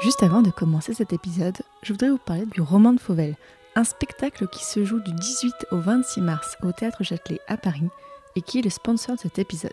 Juste 0.00 0.22
avant 0.22 0.42
de 0.42 0.50
commencer 0.50 0.92
cet 0.92 1.12
épisode, 1.12 1.56
je 1.82 1.92
voudrais 1.92 2.10
vous 2.10 2.18
parler 2.18 2.46
du 2.46 2.60
Roman 2.60 2.92
de 2.92 3.00
Fauvel, 3.00 3.36
un 3.74 3.84
spectacle 3.84 4.48
qui 4.48 4.64
se 4.64 4.84
joue 4.84 5.00
du 5.00 5.12
18 5.12 5.52
au 5.70 5.78
26 5.78 6.20
mars 6.20 6.56
au 6.62 6.72
Théâtre 6.72 7.04
Châtelet 7.04 7.40
à 7.48 7.56
Paris 7.56 7.88
et 8.36 8.42
qui 8.42 8.58
est 8.58 8.62
le 8.62 8.70
sponsor 8.70 9.16
de 9.16 9.20
cet 9.20 9.38
épisode. 9.38 9.72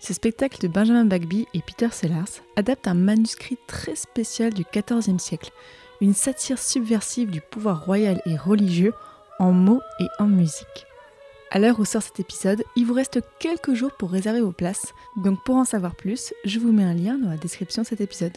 Ce 0.00 0.12
spectacle 0.12 0.60
de 0.60 0.68
Benjamin 0.68 1.04
Bagby 1.04 1.46
et 1.54 1.62
Peter 1.62 1.88
Sellars 1.90 2.42
adapte 2.56 2.88
un 2.88 2.94
manuscrit 2.94 3.58
très 3.66 3.94
spécial 3.94 4.52
du 4.52 4.64
XIVe 4.64 5.18
siècle, 5.18 5.52
une 6.00 6.14
satire 6.14 6.58
subversive 6.58 7.30
du 7.30 7.40
pouvoir 7.40 7.84
royal 7.84 8.20
et 8.26 8.36
religieux 8.36 8.94
en 9.38 9.52
mots 9.52 9.82
et 10.00 10.08
en 10.18 10.26
musique. 10.26 10.86
À 11.50 11.58
l'heure 11.58 11.80
où 11.80 11.84
sort 11.84 12.02
cet 12.02 12.20
épisode, 12.20 12.62
il 12.76 12.86
vous 12.86 12.94
reste 12.94 13.20
quelques 13.38 13.74
jours 13.74 13.92
pour 13.98 14.10
réserver 14.10 14.40
vos 14.40 14.52
places, 14.52 14.92
donc 15.16 15.42
pour 15.44 15.56
en 15.56 15.64
savoir 15.64 15.94
plus, 15.96 16.32
je 16.44 16.58
vous 16.58 16.72
mets 16.72 16.84
un 16.84 16.94
lien 16.94 17.18
dans 17.18 17.30
la 17.30 17.36
description 17.36 17.82
de 17.82 17.86
cet 17.86 18.00
épisode. 18.00 18.36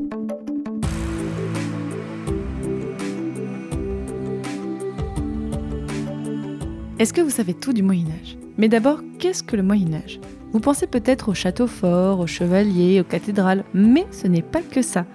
Est-ce 7.01 7.13
que 7.13 7.21
vous 7.21 7.31
savez 7.31 7.55
tout 7.55 7.73
du 7.73 7.81
Moyen 7.81 8.05
Âge 8.21 8.37
Mais 8.59 8.69
d'abord, 8.69 9.01
qu'est-ce 9.17 9.41
que 9.41 9.55
le 9.55 9.63
Moyen 9.63 9.91
Âge 9.95 10.19
Vous 10.53 10.59
pensez 10.59 10.85
peut-être 10.85 11.29
aux 11.29 11.33
châteaux 11.33 11.65
forts, 11.65 12.19
aux 12.19 12.27
chevaliers, 12.27 13.01
aux 13.01 13.03
cathédrales, 13.03 13.63
mais 13.73 14.05
ce 14.11 14.27
n'est 14.27 14.43
pas 14.43 14.61
que 14.61 14.83
ça. 14.83 15.07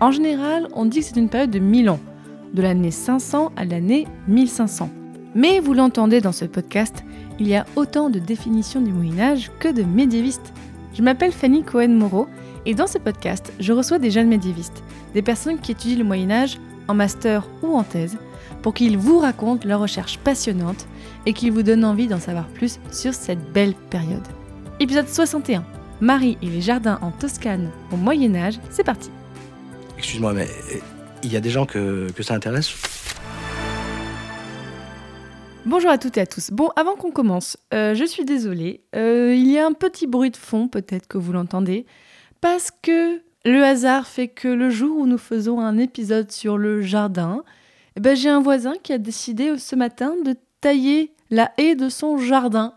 En 0.00 0.10
général, 0.10 0.68
on 0.72 0.86
dit 0.86 1.00
que 1.00 1.04
c'est 1.04 1.20
une 1.20 1.28
période 1.28 1.50
de 1.50 1.58
1000 1.58 1.90
ans, 1.90 2.00
de 2.54 2.62
l'année 2.62 2.90
500 2.90 3.52
à 3.56 3.66
l'année 3.66 4.06
1500. 4.26 4.88
Mais 5.34 5.60
vous 5.60 5.74
l'entendez 5.74 6.22
dans 6.22 6.32
ce 6.32 6.46
podcast, 6.46 7.04
il 7.38 7.46
y 7.46 7.56
a 7.56 7.66
autant 7.76 8.08
de 8.08 8.20
définitions 8.20 8.80
du 8.80 8.90
Moyen 8.90 9.18
Âge 9.18 9.50
que 9.60 9.68
de 9.68 9.82
médiévistes. 9.82 10.54
Je 10.94 11.02
m'appelle 11.02 11.32
Fanny 11.32 11.62
Cohen-Moreau 11.62 12.26
et 12.64 12.72
dans 12.72 12.86
ce 12.86 12.96
podcast, 12.96 13.52
je 13.60 13.74
reçois 13.74 13.98
des 13.98 14.10
jeunes 14.10 14.28
médiévistes, 14.28 14.82
des 15.12 15.20
personnes 15.20 15.58
qui 15.58 15.72
étudient 15.72 15.98
le 15.98 16.04
Moyen 16.04 16.30
Âge 16.30 16.58
en 16.88 16.94
master 16.94 17.46
ou 17.62 17.76
en 17.76 17.82
thèse, 17.82 18.16
pour 18.62 18.72
qu'ils 18.72 18.96
vous 18.96 19.18
racontent 19.18 19.68
leurs 19.68 19.80
recherches 19.80 20.18
passionnantes 20.18 20.86
et 21.26 21.32
qu'ils 21.32 21.52
vous 21.52 21.62
donnent 21.62 21.84
envie 21.84 22.06
d'en 22.06 22.20
savoir 22.20 22.46
plus 22.48 22.78
sur 22.92 23.14
cette 23.14 23.52
belle 23.52 23.74
période. 23.90 24.26
Épisode 24.80 25.08
61. 25.08 25.64
Marie 26.00 26.36
et 26.42 26.46
les 26.46 26.60
jardins 26.60 26.98
en 27.02 27.10
Toscane 27.10 27.70
au 27.92 27.96
Moyen 27.96 28.34
Âge, 28.34 28.58
c'est 28.70 28.84
parti. 28.84 29.10
Excuse-moi, 29.96 30.32
mais 30.32 30.44
euh, 30.44 30.78
il 31.22 31.32
y 31.32 31.36
a 31.36 31.40
des 31.40 31.50
gens 31.50 31.66
que, 31.66 32.10
que 32.12 32.22
ça 32.22 32.34
intéresse? 32.34 32.74
Bonjour 35.66 35.90
à 35.90 35.96
toutes 35.96 36.18
et 36.18 36.20
à 36.20 36.26
tous. 36.26 36.50
Bon, 36.50 36.68
avant 36.76 36.94
qu'on 36.94 37.10
commence, 37.10 37.56
euh, 37.72 37.94
je 37.94 38.04
suis 38.04 38.26
désolée, 38.26 38.82
euh, 38.94 39.34
il 39.34 39.50
y 39.50 39.58
a 39.58 39.66
un 39.66 39.72
petit 39.72 40.06
bruit 40.06 40.30
de 40.30 40.36
fond, 40.36 40.68
peut-être 40.68 41.06
que 41.06 41.16
vous 41.16 41.32
l'entendez, 41.32 41.86
parce 42.42 42.70
que 42.70 43.22
le 43.46 43.62
hasard 43.64 44.06
fait 44.06 44.28
que 44.28 44.48
le 44.48 44.68
jour 44.68 44.98
où 44.98 45.06
nous 45.06 45.16
faisons 45.16 45.60
un 45.60 45.78
épisode 45.78 46.30
sur 46.30 46.58
le 46.58 46.82
jardin, 46.82 47.44
eh 47.96 48.00
ben, 48.00 48.14
j'ai 48.14 48.28
un 48.28 48.42
voisin 48.42 48.74
qui 48.82 48.92
a 48.92 48.98
décidé 48.98 49.56
ce 49.56 49.74
matin 49.74 50.14
de 50.22 50.36
tailler 50.60 51.13
la 51.34 51.50
haie 51.58 51.74
de 51.74 51.88
son 51.88 52.16
jardin. 52.16 52.74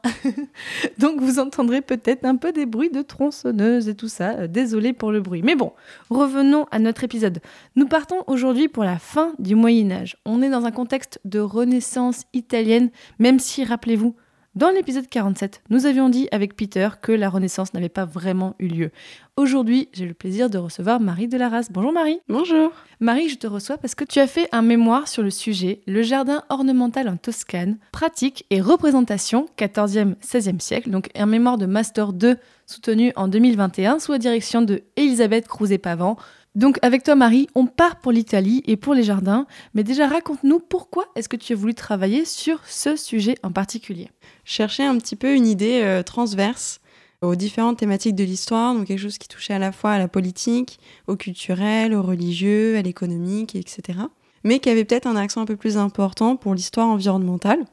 Donc 0.97 1.22
vous 1.22 1.38
entendrez 1.38 1.81
peut-être 1.81 2.25
un 2.25 2.35
peu 2.35 2.51
des 2.51 2.66
bruits 2.66 2.90
de 2.90 3.03
tronçonneuse 3.03 3.88
et 3.88 3.95
tout 3.95 4.07
ça. 4.07 4.31
Euh, 4.31 4.47
Désolé 4.47 4.94
pour 4.94 5.12
le 5.12 5.22
bruit. 5.22 5.44
Mais 5.44 5.56
bon, 5.56 5.73
revenons 6.09 6.66
à 6.72 6.79
notre 6.79 7.03
épisode. 7.03 7.40
Nous 7.75 7.88
partons 7.88 8.23
aujourd'hui 8.25 8.67
pour 8.67 8.84
la 8.84 8.97
fin 8.97 9.34
du 9.38 9.53
Moyen 9.53 9.91
Âge. 9.91 10.17
On 10.25 10.41
est 10.41 10.50
dans 10.50 10.66
un 10.66 10.72
contexte 10.72 11.19
de 11.23 11.40
renaissance 11.40 12.23
italienne, 12.34 12.90
même 13.19 13.40
si, 13.40 13.63
rappelez-vous, 13.63 14.16
dans 14.57 14.72
l'épisode 14.72 15.07
47, 15.07 15.62
nous 15.69 15.85
avions 15.85 16.09
dit 16.09 16.28
avec 16.31 16.56
Peter 16.56 16.90
que 17.00 17.12
la 17.12 17.29
Renaissance 17.29 17.75
n'avait 17.75 17.90
pas 17.90 18.06
vraiment 18.06 18.56
eu 18.57 18.68
lieu. 18.68 18.91
Aujourd'hui, 19.35 19.88
j'ai 19.94 20.07
le 20.07 20.16
plaisir 20.16 20.50
de 20.50 20.57
recevoir 20.57 21.00
Marie 21.00 21.28
de 21.28 21.38
la 21.38 21.47
Race. 21.47 21.72
Bonjour 21.72 21.94
Marie. 21.94 22.19
Bonjour. 22.28 22.72
Marie, 23.00 23.29
je 23.29 23.38
te 23.38 23.46
reçois 23.46 23.78
parce 23.78 23.94
que 23.94 24.03
tu 24.03 24.17
as 24.17 24.25
fait 24.25 24.50
un 24.51 24.63
mémoire 24.63 25.07
sur 25.07 25.22
le 25.22 25.29
sujet 25.29 25.81
Le 25.85 26.01
jardin 26.01 26.41
ornemental 26.50 27.07
en 27.07 27.17
Toscane, 27.17 27.78
pratique 27.91 28.47
et 28.50 28.59
représentation 28.59 29.46
14e, 29.59 30.16
16e 30.25 30.59
siècle, 30.59 30.90
donc 30.90 31.09
un 31.13 31.28
mémoire 31.28 31.59
de 31.59 31.67
Master 31.67 32.12
2 32.12 32.38
soutenu 32.67 33.13
en 33.16 33.28
2021 33.28 34.00
sous 34.00 34.11
la 34.11 34.17
direction 34.19 34.61
de 34.61 34.83
Elisabeth 34.97 35.47
Crouzet-Pavant. 35.47 36.17
Donc 36.53 36.79
avec 36.81 37.03
toi 37.03 37.16
Marie, 37.16 37.47
on 37.55 37.66
part 37.66 37.97
pour 37.97 38.11
l'Italie 38.11 38.61
et 38.66 38.78
pour 38.78 38.94
les 38.94 39.03
jardins, 39.03 39.47
mais 39.73 39.83
déjà 39.83 40.07
raconte-nous 40.07 40.59
pourquoi 40.59 41.05
est-ce 41.16 41.29
que 41.29 41.38
tu 41.38 41.53
as 41.53 41.55
voulu 41.55 41.73
travailler 41.73 42.25
sur 42.25 42.66
ce 42.66 42.95
sujet 42.95 43.38
en 43.44 43.51
particulier 43.51 44.09
Chercher 44.44 44.83
un 44.83 44.97
petit 44.97 45.16
peu 45.16 45.33
une 45.33 45.47
idée 45.47 45.81
euh, 45.83 46.03
transverse 46.03 46.81
aux 47.22 47.35
différentes 47.35 47.78
thématiques 47.78 48.16
de 48.16 48.23
l'histoire, 48.23 48.75
donc 48.75 48.88
quelque 48.88 48.99
chose 48.99 49.17
qui 49.17 49.28
touchait 49.28 49.53
à 49.53 49.59
la 49.59 49.72
fois 49.72 49.91
à 49.91 49.97
la 49.97 50.07
politique, 50.07 50.79
au 51.07 51.16
culturel, 51.16 51.94
au 51.94 52.03
religieux, 52.03 52.78
à 52.78 52.81
l'économique, 52.81 53.55
etc. 53.55 53.99
Mais 54.44 54.59
qui 54.59 54.69
avait 54.69 54.85
peut-être 54.85 55.07
un 55.07 55.16
accent 55.16 55.41
un 55.41 55.45
peu 55.45 55.55
plus 55.55 55.78
important 55.78 56.35
pour 56.35 56.53
l'histoire 56.53 56.88
environnementale. 56.88 57.66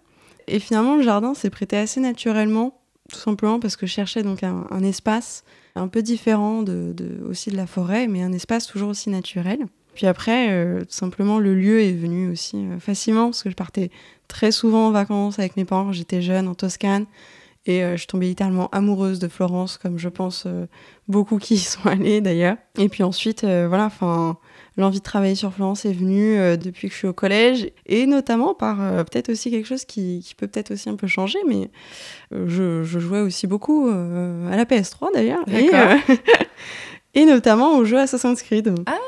Et 0.47 0.61
finalement, 0.61 0.97
le 0.97 1.03
jardin 1.03 1.35
s'est 1.35 1.51
prêté 1.51 1.77
assez 1.77 2.01
naturellement, 2.01 2.81
tout 3.15 3.21
simplement 3.21 3.61
parce 3.61 3.77
que 3.77 3.87
je 3.87 3.93
cherchais 3.93 4.23
donc 4.23 4.43
un, 4.43 4.83
espace 4.83 5.45
un 5.75 5.89
peu 5.89 6.03
différent 6.03 6.65
aussi 7.29 7.51
de 7.51 7.57
la 7.57 7.67
forêt, 7.67 8.07
mais 8.07 8.23
un 8.23 8.33
espace 8.33 8.67
toujours 8.67 8.91
aussi 8.91 9.11
naturel. 9.11 9.67
Puis 9.95 10.07
après, 10.07 10.51
euh, 10.51 10.81
tout 10.81 10.87
simplement, 10.91 11.39
le 11.39 11.55
lieu 11.55 11.81
est 11.81 11.93
venu 11.93 12.31
aussi 12.31 12.57
euh, 12.57 12.79
facilement, 12.81 13.27
parce 13.27 13.43
que 13.43 13.51
je 13.51 13.55
partais 13.55 13.91
très 14.27 14.51
souvent 14.51 14.89
en 14.89 14.91
vacances 14.91 15.39
avec 15.39 15.57
mes 15.57 15.65
parents 15.65 15.93
j'étais 15.93 16.21
jeune 16.21 16.49
en 16.49 16.55
Toscane. 16.55 17.07
Et 17.67 17.83
euh, 17.83 17.97
je 17.97 18.07
tombée 18.07 18.27
littéralement 18.27 18.69
amoureuse 18.73 19.19
de 19.21 19.29
Florence, 19.29 19.79
comme 19.79 19.99
je 19.99 20.09
pense 20.09 20.45
euh, 20.47 20.67
beaucoup 21.09 21.39
qui 21.39 21.55
y 21.55 21.59
sont 21.59 21.87
allés 21.89 22.21
d'ailleurs. 22.21 22.57
Et 22.77 22.89
puis 22.89 23.03
ensuite, 23.03 23.45
voilà, 23.45 23.87
enfin, 23.87 24.37
l'envie 24.77 24.99
de 24.99 25.05
travailler 25.05 25.35
sur 25.35 25.53
Florence 25.53 25.85
est 25.85 25.93
venue 25.93 26.37
depuis 26.57 26.89
que 26.89 26.95
je 26.95 26.99
suis 26.99 27.09
au 27.09 27.13
collège, 27.13 27.71
et 27.87 28.07
notamment 28.07 28.55
par 28.55 29.05
peut-être 29.05 29.31
aussi 29.31 29.51
quelque 29.51 29.67
chose 29.67 29.85
qui, 29.85 30.25
qui 30.27 30.35
peut 30.35 30.49
peut-être 30.49 30.73
aussi 30.73 30.89
un 30.89 30.97
peu 30.97 31.07
changer, 31.07 31.39
mais 31.47 31.71
je, 32.33 32.83
je, 32.83 32.99
jouais 32.99 33.21
aussi 33.21 33.47
beaucoup 33.47 33.89
à 33.89 34.57
la 34.57 34.65
PS3 34.65 35.15
d'ailleurs, 35.15 35.45
et, 35.49 35.71
et, 37.21 37.25
notamment 37.25 37.77
au 37.77 37.85
jeu 37.85 37.99
Assassin's 37.99 38.43
Creed. 38.43 38.75
Ah 38.87 38.99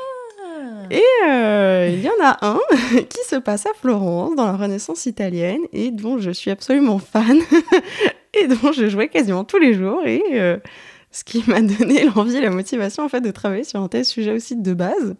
et 0.89 1.03
euh, 1.25 1.89
il 1.91 2.01
y 2.01 2.07
en 2.07 2.23
a 2.23 2.37
un 2.45 2.59
qui 3.09 3.23
se 3.27 3.35
passe 3.35 3.65
à 3.65 3.73
Florence, 3.73 4.35
dans 4.35 4.45
la 4.45 4.55
Renaissance 4.55 5.05
italienne, 5.05 5.61
et 5.73 5.91
dont 5.91 6.17
je 6.19 6.31
suis 6.31 6.51
absolument 6.51 6.99
fan, 6.99 7.39
et 8.33 8.47
dont 8.47 8.71
je 8.71 8.87
jouais 8.87 9.09
quasiment 9.09 9.43
tous 9.43 9.57
les 9.57 9.73
jours, 9.73 10.05
et 10.05 10.23
euh, 10.33 10.57
ce 11.11 11.23
qui 11.23 11.43
m'a 11.47 11.61
donné 11.61 12.05
l'envie 12.05 12.37
et 12.37 12.41
la 12.41 12.49
motivation 12.49 13.03
en 13.03 13.09
fait 13.09 13.21
de 13.21 13.31
travailler 13.31 13.63
sur 13.63 13.81
un 13.81 13.87
tel 13.87 14.05
sujet 14.05 14.33
aussi 14.33 14.55
de 14.55 14.73
base. 14.73 15.15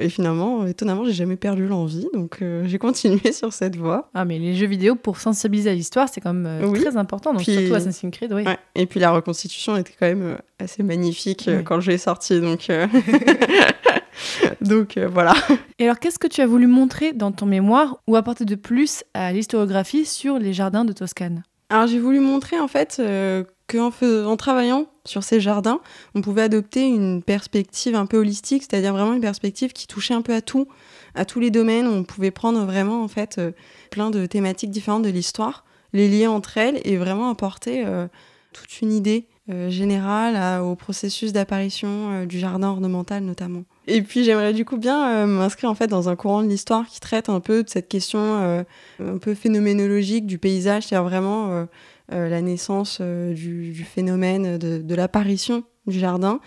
Et 0.00 0.08
finalement, 0.08 0.66
étonnamment, 0.66 1.04
j'ai 1.04 1.12
jamais 1.12 1.36
perdu 1.36 1.66
l'envie, 1.66 2.06
donc 2.12 2.38
euh, 2.42 2.64
j'ai 2.66 2.78
continué 2.78 3.32
sur 3.32 3.52
cette 3.52 3.76
voie. 3.76 4.10
Ah, 4.14 4.24
mais 4.24 4.38
les 4.38 4.54
jeux 4.54 4.66
vidéo 4.66 4.94
pour 4.94 5.18
sensibiliser 5.18 5.70
à 5.70 5.74
l'histoire, 5.74 6.08
c'est 6.12 6.20
quand 6.20 6.34
même 6.34 6.46
euh, 6.64 6.66
Oui. 6.68 6.80
très 6.82 6.96
important, 6.96 7.32
donc 7.32 7.42
Puis- 7.42 7.52
surtout 7.54 7.74
Assassin's 7.74 8.12
Creed, 8.12 8.32
oui. 8.32 8.42
Ouais. 8.44 8.58
Et 8.74 8.86
puis 8.86 9.00
la 9.00 9.10
reconstitution 9.10 9.76
était 9.76 9.92
quand 9.98 10.06
même 10.06 10.22
euh, 10.22 10.36
assez 10.58 10.82
magnifique 10.82 11.44
Oui. 11.46 11.64
quand 11.64 11.80
je 11.80 11.90
l'ai 11.90 11.98
sortie, 11.98 12.40
donc, 12.40 12.68
donc 14.60 14.98
voilà. 14.98 15.34
Et 15.78 15.84
alors, 15.84 15.98
qu'est-ce 15.98 16.18
que 16.18 16.26
tu 16.26 16.40
as 16.40 16.46
voulu 16.46 16.66
montrer 16.66 17.12
dans 17.12 17.32
ton 17.32 17.46
mémoire 17.46 17.98
ou 18.06 18.16
apporter 18.16 18.44
de 18.44 18.54
plus 18.54 19.04
à 19.14 19.32
l'historiographie 19.32 20.04
sur 20.04 20.38
les 20.38 20.52
jardins 20.52 20.84
de 20.84 20.92
Toscane? 20.92 21.42
Alors 21.68 21.88
j'ai 21.88 21.98
voulu 21.98 22.20
montrer 22.20 22.60
en 22.60 22.68
fait 22.68 22.98
euh, 23.00 23.42
qu'en 23.68 23.90
en 24.24 24.36
travaillant 24.36 24.86
sur 25.04 25.22
ces 25.22 25.40
jardins, 25.40 25.80
on 26.14 26.20
pouvait 26.20 26.42
adopter 26.42 26.86
une 26.86 27.22
perspective 27.22 27.94
un 27.94 28.06
peu 28.06 28.18
holistique, 28.18 28.62
c'est-à-dire 28.62 28.92
vraiment 28.92 29.14
une 29.14 29.20
perspective 29.20 29.72
qui 29.72 29.86
touchait 29.86 30.14
un 30.14 30.22
peu 30.22 30.34
à 30.34 30.40
tout, 30.40 30.68
à 31.14 31.24
tous 31.24 31.40
les 31.40 31.50
domaines. 31.50 31.86
On 31.86 32.04
pouvait 32.04 32.30
prendre 32.30 32.64
vraiment 32.64 33.02
en 33.02 33.08
fait 33.08 33.38
euh, 33.38 33.52
plein 33.90 34.10
de 34.10 34.26
thématiques 34.26 34.70
différentes 34.70 35.02
de 35.02 35.10
l'histoire, 35.10 35.64
les 35.92 36.08
lier 36.08 36.26
entre 36.26 36.58
elles 36.58 36.80
et 36.84 36.96
vraiment 36.96 37.30
apporter 37.30 37.84
euh, 37.86 38.06
toute 38.52 38.80
une 38.80 38.92
idée 38.92 39.26
euh, 39.48 39.70
générale 39.70 40.60
au 40.62 40.74
processus 40.74 41.32
d'apparition 41.32 42.24
du 42.24 42.38
jardin 42.38 42.68
ornemental 42.68 43.22
notamment. 43.22 43.64
Et 43.86 44.02
puis 44.02 44.24
j'aimerais 44.24 44.52
du 44.52 44.64
coup 44.64 44.76
bien 44.76 45.26
m'inscrire 45.26 45.70
en 45.70 45.76
fait 45.76 45.86
dans 45.86 46.08
un 46.08 46.16
courant 46.16 46.42
de 46.42 46.48
l'histoire 46.48 46.86
qui 46.88 46.98
traite 46.98 47.28
un 47.28 47.38
peu 47.38 47.62
de 47.62 47.68
cette 47.68 47.86
question 47.86 48.64
un 48.98 49.18
peu 49.18 49.34
phénoménologique 49.34 50.26
du 50.26 50.38
paysage, 50.38 50.84
c'est-à-dire 50.84 51.08
vraiment 51.08 51.68
la 52.08 52.40
naissance 52.42 52.98
euh, 53.00 53.32
du, 53.32 53.72
du 53.72 53.84
phénomène 53.84 54.58
de, 54.58 54.78
de 54.78 54.94
l'apparition 54.94 55.64
du 55.86 55.98
jardin, 55.98 56.40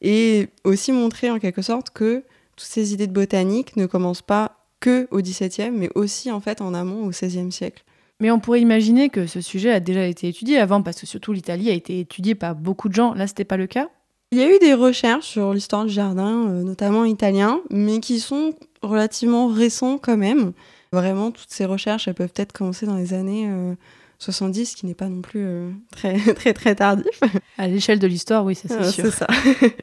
et 0.00 0.48
aussi 0.64 0.92
montrer 0.92 1.30
en 1.30 1.38
quelque 1.38 1.62
sorte 1.62 1.90
que 1.90 2.24
toutes 2.56 2.68
ces 2.68 2.92
idées 2.92 3.06
de 3.06 3.12
botanique 3.12 3.76
ne 3.76 3.86
commencent 3.86 4.22
pas 4.22 4.66
que 4.80 5.06
au 5.10 5.20
XVIIe, 5.20 5.70
mais 5.70 5.90
aussi 5.94 6.30
en 6.30 6.40
fait 6.40 6.60
en 6.60 6.74
amont 6.74 7.06
au 7.06 7.10
XVIe 7.10 7.52
siècle. 7.52 7.84
Mais 8.20 8.30
on 8.30 8.38
pourrait 8.38 8.60
imaginer 8.60 9.08
que 9.08 9.26
ce 9.26 9.40
sujet 9.40 9.72
a 9.72 9.80
déjà 9.80 10.06
été 10.06 10.28
étudié 10.28 10.58
avant, 10.58 10.82
parce 10.82 11.00
que 11.00 11.06
surtout 11.06 11.32
l'Italie 11.32 11.70
a 11.70 11.72
été 11.72 12.00
étudiée 12.00 12.34
par 12.34 12.54
beaucoup 12.54 12.88
de 12.88 12.94
gens. 12.94 13.14
Là, 13.14 13.26
c'était 13.26 13.44
pas 13.44 13.56
le 13.56 13.66
cas? 13.66 13.88
Il 14.30 14.38
y 14.38 14.42
a 14.42 14.54
eu 14.54 14.58
des 14.60 14.74
recherches 14.74 15.26
sur 15.26 15.52
l'histoire 15.52 15.84
du 15.84 15.92
jardin, 15.92 16.48
euh, 16.48 16.62
notamment 16.62 17.04
italien, 17.04 17.60
mais 17.70 18.00
qui 18.00 18.20
sont 18.20 18.54
relativement 18.82 19.48
récents 19.48 19.98
quand 19.98 20.16
même. 20.16 20.52
Vraiment, 20.92 21.30
toutes 21.30 21.50
ces 21.50 21.64
recherches, 21.64 22.06
elles 22.06 22.14
peuvent 22.14 22.32
peut-être 22.32 22.52
commencer 22.52 22.86
dans 22.86 22.96
les 22.96 23.12
années 23.12 23.48
euh, 23.48 23.74
70, 24.22 24.66
ce 24.66 24.76
qui 24.76 24.86
n'est 24.86 24.94
pas 24.94 25.08
non 25.08 25.20
plus 25.20 25.44
euh, 25.44 25.70
très, 25.90 26.16
très, 26.34 26.52
très 26.52 26.74
tardif. 26.76 27.20
À 27.58 27.66
l'échelle 27.66 27.98
de 27.98 28.06
l'histoire, 28.06 28.44
oui, 28.44 28.54
ça, 28.54 28.68
c'est 28.68 28.90
sûr. 28.90 29.04
c'est 29.04 29.10
ça. 29.10 29.26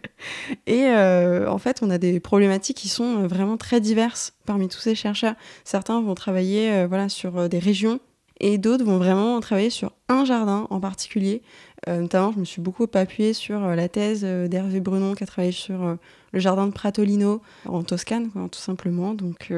Et 0.66 0.86
euh, 0.86 1.50
en 1.50 1.58
fait, 1.58 1.80
on 1.82 1.90
a 1.90 1.98
des 1.98 2.20
problématiques 2.22 2.78
qui 2.78 2.88
sont 2.88 3.24
euh, 3.24 3.28
vraiment 3.28 3.58
très 3.58 3.82
diverses 3.82 4.34
parmi 4.46 4.70
tous 4.70 4.80
ces 4.80 4.96
chercheurs. 4.96 5.36
Certains 5.66 6.02
vont 6.02 6.16
travailler 6.16 6.72
euh, 6.72 6.88
voilà, 6.88 7.10
sur 7.10 7.50
des 7.50 7.60
régions 7.60 8.00
et 8.40 8.58
d'autres 8.58 8.86
vont 8.86 8.98
vraiment 8.98 9.38
travailler 9.42 9.70
sur 9.70 9.92
un 10.08 10.24
jardin 10.24 10.66
en 10.70 10.80
particulier. 10.80 11.42
Notamment, 11.88 12.32
je 12.34 12.40
me 12.40 12.46
suis 12.46 12.62
beaucoup 12.62 12.86
appuyée 12.94 13.34
sur 13.34 13.60
la 13.60 13.90
thèse 13.90 14.24
d'Hervé 14.24 14.80
Brunon 14.80 15.14
qui 15.14 15.24
a 15.24 15.28
travaillé 15.28 15.52
sur 15.52 15.98
le 16.32 16.40
jardin 16.40 16.68
de 16.68 16.72
Pratolino 16.72 17.42
en 17.66 17.84
Toscane, 17.84 18.30
quoi, 18.30 18.48
tout 18.50 18.60
simplement. 18.60 19.14
Donc 19.14 19.52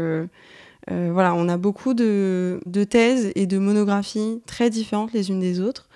euh, 0.89 1.11
voilà, 1.13 1.35
on 1.35 1.47
a 1.47 1.57
beaucoup 1.57 1.93
de, 1.93 2.59
de 2.65 2.83
thèses 2.83 3.31
et 3.35 3.45
de 3.45 3.57
monographies 3.59 4.41
très 4.45 4.69
différentes 4.69 5.13
les 5.13 5.29
unes 5.29 5.39
des 5.39 5.59
autres. 5.59 5.89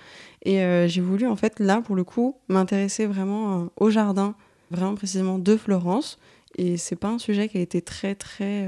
Et 0.44 0.62
euh, 0.62 0.88
j'ai 0.88 1.02
voulu, 1.02 1.26
en 1.26 1.36
fait, 1.36 1.60
là, 1.60 1.82
pour 1.82 1.96
le 1.96 2.04
coup, 2.04 2.36
m'intéresser 2.50 3.08
vraiment 3.08 3.62
euh, 3.62 3.66
au 3.78 3.90
jardin, 3.90 4.36
vraiment 4.70 4.96
précisément 4.96 5.40
de 5.40 5.58
Florence. 5.58 6.20
Et 6.58 6.78
c'est 6.78 6.96
pas 6.96 7.10
un 7.10 7.18
sujet 7.18 7.50
qui 7.50 7.58
a 7.58 7.62
été 7.62 7.82
très, 7.82 8.16
très 8.16 8.66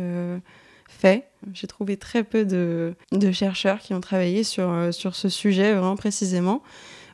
fait. 0.89 1.29
J'ai 1.53 1.67
trouvé 1.67 1.95
très 1.95 2.25
peu 2.25 2.43
de, 2.43 2.95
de 3.13 3.31
chercheurs 3.31 3.79
qui 3.79 3.93
ont 3.93 4.01
travaillé 4.01 4.43
sur, 4.43 4.93
sur 4.93 5.15
ce 5.15 5.29
sujet 5.29 5.73
vraiment 5.73 5.95
précisément. 5.95 6.63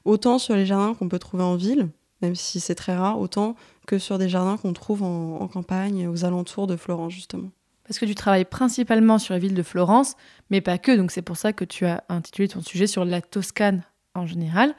Autant 0.03 0.39
sur 0.39 0.55
les 0.55 0.65
jardins 0.65 0.95
qu'on 0.95 1.09
peut 1.09 1.19
trouver 1.19 1.43
en 1.43 1.55
ville, 1.55 1.89
même 2.23 2.33
si 2.33 2.59
c'est 2.59 2.73
très 2.73 2.95
rare, 2.95 3.19
autant 3.19 3.55
que 3.85 3.99
sur 3.99 4.17
des 4.17 4.29
jardins 4.29 4.57
qu'on 4.57 4.73
trouve 4.73 5.03
en 5.03 5.47
campagne, 5.47 6.07
aux 6.07 6.25
alentours 6.25 6.65
de 6.65 6.75
Florence, 6.75 7.13
justement. 7.13 7.51
Parce 7.87 7.99
que 7.99 8.05
tu 8.05 8.15
travailles 8.15 8.45
principalement 8.45 9.19
sur 9.19 9.33
la 9.33 9.39
ville 9.39 9.53
de 9.53 9.63
Florence, 9.63 10.15
mais 10.49 10.61
pas 10.61 10.77
que, 10.77 10.95
donc 10.95 11.11
c'est 11.11 11.21
pour 11.21 11.37
ça 11.37 11.53
que 11.53 11.65
tu 11.65 11.85
as 11.85 12.03
intitulé 12.09 12.47
ton 12.47 12.61
sujet 12.61 12.87
sur 12.87 13.03
la 13.05 13.21
Toscane 13.21 13.83
en 14.15 14.25
général. 14.25 14.73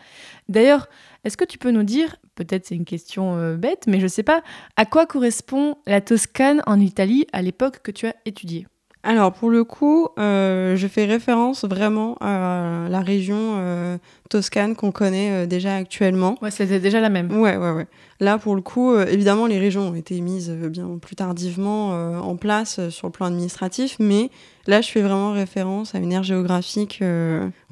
D'ailleurs, 0.48 0.88
est-ce 1.24 1.36
que 1.36 1.44
tu 1.44 1.58
peux 1.58 1.70
nous 1.70 1.82
dire, 1.82 2.16
peut-être 2.34 2.66
c'est 2.66 2.76
une 2.76 2.84
question 2.84 3.36
euh, 3.36 3.56
bête, 3.56 3.84
mais 3.86 4.00
je 4.00 4.06
sais 4.06 4.22
pas, 4.22 4.42
à 4.76 4.86
quoi 4.86 5.06
correspond 5.06 5.76
la 5.86 6.00
Toscane 6.00 6.62
en 6.66 6.80
Italie 6.80 7.26
à 7.32 7.42
l'époque 7.42 7.80
que 7.82 7.90
tu 7.90 8.06
as 8.06 8.14
étudiée? 8.24 8.66
Alors, 9.06 9.34
pour 9.34 9.50
le 9.50 9.64
coup, 9.64 10.08
euh, 10.18 10.76
je 10.76 10.86
fais 10.88 11.04
référence 11.04 11.66
vraiment 11.66 12.16
à 12.22 12.88
la 12.88 13.00
région 13.00 13.56
euh, 13.58 13.98
toscane 14.30 14.74
qu'on 14.74 14.92
connaît 14.92 15.30
euh, 15.30 15.46
déjà 15.46 15.76
actuellement. 15.76 16.38
Ouais, 16.40 16.50
c'était 16.50 16.80
déjà 16.80 17.02
la 17.02 17.10
même. 17.10 17.30
Ouais, 17.30 17.58
ouais, 17.58 17.72
ouais. 17.72 17.86
Là, 18.20 18.38
pour 18.38 18.54
le 18.54 18.62
coup, 18.62 18.96
évidemment, 18.96 19.46
les 19.46 19.58
régions 19.58 19.88
ont 19.88 19.94
été 19.94 20.18
mises 20.22 20.50
bien 20.50 20.88
plus 21.02 21.16
tardivement 21.16 21.90
en 21.90 22.36
place 22.36 22.88
sur 22.88 23.08
le 23.08 23.12
plan 23.12 23.26
administratif, 23.26 23.96
mais 23.98 24.30
là, 24.66 24.80
je 24.80 24.90
fais 24.90 25.02
vraiment 25.02 25.32
référence 25.32 25.94
à 25.94 25.98
une 25.98 26.12
aire 26.12 26.22
géographique 26.22 27.02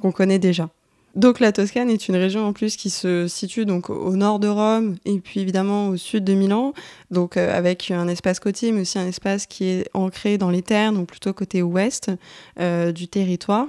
qu'on 0.02 0.12
connaît 0.12 0.40
déjà. 0.40 0.68
Donc 1.14 1.40
la 1.40 1.52
Toscane 1.52 1.90
est 1.90 2.08
une 2.08 2.16
région 2.16 2.46
en 2.46 2.54
plus 2.54 2.76
qui 2.76 2.88
se 2.88 3.28
situe 3.28 3.66
donc 3.66 3.90
au 3.90 4.16
nord 4.16 4.38
de 4.38 4.48
Rome 4.48 4.96
et 5.04 5.20
puis 5.20 5.40
évidemment 5.40 5.88
au 5.88 5.96
sud 5.98 6.24
de 6.24 6.32
Milan, 6.32 6.72
donc 7.10 7.36
euh, 7.36 7.56
avec 7.56 7.90
un 7.90 8.08
espace 8.08 8.40
côtier 8.40 8.72
mais 8.72 8.80
aussi 8.80 8.98
un 8.98 9.06
espace 9.06 9.46
qui 9.46 9.64
est 9.64 9.90
ancré 9.92 10.38
dans 10.38 10.48
les 10.48 10.62
terres, 10.62 10.92
donc 10.92 11.08
plutôt 11.08 11.34
côté 11.34 11.60
ouest 11.60 12.10
euh, 12.58 12.92
du 12.92 13.08
territoire. 13.08 13.68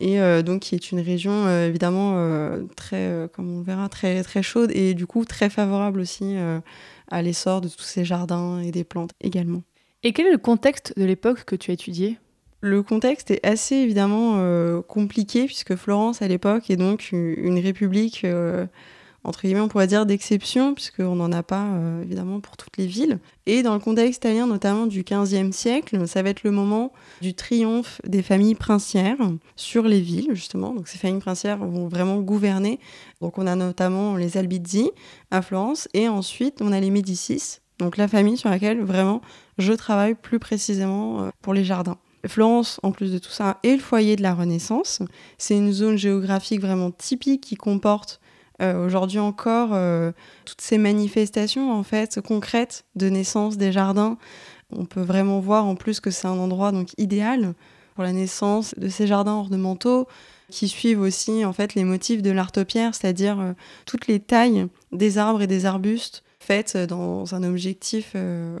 Et 0.00 0.20
euh, 0.20 0.42
donc 0.42 0.62
qui 0.62 0.74
est 0.74 0.90
une 0.90 1.00
région 1.00 1.48
évidemment 1.48 2.18
très, 2.76 3.30
comme 3.32 3.58
on 3.58 3.62
verra, 3.62 3.88
très 3.88 4.22
très 4.22 4.42
chaude 4.42 4.70
et 4.74 4.92
du 4.92 5.06
coup 5.06 5.24
très 5.24 5.48
favorable 5.48 6.00
aussi 6.00 6.36
à 7.10 7.22
l'essor 7.22 7.62
de 7.62 7.68
tous 7.68 7.82
ces 7.82 8.04
jardins 8.04 8.60
et 8.60 8.72
des 8.72 8.84
plantes 8.84 9.12
également. 9.22 9.62
Et 10.02 10.12
quel 10.12 10.26
est 10.26 10.32
le 10.32 10.38
contexte 10.38 10.92
de 10.98 11.04
l'époque 11.04 11.44
que 11.44 11.56
tu 11.56 11.70
as 11.70 11.74
étudié? 11.74 12.18
Le 12.66 12.82
contexte 12.82 13.30
est 13.30 13.44
assez 13.46 13.74
évidemment 13.74 14.36
euh, 14.36 14.80
compliqué 14.80 15.44
puisque 15.44 15.76
Florence 15.76 16.22
à 16.22 16.28
l'époque 16.28 16.70
est 16.70 16.78
donc 16.78 17.10
une, 17.12 17.58
république 17.58 18.24
euh, 18.24 18.64
entre 19.22 19.42
guillemets 19.42 19.60
on 19.60 19.68
pourrait 19.68 19.86
dire 19.86 20.06
d'exception 20.06 20.72
puisqu'on 20.72 21.16
n'en 21.16 21.30
a 21.30 21.42
pas 21.42 21.66
euh, 21.66 22.02
évidemment 22.02 22.40
pour 22.40 22.56
toutes 22.56 22.78
les 22.78 22.86
villes. 22.86 23.18
Et 23.44 23.62
dans 23.62 23.74
le 23.74 23.80
contexte 23.80 24.24
italien 24.24 24.46
notamment 24.46 24.86
du 24.86 25.02
XVe 25.02 25.52
siècle, 25.52 26.08
ça 26.08 26.22
va 26.22 26.30
être 26.30 26.42
le 26.42 26.52
moment 26.52 26.94
du 27.20 27.34
triomphe 27.34 28.00
des 28.06 28.22
familles 28.22 28.54
princières 28.54 29.18
sur 29.56 29.82
les 29.82 30.00
villes 30.00 30.30
justement. 30.32 30.72
Donc 30.72 30.88
ces 30.88 30.96
familles 30.96 31.20
princières 31.20 31.58
vont 31.58 31.88
vraiment 31.88 32.22
gouverner. 32.22 32.80
Donc 33.20 33.36
on 33.36 33.46
a 33.46 33.56
notamment 33.56 34.16
les 34.16 34.38
Albizzi 34.38 34.90
à 35.30 35.42
Florence 35.42 35.86
et 35.92 36.08
ensuite 36.08 36.62
on 36.62 36.72
a 36.72 36.80
les 36.80 36.88
Médicis. 36.88 37.58
Donc 37.78 37.98
la 37.98 38.08
famille 38.08 38.38
sur 38.38 38.48
laquelle 38.48 38.80
vraiment 38.80 39.20
je 39.58 39.74
travaille 39.74 40.14
plus 40.14 40.38
précisément 40.38 41.28
pour 41.42 41.52
les 41.52 41.64
jardins. 41.64 41.98
Florence, 42.28 42.80
en 42.82 42.92
plus 42.92 43.12
de 43.12 43.18
tout 43.18 43.30
ça, 43.30 43.58
est 43.62 43.74
le 43.74 43.82
foyer 43.82 44.16
de 44.16 44.22
la 44.22 44.34
Renaissance. 44.34 45.00
C'est 45.38 45.56
une 45.56 45.72
zone 45.72 45.96
géographique 45.96 46.60
vraiment 46.60 46.90
typique 46.90 47.42
qui 47.42 47.56
comporte 47.56 48.20
euh, 48.62 48.86
aujourd'hui 48.86 49.18
encore 49.18 49.70
euh, 49.72 50.12
toutes 50.44 50.60
ces 50.60 50.78
manifestations 50.78 51.72
en 51.72 51.82
fait 51.82 52.20
concrètes 52.20 52.84
de 52.94 53.08
naissance 53.08 53.56
des 53.56 53.72
jardins. 53.72 54.16
On 54.70 54.84
peut 54.84 55.02
vraiment 55.02 55.40
voir 55.40 55.66
en 55.66 55.74
plus 55.74 56.00
que 56.00 56.10
c'est 56.10 56.28
un 56.28 56.38
endroit 56.38 56.72
donc 56.72 56.90
idéal 56.96 57.54
pour 57.94 58.04
la 58.04 58.12
naissance 58.12 58.74
de 58.76 58.88
ces 58.88 59.06
jardins 59.06 59.34
ornementaux 59.34 60.06
qui 60.50 60.68
suivent 60.68 61.00
aussi 61.00 61.44
en 61.44 61.52
fait 61.52 61.74
les 61.74 61.84
motifs 61.84 62.22
de 62.22 62.30
l'art 62.30 62.52
topiaire, 62.52 62.94
c'est-à-dire 62.94 63.40
euh, 63.40 63.52
toutes 63.86 64.06
les 64.06 64.20
tailles 64.20 64.66
des 64.92 65.18
arbres 65.18 65.42
et 65.42 65.46
des 65.46 65.66
arbustes 65.66 66.23
faites 66.44 66.76
dans 66.76 67.34
un 67.34 67.42
objectif 67.42 68.12
euh, 68.14 68.58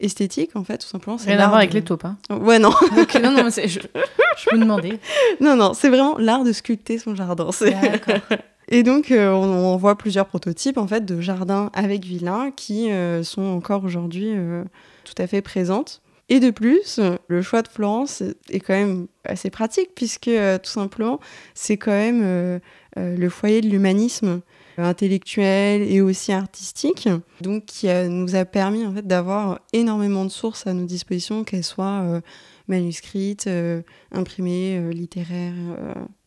esthétique 0.00 0.54
en 0.56 0.64
fait 0.64 0.78
tout 0.78 0.86
simplement. 0.86 1.18
C'est 1.18 1.30
Rien 1.30 1.40
à 1.44 1.46
voir 1.48 1.58
avec 1.58 1.70
de- 1.70 1.76
les 1.76 1.82
taupes. 1.82 2.04
Hein. 2.04 2.16
Ouais 2.30 2.58
non. 2.58 2.70
Non, 3.22 3.30
non, 3.32 3.44
mais 3.44 3.68
je, 3.68 3.80
je 3.80 4.54
me 4.56 4.60
demandais. 4.60 4.98
Non, 5.40 5.56
non, 5.56 5.72
c'est 5.74 5.88
vraiment 5.88 6.16
l'art 6.18 6.44
de 6.44 6.52
sculpter 6.52 6.98
son 6.98 7.14
jardin. 7.14 7.50
D'accord. 7.60 8.20
Et 8.68 8.82
donc, 8.82 9.12
euh, 9.12 9.30
on, 9.30 9.44
on 9.44 9.76
voit 9.76 9.96
plusieurs 9.96 10.26
prototypes 10.26 10.76
en 10.76 10.88
fait 10.88 11.04
de 11.04 11.20
jardins 11.20 11.70
avec 11.72 12.04
villain 12.04 12.50
qui 12.54 12.90
euh, 12.90 13.22
sont 13.22 13.44
encore 13.44 13.84
aujourd'hui 13.84 14.30
euh, 14.34 14.64
tout 15.04 15.14
à 15.22 15.26
fait 15.28 15.40
présentes. 15.40 16.02
Et 16.28 16.40
de 16.40 16.50
plus, 16.50 16.98
euh, 16.98 17.14
le 17.28 17.40
choix 17.42 17.62
de 17.62 17.68
Florence 17.68 18.24
est 18.50 18.58
quand 18.58 18.74
même 18.74 19.06
assez 19.24 19.50
pratique 19.50 19.90
puisque 19.94 20.26
euh, 20.26 20.58
tout 20.58 20.70
simplement, 20.72 21.20
c'est 21.54 21.76
quand 21.76 21.92
même 21.92 22.20
euh, 22.24 22.58
euh, 22.98 23.16
le 23.16 23.28
foyer 23.28 23.60
de 23.60 23.68
l'humanisme 23.68 24.40
euh, 24.78 24.84
intellectuel 24.84 25.82
et 25.82 26.00
aussi 26.00 26.32
artistique, 26.32 27.08
donc 27.40 27.66
qui 27.66 27.88
euh, 27.88 28.08
nous 28.08 28.34
a 28.34 28.44
permis 28.44 28.86
en 28.86 28.92
fait 28.92 29.06
d'avoir 29.06 29.60
énormément 29.72 30.24
de 30.24 30.30
sources 30.30 30.66
à 30.66 30.74
nos 30.74 30.86
dispositions, 30.86 31.44
qu'elles 31.44 31.64
soient 31.64 32.02
euh, 32.02 32.20
manuscrites, 32.68 33.46
euh, 33.46 33.82
imprimées, 34.12 34.92
littéraires, 34.92 35.54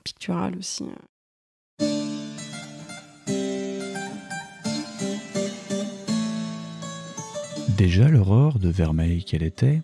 picturales 0.03 0.57
aussi. 0.57 0.85
Déjà 7.77 8.09
l'aurore 8.09 8.59
de 8.59 8.69
vermeil 8.69 9.23
qu'elle 9.23 9.43
était 9.43 9.81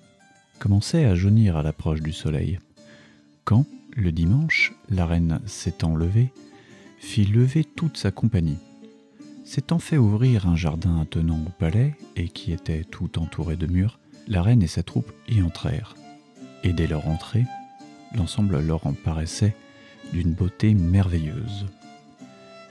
commençait 0.59 1.05
à 1.05 1.15
jaunir 1.15 1.57
à 1.57 1.63
l'approche 1.63 2.01
du 2.01 2.11
soleil, 2.11 2.59
quand, 3.43 3.65
le 3.95 4.11
dimanche, 4.11 4.73
la 4.89 5.05
reine 5.05 5.39
s'étant 5.45 5.95
levée, 5.95 6.31
fit 7.05 7.25
lever 7.25 7.63
toute 7.63 7.97
sa 7.97 8.09
compagnie. 8.09 8.57
S'étant 9.45 9.77
fait 9.77 9.97
ouvrir 9.97 10.47
un 10.47 10.55
jardin 10.55 10.99
attenant 10.99 11.39
au 11.39 11.51
palais, 11.59 11.95
et 12.15 12.27
qui 12.27 12.51
était 12.51 12.83
tout 12.83 13.19
entouré 13.19 13.55
de 13.55 13.67
murs, 13.67 13.99
la 14.27 14.41
reine 14.41 14.63
et 14.63 14.67
sa 14.67 14.81
troupe 14.81 15.13
y 15.29 15.41
entrèrent. 15.43 15.93
Et 16.63 16.73
dès 16.73 16.87
leur 16.87 17.07
entrée, 17.07 17.45
l'ensemble 18.15 18.59
leur 18.59 18.87
en 18.87 18.93
paraissait 18.93 19.55
d'une 20.13 20.33
beauté 20.33 20.73
merveilleuse. 20.73 21.67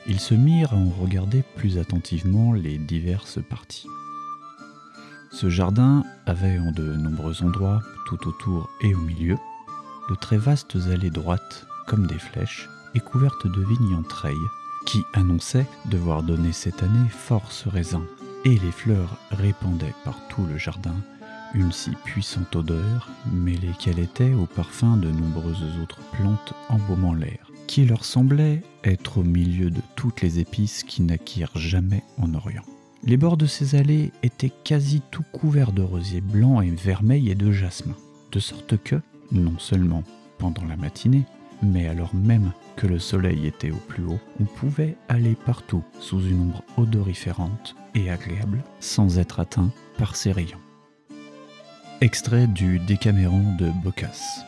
Ils 0.08 0.20
se 0.20 0.34
mirent 0.34 0.74
à 0.74 0.76
en 0.76 0.90
regarder 0.90 1.44
plus 1.56 1.78
attentivement 1.78 2.52
les 2.52 2.76
diverses 2.76 3.38
parties. 3.48 3.86
Ce 5.30 5.48
jardin 5.48 6.04
avait 6.26 6.58
en 6.58 6.72
de 6.72 6.96
nombreux 6.96 7.44
endroits, 7.44 7.82
tout 8.06 8.28
autour 8.28 8.68
et 8.82 8.94
au 8.94 9.00
milieu, 9.00 9.38
de 10.10 10.14
très 10.16 10.38
vastes 10.38 10.76
allées 10.92 11.10
droites 11.10 11.66
comme 11.86 12.08
des 12.08 12.18
flèches 12.18 12.68
et 12.94 13.00
couvertes 13.00 13.46
de 13.46 13.64
vignes 13.64 13.94
en 13.94 14.02
treilles, 14.02 14.34
qui 14.86 15.04
annonçaient 15.12 15.66
devoir 15.86 16.22
donner 16.22 16.52
cette 16.52 16.82
année 16.82 17.08
force 17.08 17.66
raisins, 17.66 18.06
et 18.44 18.58
les 18.58 18.72
fleurs 18.72 19.16
répandaient 19.30 19.94
par 20.04 20.16
tout 20.28 20.44
le 20.44 20.58
jardin 20.58 20.94
une 21.54 21.72
si 21.72 21.90
puissante 22.04 22.56
odeur, 22.56 23.08
mêlée 23.32 23.72
qu'elle 23.78 24.00
était 24.00 24.34
au 24.34 24.46
parfum 24.46 24.96
de 24.96 25.10
nombreuses 25.10 25.64
autres 25.80 26.00
plantes 26.12 26.52
embaumant 26.68 27.14
l'air, 27.14 27.50
qui 27.66 27.84
leur 27.84 28.04
semblait 28.04 28.62
être 28.82 29.18
au 29.18 29.22
milieu 29.22 29.70
de 29.70 29.80
toutes 29.94 30.20
les 30.20 30.40
épices 30.40 30.82
qui 30.82 31.02
naquirent 31.02 31.56
jamais 31.56 32.02
en 32.18 32.34
Orient. 32.34 32.64
Les 33.04 33.16
bords 33.16 33.36
de 33.36 33.46
ces 33.46 33.76
allées 33.76 34.12
étaient 34.22 34.52
quasi 34.64 35.00
tout 35.10 35.24
couverts 35.32 35.72
de 35.72 35.82
rosiers 35.82 36.20
blancs 36.20 36.64
et 36.64 36.70
vermeils 36.70 37.30
et 37.30 37.34
de 37.34 37.52
jasmin, 37.52 37.96
de 38.32 38.40
sorte 38.40 38.76
que, 38.82 38.96
non 39.30 39.58
seulement 39.58 40.02
pendant 40.38 40.64
la 40.64 40.76
matinée, 40.76 41.24
mais 41.62 41.88
alors 41.88 42.14
même 42.14 42.52
que 42.76 42.86
le 42.86 42.98
soleil 42.98 43.46
était 43.46 43.70
au 43.70 43.76
plus 43.88 44.04
haut, 44.04 44.20
on 44.40 44.44
pouvait 44.44 44.96
aller 45.08 45.36
partout 45.46 45.82
sous 46.00 46.20
une 46.20 46.40
ombre 46.40 46.62
odoriférante 46.76 47.76
et 47.94 48.10
agréable 48.10 48.62
sans 48.80 49.18
être 49.18 49.40
atteint 49.40 49.70
par 49.98 50.16
ses 50.16 50.32
rayons. 50.32 50.58
Extrait 52.00 52.46
du 52.46 52.78
Décaméron 52.80 53.56
de 53.58 53.70
Boccace. 53.82 54.44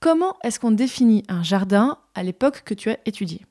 Comment 0.00 0.36
est-ce 0.44 0.60
qu'on 0.60 0.72
définit 0.72 1.24
un 1.28 1.42
jardin 1.42 1.98
à 2.14 2.22
l'époque 2.22 2.62
que 2.64 2.74
tu 2.74 2.90
as 2.90 2.98
étudié? 3.06 3.42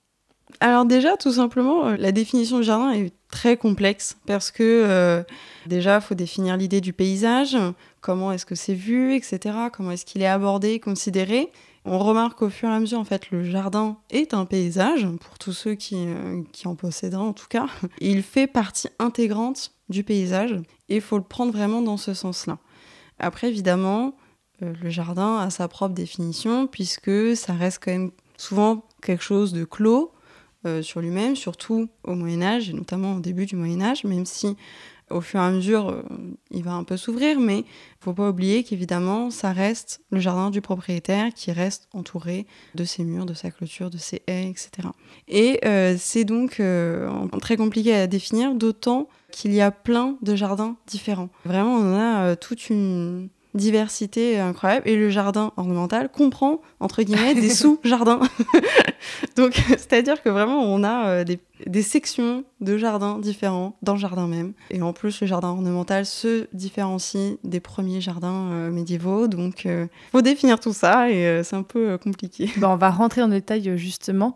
Alors 0.59 0.85
déjà, 0.85 1.17
tout 1.17 1.31
simplement, 1.31 1.87
euh, 1.87 1.95
la 1.97 2.11
définition 2.11 2.57
du 2.57 2.63
jardin 2.63 2.91
est 2.91 3.13
très 3.31 3.57
complexe 3.57 4.17
parce 4.27 4.51
que 4.51 4.63
euh, 4.63 5.23
déjà, 5.65 5.95
il 5.95 6.01
faut 6.01 6.15
définir 6.15 6.57
l'idée 6.57 6.81
du 6.81 6.93
paysage, 6.93 7.57
comment 8.01 8.31
est-ce 8.31 8.45
que 8.45 8.55
c'est 8.55 8.73
vu, 8.73 9.15
etc., 9.15 9.55
comment 9.71 9.91
est-ce 9.91 10.05
qu'il 10.05 10.21
est 10.21 10.27
abordé, 10.27 10.79
considéré. 10.79 11.51
On 11.83 11.97
remarque 11.97 12.41
au 12.43 12.49
fur 12.49 12.69
et 12.69 12.73
à 12.73 12.79
mesure, 12.79 12.99
en 12.99 13.03
fait, 13.03 13.31
le 13.31 13.43
jardin 13.43 13.97
est 14.11 14.33
un 14.33 14.45
paysage, 14.45 15.07
pour 15.19 15.39
tous 15.39 15.53
ceux 15.53 15.73
qui, 15.73 15.95
euh, 15.97 16.43
en 16.65 16.75
possédent 16.75 17.27
en 17.29 17.33
tout 17.33 17.47
cas. 17.49 17.67
Il 17.99 18.21
fait 18.21 18.47
partie 18.47 18.89
intégrante 18.99 19.71
du 19.89 20.03
paysage 20.03 20.53
et 20.89 20.95
il 20.95 21.01
faut 21.01 21.17
le 21.17 21.23
prendre 21.23 21.51
vraiment 21.51 21.81
dans 21.81 21.97
ce 21.97 22.13
sens-là. 22.13 22.59
Après, 23.19 23.49
évidemment, 23.49 24.15
euh, 24.61 24.73
le 24.81 24.89
jardin 24.89 25.37
a 25.37 25.49
sa 25.49 25.67
propre 25.67 25.93
définition 25.93 26.67
puisque 26.67 27.35
ça 27.35 27.53
reste 27.53 27.81
quand 27.83 27.91
même 27.91 28.11
souvent 28.37 28.85
quelque 29.01 29.23
chose 29.23 29.51
de 29.51 29.65
clos 29.65 30.13
euh, 30.65 30.81
sur 30.81 31.01
lui-même, 31.01 31.35
surtout 31.35 31.89
au 32.03 32.15
Moyen 32.15 32.41
Âge, 32.41 32.69
et 32.69 32.73
notamment 32.73 33.15
au 33.15 33.19
début 33.19 33.47
du 33.47 33.55
Moyen 33.55 33.81
Âge, 33.81 34.03
même 34.03 34.25
si 34.25 34.55
au 35.11 35.21
fur 35.21 35.39
et 35.39 35.43
à 35.43 35.51
mesure, 35.51 35.89
euh, 35.89 36.01
il 36.51 36.63
va 36.63 36.73
un 36.73 36.83
peu 36.83 36.97
s'ouvrir, 36.97 37.39
mais 37.39 37.59
il 37.59 37.65
faut 37.99 38.13
pas 38.13 38.29
oublier 38.29 38.63
qu'évidemment, 38.63 39.29
ça 39.29 39.51
reste 39.51 40.01
le 40.09 40.19
jardin 40.19 40.49
du 40.49 40.61
propriétaire 40.61 41.33
qui 41.33 41.51
reste 41.51 41.87
entouré 41.93 42.47
de 42.75 42.83
ses 42.83 43.03
murs, 43.03 43.25
de 43.25 43.33
sa 43.33 43.51
clôture, 43.51 43.89
de 43.89 43.97
ses 43.97 44.21
haies, 44.27 44.49
etc. 44.49 44.89
Et 45.27 45.59
euh, 45.65 45.95
c'est 45.97 46.23
donc 46.23 46.59
euh, 46.59 47.27
très 47.41 47.57
compliqué 47.57 47.93
à 47.93 48.07
définir, 48.07 48.55
d'autant 48.55 49.07
qu'il 49.31 49.53
y 49.53 49.61
a 49.61 49.71
plein 49.71 50.17
de 50.21 50.35
jardins 50.35 50.75
différents. 50.87 51.29
Vraiment, 51.45 51.75
on 51.75 51.97
a 51.97 52.35
toute 52.35 52.69
une 52.69 53.29
diversité 53.53 54.39
incroyable 54.39 54.87
et 54.87 54.95
le 54.95 55.09
jardin 55.09 55.51
ornemental 55.57 56.09
comprend 56.09 56.61
entre 56.79 57.03
guillemets 57.03 57.35
des 57.35 57.49
sous-jardins. 57.53 58.21
Donc 59.35 59.53
c'est-à-dire 59.69 60.21
que 60.21 60.29
vraiment 60.29 60.61
on 60.63 60.83
a 60.83 61.07
euh, 61.07 61.23
des, 61.23 61.39
des 61.67 61.81
sections 61.81 62.43
de 62.61 62.77
jardins 62.77 63.19
différents 63.19 63.75
dans 63.81 63.93
le 63.93 63.99
jardin 63.99 64.27
même 64.27 64.53
et 64.69 64.81
en 64.81 64.93
plus 64.93 65.19
le 65.21 65.27
jardin 65.27 65.49
ornemental 65.49 66.05
se 66.05 66.47
différencie 66.53 67.37
des 67.43 67.59
premiers 67.59 68.01
jardins 68.01 68.49
euh, 68.51 68.71
médiévaux 68.71 69.27
donc 69.27 69.65
euh, 69.65 69.87
faut 70.11 70.21
définir 70.21 70.59
tout 70.59 70.73
ça 70.73 71.09
et 71.09 71.25
euh, 71.25 71.43
c'est 71.43 71.55
un 71.55 71.63
peu 71.63 71.97
compliqué. 71.97 72.49
Bon, 72.57 72.69
On 72.69 72.75
va 72.77 72.89
rentrer 72.89 73.21
le 73.21 73.27
détail 73.29 73.77
justement. 73.77 74.35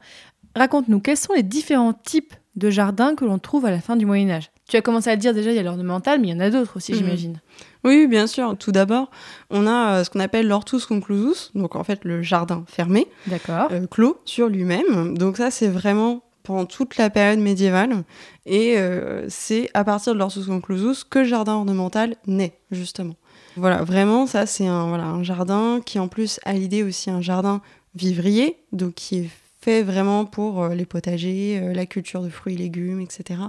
Raconte-nous, 0.56 1.00
quels 1.02 1.18
sont 1.18 1.34
les 1.34 1.44
différents 1.44 1.92
types 1.94 2.34
de 2.56 2.70
jardins 2.70 3.16
que 3.16 3.26
l'on 3.26 3.40
trouve 3.40 3.66
à 3.66 3.72
la 3.72 3.82
fin 3.82 3.98
du 3.98 4.06
Moyen 4.06 4.30
Âge? 4.30 4.52
Tu 4.70 4.78
as 4.78 4.82
commencé 4.82 5.10
à 5.10 5.16
le 5.16 5.20
dire 5.20 5.34
déjà, 5.34 5.52
il 5.52 5.56
y 5.58 5.60
a 5.60 5.64
l'ornemental, 5.64 6.22
mais 6.22 6.30
il 6.30 6.32
y 6.32 6.34
en 6.34 6.40
a 6.40 6.50
d'autres 6.50 6.78
aussi, 6.78 6.94
Mhm. 6.94 6.98
j'imagine. 6.98 7.42
Oui, 7.86 8.08
bien 8.08 8.28
sûr. 8.28 8.58
Tout 8.58 8.72
d'abord, 8.74 9.10
on 9.50 9.66
a 9.68 10.00
euh, 10.00 10.04
ce 10.04 10.10
qu'on 10.10 10.20
appelle 10.20 10.48
l'hortus 10.48 10.86
conclusus, 10.86 11.52
donc 11.56 11.76
en 11.76 11.84
fait 11.84 12.04
le 12.04 12.22
jardin 12.22 12.66
fermé. 12.68 13.08
D'accord. 13.28 13.70
euh, 13.72 13.88
clos 13.88 14.20
sur 14.26 14.50
lui-même. 14.50 15.18
Donc 15.18 15.38
ça, 15.38 15.52
c'est 15.52 15.70
vraiment 15.70 16.24
pendant 16.46 16.66
toute 16.66 16.98
la 16.98 17.10
période 17.10 17.40
médiévale. 17.40 18.04
Et 18.46 18.78
euh, 18.78 19.26
c'est 19.30 19.70
à 19.74 19.84
partir 19.84 20.14
de 20.14 20.20
l'Orsus 20.20 20.46
Conclusus 20.46 21.04
que 21.04 21.20
le 21.20 21.26
jardin 21.26 21.54
ornemental 21.56 22.16
naît, 22.28 22.58
justement. 22.72 23.16
Voilà, 23.58 23.84
vraiment, 23.84 24.28
ça, 24.28 24.46
c'est 24.46 24.68
un, 24.68 24.88
voilà, 24.88 25.06
un 25.06 25.24
jardin 25.24 25.82
qui, 25.86 26.00
en 26.00 26.08
plus, 26.08 26.40
a 26.46 26.54
l'idée 26.54 26.84
aussi 26.84 27.10
un 27.10 27.22
jardin 27.22 27.62
vivrier, 27.96 28.58
donc 28.72 28.94
qui 28.96 29.20
est 29.20 29.30
fait 29.62 29.82
vraiment 29.82 30.26
pour 30.26 30.62
euh, 30.62 30.76
les 30.76 30.86
potagers, 30.86 31.60
euh, 31.60 31.74
la 31.74 31.88
culture 31.88 32.22
de 32.22 32.30
fruits 32.30 32.54
et 32.54 32.58
légumes, 32.58 33.02
etc., 33.02 33.40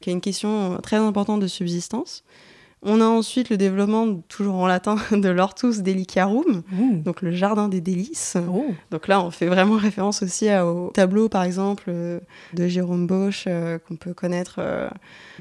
qui 0.00 0.08
est 0.08 0.12
une 0.14 0.22
question 0.22 0.78
très 0.82 0.96
importante 0.96 1.40
de 1.40 1.46
subsistance. 1.46 2.24
On 2.82 3.02
a 3.02 3.04
ensuite 3.04 3.50
le 3.50 3.58
développement, 3.58 4.22
toujours 4.28 4.54
en 4.54 4.66
latin, 4.66 4.96
de 5.12 5.28
l'Hortus 5.28 5.80
Delicarum, 5.80 6.62
donc 7.04 7.20
le 7.20 7.30
jardin 7.30 7.68
des 7.68 7.82
délices. 7.82 8.38
Oh. 8.50 8.66
Donc 8.90 9.06
là, 9.06 9.22
on 9.22 9.30
fait 9.30 9.48
vraiment 9.48 9.76
référence 9.76 10.22
aussi 10.22 10.50
au 10.54 10.90
tableau, 10.94 11.28
par 11.28 11.42
exemple, 11.42 11.84
euh, 11.88 12.20
de 12.54 12.66
Jérôme 12.68 13.06
Bosch, 13.06 13.44
euh, 13.46 13.78
qu'on 13.78 13.96
peut 13.96 14.14
connaître 14.14 14.56
euh, 14.58 14.88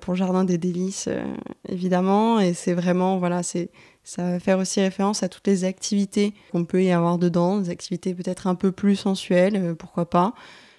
pour 0.02 0.14
le 0.14 0.18
Jardin 0.18 0.44
des 0.44 0.58
Délices, 0.58 1.08
euh, 1.08 1.24
évidemment. 1.68 2.40
Et 2.40 2.54
c'est 2.54 2.74
vraiment, 2.74 3.18
voilà, 3.18 3.42
c'est 3.42 3.70
ça 4.04 4.24
va 4.24 4.40
faire 4.40 4.58
aussi 4.58 4.82
référence 4.82 5.24
à 5.24 5.30
toutes 5.30 5.46
les 5.48 5.66
activités 5.66 6.34
qu'on 6.52 6.66
peut 6.66 6.84
y 6.84 6.92
avoir 6.92 7.20
dedans, 7.20 7.60
des 7.60 7.70
activités 7.70 8.14
peut-être 8.14 8.48
un 8.48 8.56
peu 8.56 8.72
plus 8.72 8.96
sensuelles, 8.96 9.76
pourquoi 9.78 10.10
pas. 10.10 10.34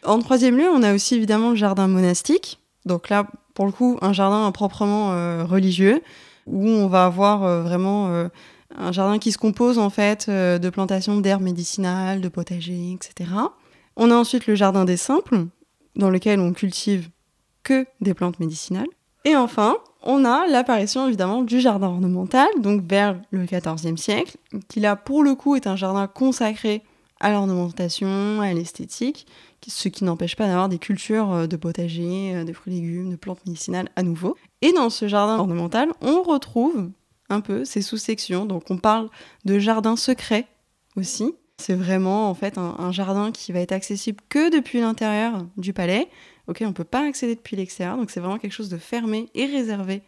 En 0.04 0.18
troisième 0.18 0.58
lieu, 0.58 0.68
on 0.68 0.82
a 0.82 0.92
aussi 0.92 1.14
évidemment 1.14 1.50
le 1.50 1.56
jardin 1.56 1.86
monastique. 1.86 2.58
Donc 2.86 3.08
là, 3.08 3.28
pour 3.54 3.66
le 3.66 3.72
coup, 3.72 3.98
un 4.02 4.12
jardin 4.12 4.50
proprement 4.50 5.10
religieux, 5.46 6.02
où 6.46 6.68
on 6.68 6.88
va 6.88 7.06
avoir 7.06 7.44
euh, 7.44 7.62
vraiment 7.62 8.08
euh, 8.08 8.28
un 8.76 8.92
jardin 8.92 9.18
qui 9.18 9.32
se 9.32 9.38
compose 9.38 9.78
en 9.78 9.90
fait 9.90 10.26
euh, 10.28 10.58
de 10.58 10.70
plantations 10.70 11.20
d'herbes 11.20 11.42
médicinales, 11.42 12.20
de 12.20 12.28
potagers, 12.28 12.92
etc. 12.92 13.30
On 13.96 14.10
a 14.10 14.14
ensuite 14.14 14.46
le 14.46 14.54
jardin 14.54 14.84
des 14.84 14.96
simples, 14.96 15.46
dans 15.96 16.10
lequel 16.10 16.40
on 16.40 16.52
cultive 16.52 17.08
que 17.62 17.86
des 18.00 18.14
plantes 18.14 18.40
médicinales. 18.40 18.86
Et 19.24 19.36
enfin, 19.36 19.76
on 20.02 20.24
a 20.24 20.46
l'apparition 20.46 21.06
évidemment 21.06 21.42
du 21.42 21.60
jardin 21.60 21.88
ornemental, 21.88 22.48
donc 22.58 22.82
vers 22.88 23.20
le 23.30 23.44
XIVe 23.44 23.96
siècle, 23.96 24.38
qui 24.68 24.80
là 24.80 24.96
pour 24.96 25.22
le 25.22 25.34
coup 25.34 25.56
est 25.56 25.66
un 25.66 25.76
jardin 25.76 26.06
consacré 26.06 26.82
à 27.18 27.30
l'ornementation, 27.30 28.40
à 28.40 28.54
l'esthétique, 28.54 29.26
ce 29.66 29.90
qui 29.90 30.04
n'empêche 30.04 30.36
pas 30.36 30.46
d'avoir 30.46 30.70
des 30.70 30.78
cultures 30.78 31.46
de 31.46 31.56
potagers, 31.56 32.44
de 32.46 32.52
fruits 32.54 32.78
et 32.78 32.80
légumes, 32.80 33.10
de 33.10 33.16
plantes 33.16 33.44
médicinales 33.46 33.90
à 33.94 34.02
nouveau. 34.02 34.38
Et 34.62 34.72
dans 34.72 34.90
ce 34.90 35.08
jardin 35.08 35.38
ornemental, 35.38 35.90
on 36.00 36.22
retrouve 36.22 36.90
un 37.28 37.40
peu 37.40 37.64
ces 37.64 37.82
sous-sections. 37.82 38.44
Donc 38.46 38.70
on 38.70 38.76
parle 38.78 39.08
de 39.44 39.58
jardin 39.58 39.96
secret 39.96 40.46
aussi. 40.96 41.34
C'est 41.58 41.74
vraiment 41.74 42.28
en 42.30 42.34
fait 42.34 42.58
un, 42.58 42.76
un 42.78 42.92
jardin 42.92 43.32
qui 43.32 43.52
va 43.52 43.60
être 43.60 43.72
accessible 43.72 44.20
que 44.28 44.50
depuis 44.50 44.80
l'intérieur 44.80 45.46
du 45.56 45.72
palais. 45.72 46.08
Ok, 46.48 46.62
on 46.66 46.72
peut 46.72 46.84
pas 46.84 47.06
accéder 47.06 47.36
depuis 47.36 47.54
l'extérieur, 47.56 47.96
donc 47.96 48.10
c'est 48.10 48.18
vraiment 48.18 48.38
quelque 48.38 48.52
chose 48.52 48.70
de 48.70 48.78
fermé 48.78 49.28
et 49.34 49.44
réservé 49.46 50.02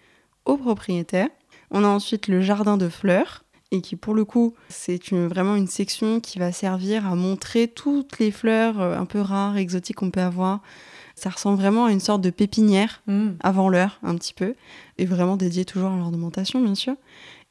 aux 0.45 0.57
propriétaires. 0.57 1.29
On 1.71 1.85
a 1.85 1.89
ensuite 1.89 2.27
le 2.27 2.41
jardin 2.41 2.77
de 2.77 2.89
fleurs 2.89 3.45
et 3.71 3.81
qui 3.81 3.97
pour 3.97 4.15
le 4.15 4.25
coup 4.25 4.55
c'est 4.69 5.11
une- 5.13 5.29
vraiment 5.29 5.55
une 5.57 5.69
section 5.69 6.21
qui 6.21 6.39
va 6.39 6.51
servir 6.51 7.07
à 7.07 7.15
montrer 7.15 7.69
toutes 7.69 8.19
les 8.19 8.31
fleurs 8.33 8.81
euh, 8.81 8.99
un 8.99 9.05
peu 9.05 9.21
rares, 9.21 9.57
exotiques 9.57 9.97
qu'on 9.97 10.11
peut 10.11 10.21
avoir. 10.21 10.63
Ça 11.23 11.31
ressemble 11.31 11.57
vraiment 11.57 11.85
à 11.85 11.93
une 11.93 12.01
sorte 12.01 12.21
de 12.21 12.31
pépinière 12.31 13.01
Mm. 13.07 13.35
avant 13.45 13.69
l'heure 13.69 14.01
un 14.03 14.17
petit 14.17 14.35
peu, 14.35 14.57
et 14.99 15.05
vraiment 15.07 15.37
dédié 15.37 15.65
toujours 15.65 15.93
à 15.93 15.97
l'ornementation 15.97 16.61
bien 16.61 16.75
sûr. 16.75 16.95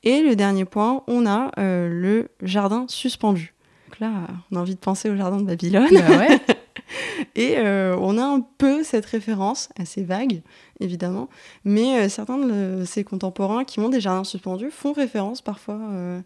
Et 0.04 0.22
le 0.22 0.36
dernier 0.36 0.66
point, 0.66 1.04
on 1.08 1.25
a 1.25 1.51
euh, 1.58 1.88
le 1.88 2.28
jardin 2.42 2.84
suspendu. 2.90 3.54
Donc 3.88 4.00
là, 4.01 4.12
on 4.51 4.58
a 4.58 4.60
envie 4.60 4.75
de 4.75 4.80
penser 4.80 5.10
au 5.10 5.16
jardin 5.16 5.38
de 5.38 5.46
Babylone. 5.46 5.88
Bah 5.90 6.18
ouais. 6.18 6.40
Et 7.36 7.60
euh, 7.60 7.96
on 7.98 8.18
a 8.18 8.25
un 8.25 8.42
peu 8.58 8.84
cette 8.84 9.06
référence, 9.06 9.70
assez 9.80 10.04
vague 10.04 10.42
évidemment, 10.82 11.30
mais 11.63 12.01
euh, 12.01 12.10
certains 12.10 12.40
de 12.40 12.84
ses 12.86 13.06
contemporains 13.06 13.63
qui 13.63 13.80
ont 13.80 13.88
des 13.88 14.01
jardins 14.01 14.25
suspendus 14.25 14.70
font 14.70 14.92
référence 14.92 15.42
parfois 15.42 15.80
euh, 15.92 16.20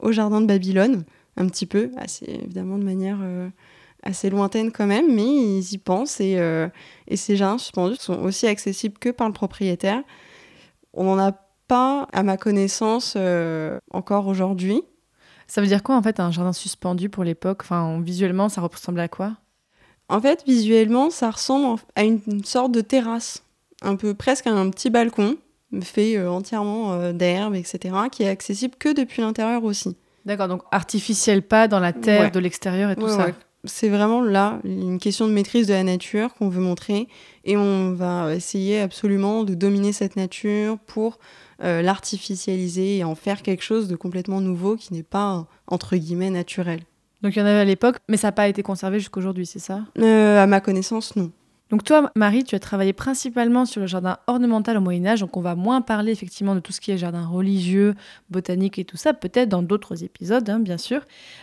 au 0.00 0.12
jardin 0.12 0.42
de 0.42 0.46
Babylone, 0.46 1.04
un 1.38 1.46
petit 1.46 1.64
peu, 1.64 1.92
assez 1.96 2.26
évidemment 2.44 2.76
de 2.76 2.84
manière 2.84 3.20
assez 4.02 4.30
lointaine 4.30 4.72
quand 4.72 4.86
même, 4.86 5.14
mais 5.14 5.24
ils 5.26 5.72
y 5.74 5.78
pensent 5.78 6.20
et, 6.20 6.36
euh, 6.38 6.68
et 7.08 7.16
ces 7.16 7.36
jardins 7.36 7.58
suspendus 7.58 7.96
sont 7.98 8.18
aussi 8.22 8.46
accessibles 8.46 8.98
que 8.98 9.10
par 9.10 9.26
le 9.26 9.32
propriétaire. 9.34 10.02
On 10.94 11.04
n'en 11.04 11.18
a 11.18 11.32
pas, 11.68 12.08
à 12.12 12.22
ma 12.22 12.36
connaissance, 12.36 13.14
euh, 13.16 13.78
encore 13.92 14.26
aujourd'hui. 14.26 14.82
Ça 15.46 15.60
veut 15.60 15.66
dire 15.66 15.82
quoi 15.82 15.96
en 15.96 16.02
fait 16.02 16.18
un 16.20 16.30
jardin 16.30 16.52
suspendu 16.52 17.08
pour 17.08 17.24
l'époque? 17.24 17.60
Enfin, 17.62 18.00
visuellement, 18.00 18.48
ça 18.48 18.60
ressemble 18.60 19.00
à 19.00 19.08
quoi? 19.08 19.36
En 20.08 20.20
fait, 20.20 20.42
visuellement, 20.46 21.10
ça 21.10 21.30
ressemble 21.30 21.80
à 21.94 22.02
une, 22.04 22.20
une 22.26 22.44
sorte 22.44 22.72
de 22.72 22.80
terrasse, 22.80 23.44
un 23.82 23.96
peu 23.96 24.14
presque 24.14 24.46
à 24.46 24.50
un 24.52 24.70
petit 24.70 24.90
balcon, 24.90 25.36
fait 25.82 26.16
euh, 26.16 26.30
entièrement 26.30 27.12
d'herbe, 27.12 27.54
etc., 27.54 27.94
qui 28.10 28.24
est 28.24 28.28
accessible 28.28 28.74
que 28.78 28.92
depuis 28.92 29.22
l'intérieur 29.22 29.62
aussi. 29.62 29.96
D'accord, 30.24 30.48
donc 30.48 30.62
artificiel, 30.72 31.42
pas 31.42 31.68
dans 31.68 31.78
la 31.80 31.92
terre 31.92 32.22
Ouais. 32.22 32.30
de 32.30 32.38
l'extérieur 32.40 32.90
et 32.90 32.96
tout 32.96 33.02
Ouais, 33.04 33.08
ça. 33.10 33.26
ouais. 33.26 33.34
C'est 33.64 33.88
vraiment 33.88 34.22
là 34.22 34.58
une 34.64 34.98
question 34.98 35.26
de 35.26 35.32
maîtrise 35.32 35.66
de 35.66 35.74
la 35.74 35.84
nature 35.84 36.34
qu'on 36.34 36.48
veut 36.48 36.62
montrer 36.62 37.08
et 37.44 37.56
on 37.58 37.92
va 37.92 38.34
essayer 38.34 38.80
absolument 38.80 39.44
de 39.44 39.54
dominer 39.54 39.92
cette 39.92 40.16
nature 40.16 40.78
pour 40.78 41.18
euh, 41.62 41.82
l'artificialiser 41.82 42.98
et 42.98 43.04
en 43.04 43.14
faire 43.14 43.42
quelque 43.42 43.62
chose 43.62 43.86
de 43.86 43.96
complètement 43.96 44.40
nouveau 44.40 44.76
qui 44.76 44.94
n'est 44.94 45.02
pas 45.02 45.46
entre 45.66 45.96
guillemets 45.96 46.30
naturel. 46.30 46.80
Donc 47.22 47.36
il 47.36 47.40
y 47.40 47.42
en 47.42 47.46
avait 47.46 47.60
à 47.60 47.64
l'époque, 47.66 47.96
mais 48.08 48.16
ça 48.16 48.28
n'a 48.28 48.32
pas 48.32 48.48
été 48.48 48.62
conservé 48.62 48.98
jusqu'aujourd'hui, 48.98 49.44
c'est 49.44 49.58
ça? 49.58 49.80
Euh, 49.98 50.42
à 50.42 50.46
ma 50.46 50.60
connaissance, 50.60 51.14
non. 51.16 51.30
Donc 51.70 51.84
toi, 51.84 52.10
Marie, 52.16 52.42
tu 52.42 52.56
as 52.56 52.60
travaillé 52.60 52.92
principalement 52.92 53.64
sur 53.64 53.80
le 53.80 53.86
jardin 53.86 54.18
ornemental 54.26 54.76
au 54.76 54.80
Moyen 54.80 55.06
Âge, 55.06 55.20
donc 55.20 55.36
on 55.36 55.40
va 55.40 55.54
moins 55.54 55.80
parler 55.80 56.10
effectivement 56.10 56.56
de 56.56 56.60
tout 56.60 56.72
ce 56.72 56.80
qui 56.80 56.90
est 56.90 56.98
jardin 56.98 57.24
religieux, 57.24 57.94
botanique 58.28 58.78
et 58.80 58.84
tout 58.84 58.96
ça, 58.96 59.14
peut-être 59.14 59.48
dans 59.48 59.62
d'autres 59.62 60.02
épisodes, 60.02 60.48
hein, 60.50 60.58
bien 60.58 60.78
sûr. 60.78 61.02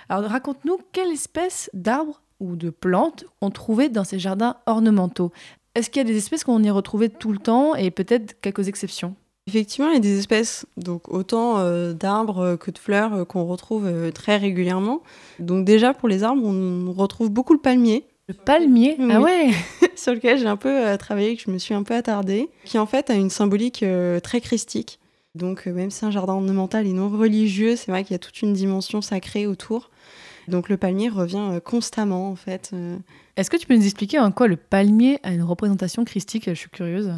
Alors 0.10 0.29
raconte-nous 0.29 0.79
quelle 0.91 1.12
espèce 1.12 1.69
d'arbres 1.74 2.22
ou 2.41 2.55
de 2.57 2.69
plantes 2.69 3.25
on 3.41 3.50
trouvait 3.51 3.89
dans 3.89 4.03
ces 4.03 4.19
jardins 4.19 4.57
ornementaux. 4.65 5.31
Est-ce 5.75 5.89
qu'il 5.89 6.01
y 6.01 6.05
a 6.05 6.07
des 6.07 6.17
espèces 6.17 6.43
qu'on 6.43 6.62
y 6.62 6.69
retrouvait 6.69 7.10
tout 7.10 7.31
le 7.31 7.39
temps 7.39 7.75
et 7.75 7.89
peut-être 7.89 8.39
quelques 8.41 8.67
exceptions? 8.67 9.15
Effectivement, 9.48 9.89
il 9.91 9.93
y 9.93 9.98
a 9.98 10.01
des 10.01 10.19
espèces, 10.19 10.65
donc 10.75 11.07
autant 11.07 11.60
euh, 11.60 11.93
d'arbres 11.93 12.57
que 12.57 12.69
de 12.69 12.77
fleurs 12.77 13.13
euh, 13.13 13.24
qu'on 13.24 13.46
retrouve 13.46 13.86
euh, 13.86 14.12
très 14.12 14.36
régulièrement. 14.36 15.03
Donc 15.39 15.63
déjà 15.63 15.93
pour 15.93 16.10
les 16.10 16.24
arbres, 16.24 16.43
on 16.43 16.91
retrouve 16.91 17.29
beaucoup 17.29 17.53
le 17.53 17.60
palmier. 17.60 18.05
Le 18.27 18.34
palmier? 18.34 18.98
Ah 19.10 19.22
ouais 19.22 19.51
Sur 19.98 20.13
lequel 20.13 20.38
j'ai 20.38 20.48
un 20.48 20.56
peu 20.56 20.96
travaillé, 20.98 21.36
que 21.36 21.44
je 21.44 21.51
me 21.51 21.58
suis 21.58 21.74
un 21.74 21.84
peu 21.84 21.96
attardée, 21.96 22.50
qui 22.63 22.77
en 22.77 22.86
fait 22.86 23.10
a 23.10 23.16
une 23.16 23.30
symbolique 23.30 23.84
très 24.24 24.39
christique. 24.39 25.00
Donc 25.36 25.66
même 25.66 25.92
si 25.92 26.00
c'est 26.00 26.06
un 26.06 26.12
jardin 26.12 26.34
ornemental 26.34 26.88
et 26.88 26.94
non 26.94 27.10
religieux, 27.10 27.75
c'est 27.75 27.92
vrai 27.92 28.04
qu'il 28.04 28.13
y 28.13 28.16
a 28.16 28.20
toute 28.20 28.42
une 28.42 28.54
dimension 28.54 29.01
sacrée 29.01 29.48
autour. 29.48 29.89
Donc 30.48 30.70
le 30.70 30.77
palmier 30.77 31.10
revient 31.10 31.60
constamment 31.66 32.30
en 32.30 32.36
fait. 32.36 32.72
Est-ce 33.36 33.50
que 33.50 33.58
tu 33.58 33.68
peux 33.68 33.75
nous 33.75 33.86
expliquer 33.86 34.20
en 34.20 34.32
quoi 34.32 34.48
le 34.48 34.56
palmier 34.56 35.20
a 35.24 35.32
une 35.32 35.44
représentation 35.44 36.06
christique? 36.06 36.46
Je 36.48 36.54
suis 36.54 36.70
curieuse. 36.70 37.12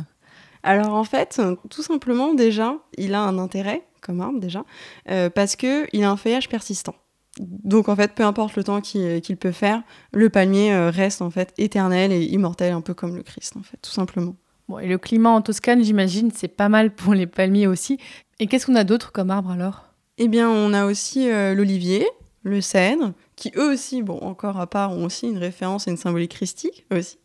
Alors 0.63 0.93
en 0.93 1.03
fait, 1.03 1.41
tout 1.69 1.83
simplement 1.83 2.33
déjà, 2.33 2.77
il 2.97 3.13
a 3.13 3.21
un 3.21 3.37
intérêt 3.37 3.83
comme 4.01 4.21
arbre 4.21 4.39
déjà, 4.39 4.65
euh, 5.09 5.29
parce 5.29 5.55
qu'il 5.55 6.03
a 6.03 6.09
un 6.09 6.17
feuillage 6.17 6.49
persistant. 6.49 6.95
Donc 7.39 7.87
en 7.87 7.95
fait, 7.95 8.13
peu 8.13 8.23
importe 8.23 8.55
le 8.55 8.63
temps 8.63 8.81
qu'il 8.81 9.37
peut 9.37 9.51
faire, 9.51 9.81
le 10.11 10.29
palmier 10.29 10.73
euh, 10.73 10.89
reste 10.89 11.21
en 11.21 11.29
fait 11.29 11.53
éternel 11.57 12.11
et 12.11 12.23
immortel, 12.25 12.73
un 12.73 12.81
peu 12.81 12.93
comme 12.93 13.15
le 13.15 13.23
Christ 13.23 13.55
en 13.57 13.63
fait, 13.63 13.77
tout 13.81 13.91
simplement. 13.91 14.35
Bon, 14.67 14.77
et 14.77 14.87
le 14.87 14.97
climat 14.97 15.29
en 15.29 15.41
Toscane, 15.41 15.83
j'imagine, 15.83 16.31
c'est 16.35 16.49
pas 16.49 16.69
mal 16.69 16.93
pour 16.93 17.13
les 17.13 17.25
palmiers 17.25 17.65
aussi. 17.65 17.97
Et 18.39 18.47
qu'est-ce 18.47 18.65
qu'on 18.65 18.75
a 18.75 18.83
d'autre 18.83 19.11
comme 19.11 19.31
arbre 19.31 19.51
alors? 19.51 19.85
Eh 20.17 20.27
bien, 20.27 20.49
on 20.49 20.73
a 20.73 20.85
aussi 20.85 21.31
euh, 21.31 21.55
l'olivier, 21.55 22.05
le 22.43 22.61
cèdre, 22.61 23.13
qui 23.35 23.51
eux 23.55 23.71
aussi, 23.71 24.03
bon, 24.03 24.19
encore 24.19 24.59
à 24.59 24.67
part, 24.67 24.91
ont 24.91 25.05
aussi 25.05 25.27
une 25.27 25.37
référence 25.37 25.87
et 25.87 25.91
une 25.91 25.97
symbolique 25.97 26.31
christique, 26.31 26.85
eux 26.93 26.97
aussi. 26.97 27.17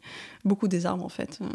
Beaucoup 0.44 0.68
des 0.68 0.86
arbres 0.86 1.04
en 1.04 1.10
fait. 1.10 1.38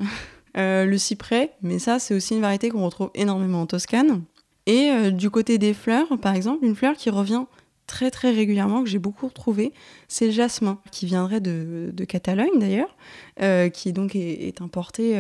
Euh, 0.58 0.86
le 0.86 0.98
cyprès, 0.98 1.52
mais 1.62 1.78
ça 1.78 2.00
c'est 2.00 2.16
aussi 2.16 2.34
une 2.34 2.42
variété 2.42 2.70
qu'on 2.70 2.84
retrouve 2.84 3.12
énormément 3.14 3.62
en 3.62 3.66
Toscane. 3.68 4.24
Et 4.66 4.90
euh, 4.90 5.12
du 5.12 5.30
côté 5.30 5.60
des 5.60 5.76
fleurs, 5.76 6.08
par 6.20 6.34
exemple, 6.34 6.66
une 6.66 6.76
fleur 6.76 6.96
qui 6.96 7.12
revient 7.12 7.46
très 7.90 8.12
très 8.12 8.32
régulièrement, 8.32 8.84
que 8.84 8.90
j'ai 8.90 9.00
beaucoup 9.00 9.28
retrouvé, 9.28 9.74
c'est 10.08 10.28
le 10.28 10.32
jasmin, 10.32 10.80
qui 10.92 11.06
viendrait 11.06 11.42
de, 11.42 11.92
Catalogne 12.08 12.58
d'ailleurs, 12.58 12.96
euh, 13.42 13.70
qui 13.70 13.92
donc 13.92 14.16
est, 14.16 14.62
importé 14.62 15.18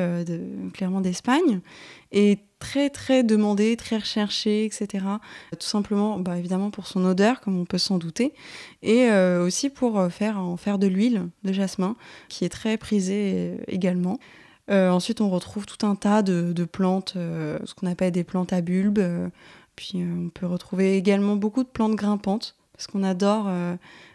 clairement 0.73 1.01
d'Espagne, 1.01 1.59
et 2.11 2.39
très 2.59 2.89
très 2.89 3.23
demandé, 3.23 3.75
très 3.75 3.97
recherché, 3.97 4.65
etc. 4.65 5.05
Tout 5.51 5.67
simplement, 5.67 6.19
bah, 6.19 6.37
évidemment 6.37 6.71
pour 6.71 6.87
son 6.87 7.05
odeur, 7.05 7.41
comme 7.41 7.59
on 7.59 7.65
peut 7.65 7.77
s'en 7.77 7.97
douter, 7.97 8.33
et 8.81 9.11
aussi 9.11 9.69
pour 9.69 10.11
faire 10.11 10.39
en 10.39 10.57
faire 10.57 10.79
de 10.79 10.87
l'huile 10.87 11.27
de 11.43 11.53
jasmin, 11.53 11.95
qui 12.29 12.45
est 12.45 12.49
très 12.49 12.77
prisée 12.77 13.57
également. 13.67 14.19
Euh, 14.69 14.89
ensuite, 14.89 15.21
on 15.21 15.29
retrouve 15.29 15.65
tout 15.65 15.85
un 15.85 15.95
tas 15.95 16.21
de, 16.21 16.65
plantes, 16.65 17.13
euh, 17.15 17.57
ce 17.65 17.73
qu'on 17.73 17.87
appelle 17.87 18.11
des 18.11 18.23
plantes 18.23 18.53
à 18.53 18.61
bulbes. 18.61 18.99
Euh, 18.99 19.29
puis 19.75 20.03
on 20.03 20.29
peut 20.29 20.45
retrouver 20.45 20.97
également 20.97 21.35
beaucoup 21.35 21.63
de 21.63 21.69
plantes 21.69 21.95
grimpantes, 21.95 22.55
parce 22.79 22.87
qu'on 22.87 23.03
adore 23.03 23.51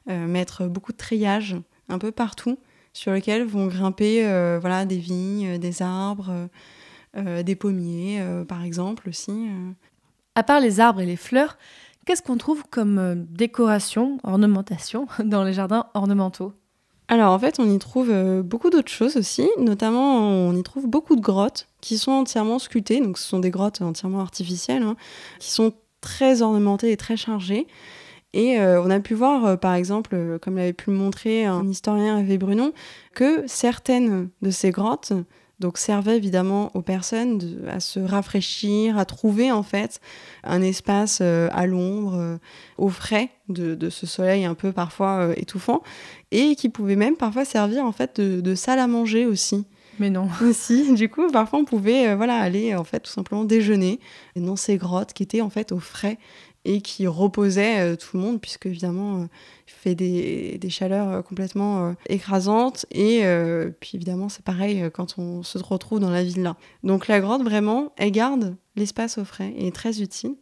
mettre 0.07 0.69
beaucoup 0.69 0.93
de 0.93 0.97
treillage 0.97 1.55
un 1.91 1.99
peu 1.99 2.13
partout, 2.13 2.57
sur 2.95 3.13
lesquels 3.13 3.45
vont 3.45 3.67
grimper 3.67 4.23
voilà, 4.59 4.87
des 4.87 4.97
vignes, 4.97 5.59
des 5.59 5.83
arbres, 5.83 6.49
des 7.15 7.55
pommiers, 7.57 8.25
par 8.49 8.65
exemple 8.65 9.11
aussi. 9.11 9.49
À 10.35 10.43
part 10.43 10.61
les 10.61 10.81
arbres 10.81 11.03
et 11.03 11.07
les 11.07 11.17
fleurs, 11.17 11.59
qu'est-ce 12.07 12.23
qu'on 12.23 12.39
trouve 12.39 12.65
comme 12.71 13.27
décoration, 13.29 14.17
ornementation 14.25 15.09
dans 15.25 15.45
les 15.45 15.53
jardins 15.53 15.85
ornementaux? 15.93 16.55
Alors 17.09 17.33
en 17.33 17.39
fait, 17.39 17.61
on 17.61 17.69
y 17.71 17.79
trouve 17.79 18.11
euh, 18.11 18.43
beaucoup 18.43 18.71
d'autres 18.71 18.91
choses 18.91 19.17
aussi, 19.17 19.49
notamment 19.59 20.19
on 20.21 20.55
y 20.57 20.63
trouve 20.63 20.87
beaucoup 20.87 21.17
de 21.17 21.21
grottes 21.21 21.69
qui 21.81 21.99
sont 21.99 22.13
entièrement 22.13 22.59
sculptées, 22.59 23.01
donc 23.01 23.19
ce 23.19 23.29
sont 23.29 23.41
des 23.41 23.51
grottes 23.51 23.83
entièrement 23.83 24.21
artificielles, 24.21 24.83
hein, 24.83 24.97
qui 25.39 25.51
sont 25.51 25.75
très 26.01 26.41
ornementées 26.41 26.93
et 26.93 26.97
très 26.97 27.17
chargées. 27.17 27.67
Et 28.35 28.59
euh, 28.59 28.83
on 28.83 28.91
a 28.91 29.01
pu 29.01 29.15
voir, 29.15 29.47
euh, 29.47 29.57
par 29.57 29.75
exemple, 29.75 30.39
comme 30.43 30.57
l'avait 30.57 30.75
pu 30.75 30.91
le 30.91 30.97
montrer 30.97 31.47
un 31.47 31.67
historien, 31.67 32.19
Hervé 32.19 32.37
Brunon, 32.37 32.73
que 33.15 33.45
certaines 33.47 34.29
de 34.43 34.51
ces 34.51 34.71
grottes 34.71 35.15
donc 35.61 35.79
servait 35.79 36.17
évidemment 36.17 36.71
aux 36.75 36.83
personnes 36.83 37.41
à 37.69 37.81
se 37.81 38.01
rafraîchir, 38.01 38.99
à 38.99 39.05
trouver 39.05 39.53
en 39.53 39.63
fait 39.63 40.01
un 40.43 40.63
espace 40.63 41.21
euh, 41.23 41.49
à 41.53 41.67
l'ombre, 41.67 42.15
euh, 42.17 42.37
au 42.77 42.89
frais 42.89 43.31
de, 43.49 43.89
ce 43.89 44.07
soleil 44.07 44.45
un 44.45 44.55
peu 44.55 44.73
parfois 44.73 45.29
euh, 45.29 45.35
étouffant, 45.37 45.83
et 46.33 46.57
qui 46.57 46.69
pouvait 46.69 46.97
même 46.97 47.17
parfois 47.17 47.45
servir 47.45 47.85
en 47.85 47.93
fait 47.93 48.21
de, 48.21 48.55
salle 48.55 48.79
à 48.79 48.87
manger 48.87 49.27
aussi. 49.27 49.65
Mais 50.01 50.11
non. 50.11 50.29
Aussi, 50.43 50.93
du 50.95 51.09
coup, 51.09 51.31
parfois 51.31 51.61
on 51.61 51.65
pouvait 51.65 52.17
voilà 52.17 52.37
aller 52.39 52.75
en 52.75 52.83
fait 52.83 52.99
tout 52.99 53.13
simplement 53.13 53.45
déjeuner 53.45 54.01
dans 54.35 54.57
ces 54.57 54.77
grottes 54.77 55.13
qui 55.13 55.23
étaient 55.23 55.41
en 55.41 55.51
fait 55.51 55.71
au 55.71 55.79
frais 55.79 56.19
et 56.65 56.81
qui 56.81 57.07
reposait 57.07 57.97
tout 57.97 58.17
le 58.17 58.23
monde 58.23 58.41
puisque 58.41 58.67
évidemment 58.67 59.29
fait 59.85 59.95
des, 59.95 60.71
chaleurs 60.71 61.09
euh, 61.09 61.23
complètement 61.23 61.89
euh, 61.89 61.93
écrasantes. 62.09 62.87
Et 62.91 63.21
euh, 63.25 63.71
puis 63.81 63.93
évidemment, 63.95 64.29
c'est 64.29 64.45
pareil 64.45 64.91
quand 64.93 65.19
on 65.19 65.43
se 65.43 65.59
retrouve 65.59 66.01
dans 66.01 66.11
la 66.11 66.25
ville 66.25 66.43
là. 66.43 66.57
Donc 66.83 67.07
la 67.09 67.21
grotte, 67.21 67.43
vraiment, 67.43 67.93
elle 67.97 68.11
garde 68.11 68.57
l'espace 68.77 69.19
au 69.19 69.25
frais 69.25 69.53
et 69.57 69.69
est 69.69 69.75
très 69.75 70.01
utile. 70.01 70.37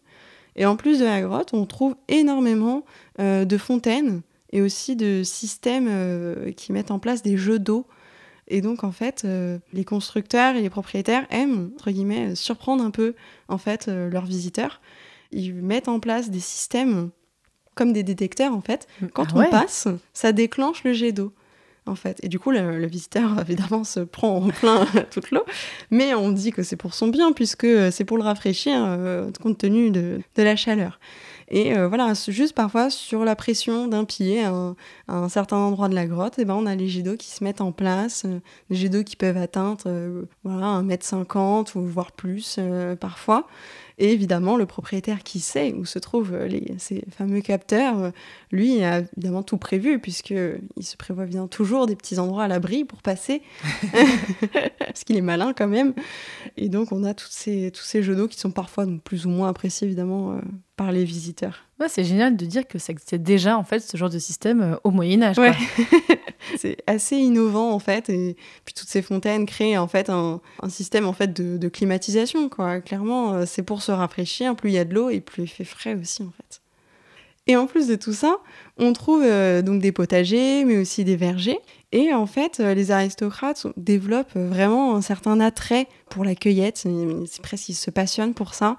Et 0.55 0.67
en 0.67 0.77
plus 0.77 1.01
de 1.01 1.05
la 1.05 1.21
grotte, 1.23 1.55
on 1.55 1.65
trouve 1.65 1.97
énormément 2.09 2.85
de 3.19 3.57
fontaines 3.57 4.21
et 4.51 4.61
aussi 4.61 4.97
de 4.97 5.23
systèmes 5.25 6.53
qui 6.59 6.73
mettent 6.73 6.91
en 6.91 6.99
place 6.99 7.23
des 7.23 7.39
jeux 7.39 7.59
d'eau. 7.59 7.87
Et 8.49 8.61
donc, 8.61 8.85
en 8.85 8.93
fait, 8.93 9.27
les 9.73 9.85
constructeurs 9.87 10.55
et 10.55 10.61
les 10.61 10.69
propriétaires 10.69 11.27
aiment, 11.31 11.71
entre 11.73 11.91
guillemets, 11.91 12.35
surprendre 12.35 12.85
un 12.85 12.91
peu, 12.91 13.15
en 13.49 13.57
fait, 13.57 13.87
leurs 13.87 14.27
visiteurs. 14.27 14.83
Ils 15.33 15.55
mettent 15.55 15.89
en 15.89 16.01
place 16.01 16.31
des 16.31 16.41
systèmes 16.41 17.11
comme 17.75 17.93
des 17.93 18.03
détecteurs 18.03 18.53
en 18.53 18.61
fait. 18.61 18.87
Mm. 19.01 19.07
Quand 19.09 19.27
ah 19.35 19.39
on 19.39 19.51
passe, 19.51 19.89
ça 20.13 20.33
déclenche 20.33 20.85
le 20.85 20.93
jet 20.93 21.13
d'eau 21.13 21.33
en 21.87 21.95
fait. 21.95 22.19
Et 22.23 22.29
du 22.29 22.39
coup, 22.39 22.51
le, 22.51 22.87
visiteur 22.87 23.41
évidemment 23.49 23.85
se 23.85 24.01
prend 24.01 24.37
en 24.37 24.49
plein 24.49 24.87
toute 25.11 25.31
l'eau, 25.31 25.45
mais 25.91 26.15
on 26.15 26.31
dit 26.31 26.53
que 26.53 26.63
c'est 26.63 26.77
pour 26.77 26.95
son 26.95 27.09
bien 27.09 27.33
puisque 27.33 27.67
c'est 27.91 28.05
pour 28.05 28.17
le 28.17 28.25
rafraîchir 28.25 28.75
euh, 28.77 29.31
compte 29.41 29.59
tenu 29.59 29.91
de, 29.91 30.21
la 30.37 30.57
chaleur. 30.57 31.01
Et 31.49 31.77
euh, 31.77 31.87
voilà, 31.87 32.15
juste 32.29 32.55
parfois 32.55 32.89
sur 32.89 33.25
la 33.25 33.37
pression 33.37 33.87
d'un 33.87 34.05
pied 34.05 34.43
à 34.43 34.75
un, 35.09 35.29
certain 35.29 35.59
endroit 35.59 35.91
de 35.91 35.95
la 35.95 36.07
grotte, 36.07 36.39
et 36.39 36.43
eh 36.43 36.45
ben 36.47 36.55
on 36.55 36.65
a 36.65 36.75
les 36.75 36.89
jets 36.89 37.03
d'eau 37.03 37.17
qui 37.17 37.29
se 37.29 37.45
mettent 37.45 37.61
en 37.61 37.73
place, 37.73 38.23
euh, 38.25 38.39
des 38.71 38.77
jets 38.77 38.89
d'eau 38.89 39.03
qui 39.03 39.17
peuvent 39.17 39.37
atteindre 39.37 39.83
voilà, 40.45 40.81
1m50 40.83 41.77
ou 41.77 41.85
voire 41.85 42.13
plus 42.13 42.59
parfois. 43.01 43.47
Et 44.03 44.11
évidemment, 44.11 44.57
le 44.57 44.67
propriétaire 44.67 45.23
qui 45.23 45.39
sait 45.39 45.73
où 45.75 45.85
se 45.85 46.01
trouvent 46.01 46.35
euh, 46.35 46.49
les, 46.49 46.75
ces 46.79 47.05
fameux 47.17 47.41
capteurs, 47.41 48.01
euh, 48.01 48.11
lui 48.51 48.83
a 48.83 49.05
évidemment 49.17 49.45
tout 49.45 49.59
prévu, 49.59 50.01
puisqu'il 50.01 50.85
se 50.85 50.97
prévoit 50.97 51.25
bien 51.25 51.47
toujours 51.47 51.87
des 51.87 51.95
petits 51.95 52.19
endroits 52.19 52.43
à 52.43 52.49
l'abri 52.49 52.85
pour 52.85 53.01
passer, 53.01 53.43
parce 54.81 55.05
qu'il 55.05 55.17
est 55.17 55.21
malin 55.21 55.53
quand 55.57 55.69
même. 55.69 55.95
Et 56.57 56.69
donc, 56.69 56.91
on 56.91 57.05
a 57.05 57.15
tous 57.15 57.31
ces, 57.31 57.71
tous 57.71 57.85
ces 57.85 58.03
jeux 58.03 58.17
d'eau 58.17 58.27
qui 58.27 58.41
sont 58.41 58.51
parfois 58.51 58.87
donc, 58.87 59.05
plus 59.05 59.25
ou 59.25 59.29
moins 59.29 59.49
appréciés, 59.49 59.87
évidemment, 59.87 60.33
euh, 60.33 60.41
par 60.77 60.91
les 60.91 61.05
visiteurs. 61.05 61.63
Ouais, 61.81 61.89
c'est 61.89 62.05
génial 62.05 62.37
de 62.37 62.47
dire 62.47 62.67
que 62.67 62.79
c'est 62.79 63.23
déjà 63.23 63.59
en 63.59 63.65
fait 63.65 63.81
ce 63.81 63.97
genre 63.97 64.11
de 64.11 64.19
système 64.19 64.79
au 64.85 64.91
Moyen 64.91 65.23
Âge. 65.23 65.37
c'est 66.57 66.77
assez 66.87 67.17
innovant 67.17 67.73
en 67.73 67.79
fait, 67.79 68.09
et 68.09 68.37
puis 68.65 68.75
toutes 68.75 68.89
ces 68.89 69.03
fontaines 69.03 69.47
créent 69.47 69.79
en 69.79 69.89
fait 69.89 70.09
un, 70.11 70.41
système 70.69 71.07
en 71.07 71.13
fait 71.13 71.33
de, 71.33 71.57
de, 71.57 71.69
climatisation 71.69 72.49
quoi. 72.49 72.81
Clairement, 72.81 73.45
c'est 73.47 73.63
pour 73.63 73.83
se 73.83 73.91
rafraîchir. 73.91 74.55
Plus 74.55 74.71
il 74.71 74.75
y 74.75 74.79
a 74.79 74.85
de 74.85 74.95
l'eau 74.95 75.11
et 75.11 75.21
plus 75.21 75.45
il 75.45 75.49
fait 75.49 75.65
frais 75.65 75.95
aussi 75.95 76.23
en 76.23 76.31
fait. 76.31 76.62
Et 77.49 77.57
en 77.57 77.67
plus 77.67 77.89
de 77.89 77.97
tout 77.97 78.13
ça, 78.13 78.37
on 78.79 78.93
trouve 78.93 79.23
euh, 79.25 79.63
donc 79.63 79.83
des 79.83 79.91
potagers, 79.91 80.65
mais 80.65 80.79
aussi 80.79 81.03
des 81.03 81.17
vergers. 81.17 81.59
Et 81.91 82.15
en 82.15 82.27
fait, 82.27 82.61
euh, 82.61 82.73
les 82.73 82.93
aristocrates 82.93 83.67
développent 83.77 84.37
vraiment 84.37 84.95
un 84.95 85.03
certain 85.03 85.41
attrait 85.41 85.89
pour 86.09 86.25
la 86.25 86.37
cueillette. 86.37 86.87
C'est 87.27 87.43
presque 87.43 87.65
qu'ils 87.65 87.75
se 87.75 87.91
passionnent 87.91 88.35
pour 88.35 88.55
ça. 88.55 88.77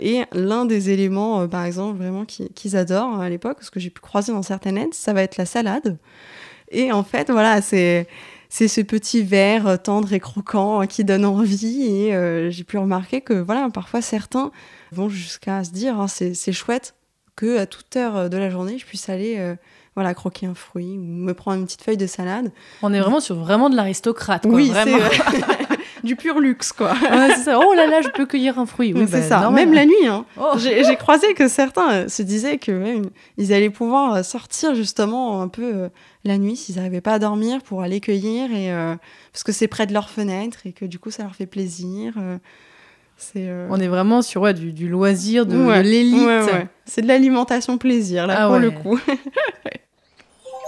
Et 0.00 0.22
l'un 0.32 0.64
des 0.64 0.90
éléments, 0.90 1.42
euh, 1.42 1.46
par 1.46 1.64
exemple, 1.64 1.98
vraiment 1.98 2.24
qu'ils 2.24 2.76
adorent 2.76 3.20
à 3.20 3.28
l'époque, 3.30 3.58
ce 3.60 3.70
que 3.70 3.78
j'ai 3.78 3.90
pu 3.90 4.00
croiser 4.00 4.32
dans 4.32 4.42
certaines 4.42 4.76
aides, 4.76 4.94
ça 4.94 5.12
va 5.12 5.22
être 5.22 5.36
la 5.36 5.46
salade. 5.46 5.96
Et 6.72 6.90
en 6.90 7.04
fait, 7.04 7.30
voilà, 7.30 7.62
c'est 7.62 8.08
c'est 8.48 8.66
ce 8.66 8.80
petit 8.80 9.22
verre 9.22 9.80
tendre 9.80 10.12
et 10.12 10.18
croquant 10.18 10.84
qui 10.88 11.04
donne 11.04 11.24
envie. 11.24 11.84
Et 11.84 12.50
j'ai 12.50 12.64
pu 12.64 12.78
remarquer 12.78 13.20
que 13.20 13.34
voilà, 13.34 13.68
parfois 13.72 14.02
certains 14.02 14.50
vont 14.90 15.08
jusqu'à 15.08 15.62
se 15.62 15.70
dire 15.70 16.00
hein, 16.00 16.08
c'est 16.08 16.52
chouette 16.52 16.94
que 17.36 17.58
à 17.58 17.66
toute 17.66 17.96
heure 17.96 18.30
de 18.30 18.36
la 18.36 18.50
journée, 18.50 18.78
je 18.78 18.86
puisse 18.86 19.08
aller 19.08 19.36
euh, 19.38 19.54
voilà, 19.94 20.14
croquer 20.14 20.46
un 20.46 20.54
fruit 20.54 20.96
ou 20.98 21.02
me 21.02 21.34
prendre 21.34 21.58
une 21.58 21.66
petite 21.66 21.82
feuille 21.82 21.96
de 21.96 22.06
salade. 22.06 22.52
On 22.82 22.92
est 22.92 23.00
vraiment 23.00 23.20
sur 23.20 23.36
vraiment 23.36 23.70
de 23.70 23.76
l'aristocrate. 23.76 24.42
quoi, 24.42 24.52
oui, 24.52 24.70
vraiment. 24.70 24.98
c'est 25.30 25.70
du 26.04 26.16
pur 26.16 26.38
luxe, 26.40 26.72
quoi. 26.72 26.92
Ouais, 26.92 27.34
c'est 27.36 27.44
ça. 27.44 27.58
Oh 27.58 27.74
là 27.74 27.86
là, 27.86 28.00
je 28.02 28.08
peux 28.08 28.26
cueillir 28.26 28.58
un 28.58 28.66
fruit. 28.66 28.92
Oui, 28.94 29.06
c'est 29.06 29.20
bah, 29.20 29.22
ça. 29.22 29.40
normal. 29.40 29.66
Même 29.66 29.74
la 29.74 29.86
nuit, 29.86 30.06
hein. 30.06 30.24
Oh. 30.38 30.52
J'ai 30.56 30.96
croisé 30.96 31.34
que 31.34 31.48
certains 31.48 31.92
euh, 31.92 32.08
se 32.08 32.22
disaient 32.22 32.58
que 32.58 32.72
même, 32.72 33.10
ils 33.36 33.52
allaient 33.52 33.70
pouvoir 33.70 34.14
euh, 34.14 34.22
sortir 34.22 34.74
justement 34.74 35.42
un 35.42 35.48
peu 35.48 35.74
euh, 35.74 35.88
la 36.24 36.38
nuit 36.38 36.56
s'ils 36.56 36.76
n'arrivaient 36.76 37.00
pas 37.00 37.14
à 37.14 37.18
dormir 37.18 37.62
pour 37.62 37.82
aller 37.82 38.00
cueillir 38.00 38.52
et 38.52 38.72
euh, 38.72 38.94
parce 39.32 39.42
que 39.42 39.52
c'est 39.52 39.68
près 39.68 39.86
de 39.86 39.92
leur 39.92 40.10
fenêtre 40.10 40.60
et 40.64 40.72
que 40.72 40.84
du 40.84 40.98
coup 40.98 41.10
ça 41.10 41.22
leur 41.22 41.34
fait 41.34 41.46
plaisir. 41.46 42.14
Euh, 43.36 43.66
euh, 43.66 43.68
On 43.70 43.78
est 43.80 43.88
vraiment 43.88 44.22
sur 44.22 44.42
ouais, 44.42 44.54
du, 44.54 44.72
du 44.72 44.88
loisir, 44.88 45.46
de, 45.46 45.56
ouais, 45.56 45.82
de 45.82 45.88
l'élite. 45.88 46.20
ouais, 46.26 46.42
ouais. 46.44 46.68
C'est 46.86 47.02
de 47.02 47.06
l'alimentation 47.08 47.78
plaisir 47.78 48.26
là 48.26 48.34
Ah 48.38 48.46
pour 48.46 48.54
ouais. 48.56 48.60
le 48.60 48.70
coup. 48.70 48.98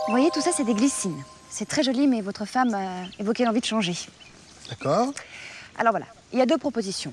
Vous 0.06 0.10
voyez, 0.12 0.30
tout 0.30 0.40
ça, 0.40 0.50
c'est 0.54 0.64
des 0.64 0.74
glycines. 0.74 1.22
C'est 1.50 1.66
très 1.68 1.82
joli, 1.82 2.06
mais 2.06 2.20
votre 2.20 2.44
femme 2.44 2.74
a 2.74 3.04
évoqué 3.20 3.44
l'envie 3.44 3.60
de 3.60 3.64
changer. 3.66 3.94
D'accord. 4.68 5.12
Alors 5.78 5.92
voilà, 5.92 6.06
il 6.32 6.38
y 6.38 6.42
a 6.42 6.46
deux 6.46 6.58
propositions. 6.58 7.12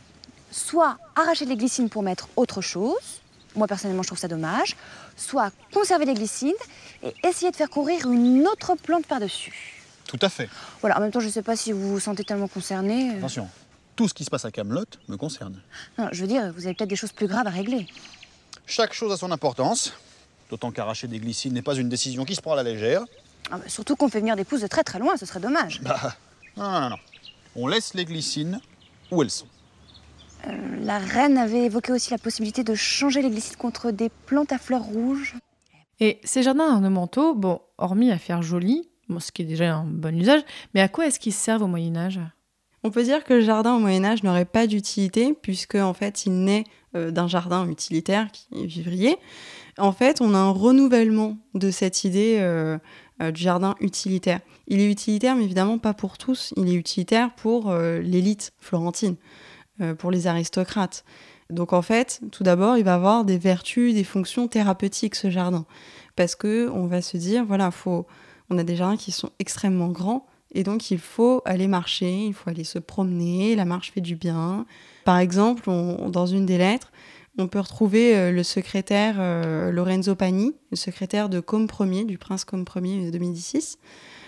Soit 0.52 0.98
arracher 1.16 1.46
les 1.46 1.56
glycines 1.56 1.90
pour 1.90 2.02
mettre 2.04 2.28
autre 2.36 2.62
chose. 2.62 3.22
Moi, 3.56 3.68
personnellement, 3.68 4.02
je 4.04 4.08
trouve 4.08 4.20
ça 4.20 4.28
dommage. 4.28 4.76
Soit 5.16 5.52
conserver 5.74 6.06
les 6.06 6.14
glycines 6.14 6.54
et 7.04 7.14
essayer 7.28 7.52
de 7.52 7.56
faire 7.56 7.70
courir 7.70 8.10
une 8.12 8.48
autre 8.48 8.76
plante 8.76 9.06
par-dessus. 9.06 9.76
Tout 10.08 10.20
à 10.22 10.30
fait. 10.30 10.50
Voilà, 10.82 10.98
en 10.98 11.02
même 11.02 11.12
temps, 11.12 11.20
je 11.20 11.28
ne 11.28 11.32
sais 11.32 11.44
pas 11.44 11.56
si 11.56 11.72
vous 11.72 11.92
vous 11.92 12.00
sentez 12.00 12.24
tellement 12.24 12.48
concerné. 12.48 13.12
euh. 13.12 13.18
Attention. 13.18 13.48
Tout 14.00 14.08
ce 14.08 14.14
qui 14.14 14.24
se 14.24 14.30
passe 14.30 14.46
à 14.46 14.52
Camelot 14.52 14.86
me 15.10 15.18
concerne. 15.18 15.62
Non, 15.98 16.08
je 16.14 16.22
veux 16.22 16.28
dire, 16.28 16.54
vous 16.54 16.66
avez 16.66 16.74
peut-être 16.74 16.90
des 16.90 16.96
choses 16.96 17.12
plus 17.12 17.28
graves 17.28 17.46
à 17.48 17.50
régler. 17.50 17.86
Chaque 18.66 18.94
chose 18.94 19.12
a 19.12 19.18
son 19.18 19.30
importance. 19.30 19.92
D'autant 20.50 20.72
qu'arracher 20.72 21.10
des 21.10 21.20
glycines 21.20 21.52
n'est 21.52 21.62
pas 21.62 21.76
une 21.76 21.90
décision 21.90 22.24
qui 22.24 22.34
se 22.34 22.40
prend 22.40 22.54
à 22.54 22.56
la 22.56 22.64
légère. 22.64 23.04
Ah 23.52 23.58
bah, 23.58 23.66
surtout 23.68 23.98
qu'on 23.98 24.08
fait 24.08 24.22
venir 24.22 24.38
des 24.38 24.46
pousses 24.46 24.62
de 24.62 24.68
très 24.68 24.86
très 24.86 25.00
loin, 25.00 25.18
ce 25.18 25.26
serait 25.26 25.42
dommage. 25.42 25.82
Bah, 25.82 26.16
non, 26.56 26.72
non, 26.72 26.80
non, 26.80 26.90
non. 26.92 26.96
On 27.58 27.68
laisse 27.68 27.94
les 27.94 28.06
glycines 28.06 28.62
où 29.12 29.22
elles 29.22 29.32
sont. 29.32 29.48
Euh, 30.48 30.78
la 30.80 31.00
reine 31.00 31.38
avait 31.38 31.66
évoqué 31.66 31.92
aussi 31.92 32.12
la 32.12 32.20
possibilité 32.20 32.64
de 32.64 32.76
changer 32.76 33.22
les 33.22 33.30
glycines 33.30 33.58
contre 33.58 33.92
des 33.92 34.08
plantes 34.28 34.54
à 34.54 34.60
fleurs 34.60 34.84
rouges. 34.84 35.36
Et 36.00 36.22
ces 36.24 36.42
jardins 36.42 36.74
ornementaux, 36.74 37.36
bon, 37.36 37.60
hormis 37.78 38.12
à 38.12 38.18
faire 38.18 38.44
joli, 38.44 38.88
bon, 39.10 39.20
ce 39.20 39.34
qui 39.34 39.42
est 39.42 39.46
déjà 39.46 39.76
un 39.76 39.84
bon 39.84 40.18
usage, 40.18 40.44
mais 40.74 40.80
à 40.80 40.88
quoi 40.88 41.06
est-ce 41.06 41.20
qu'ils 41.20 41.34
servent 41.34 41.64
au 41.64 41.68
Moyen 41.68 41.98
Âge? 41.98 42.22
On 42.84 42.92
peut 42.92 43.04
dire 43.04 43.24
que 43.24 43.34
le 43.34 43.42
jardin 43.42 43.76
au 43.76 43.80
Moyen 43.80 44.06
Âge 44.06 44.24
n'aurait 44.24 44.46
pas 44.46 44.68
d'utilité 44.68 45.34
puisque 45.34 45.76
en 45.76 45.94
fait 45.94 46.26
il 46.26 46.44
naît 46.44 46.64
euh, 46.96 47.12
d'un 47.12 47.28
jardin 47.28 47.68
utilitaire 47.68 48.32
qui 48.32 48.48
est 48.56 48.66
vivrier. 48.66 49.18
En 49.78 49.92
fait, 49.92 50.22
on 50.22 50.34
a 50.34 50.38
un 50.38 50.52
renouvellement 50.52 51.38
de 51.54 51.72
cette 51.72 52.04
idée 52.04 52.38
euh, 52.40 52.78
euh, 53.22 53.32
du 53.32 53.42
jardin 53.42 53.76
utilitaire. 53.80 54.40
Il 54.68 54.80
est 54.80 54.90
utilitaire, 54.90 55.36
mais 55.36 55.44
évidemment 55.44 55.78
pas 55.78 55.94
pour 55.94 56.18
tous. 56.18 56.54
Il 56.56 56.70
est 56.70 56.76
utilitaire 56.76 57.34
pour 57.36 57.74
l'élite 57.74 58.54
florentine, 58.60 59.16
pour 59.98 60.12
les 60.12 60.28
aristocrates. 60.28 61.04
Donc 61.50 61.74
en 61.74 61.82
fait, 61.82 62.22
tout 62.32 62.44
d'abord, 62.44 62.78
il 62.78 62.84
va 62.84 62.96
avoir 62.96 63.26
des 63.26 63.38
vertus, 63.38 63.94
des 63.94 64.04
fonctions 64.04 64.48
thérapeutiques 64.48 65.16
ce 65.16 65.30
jardin, 65.30 65.66
parce 66.16 66.36
que 66.36 66.70
on 66.70 66.86
va 66.86 67.02
se 67.02 67.18
dire 67.18 67.44
voilà, 67.46 67.72
faut, 67.72 68.06
on 68.50 68.58
a 68.58 68.64
des 68.64 68.76
jardins 68.76 68.98
qui 68.98 69.12
sont 69.12 69.32
extrêmement 69.40 69.88
grands. 69.88 70.28
Et 70.54 70.64
donc, 70.64 70.92
il 70.92 71.00
faut 71.00 71.42
aller 71.46 71.68
marcher, 71.68 72.26
il 72.26 72.34
faut 72.34 72.50
aller 72.50 72.64
se 72.64 72.80
promener, 72.80 73.56
la 73.56 73.66
marche 73.66 73.92
fait 73.92 74.02
du 74.02 74.16
bien. 74.16 74.66
Par 75.06 75.20
exemple, 75.20 75.70
dans 76.10 76.26
une 76.26 76.46
des 76.46 76.58
lettres, 76.58 76.92
on 77.38 77.48
peut 77.48 77.60
retrouver 77.60 78.16
euh, 78.16 78.32
le 78.32 78.44
secrétaire 78.44 79.16
euh, 79.20 79.72
Lorenzo 79.72 80.16
Pani, 80.16 80.56
le 80.72 80.78
secrétaire 80.78 81.30
de 81.30 81.40
Côme 81.40 81.68
Ier, 81.80 82.04
du 82.04 82.18
prince 82.18 82.44
Côme 82.46 82.66
Ier 82.84 83.12
de 83.12 83.18
Médicis, 83.18 83.78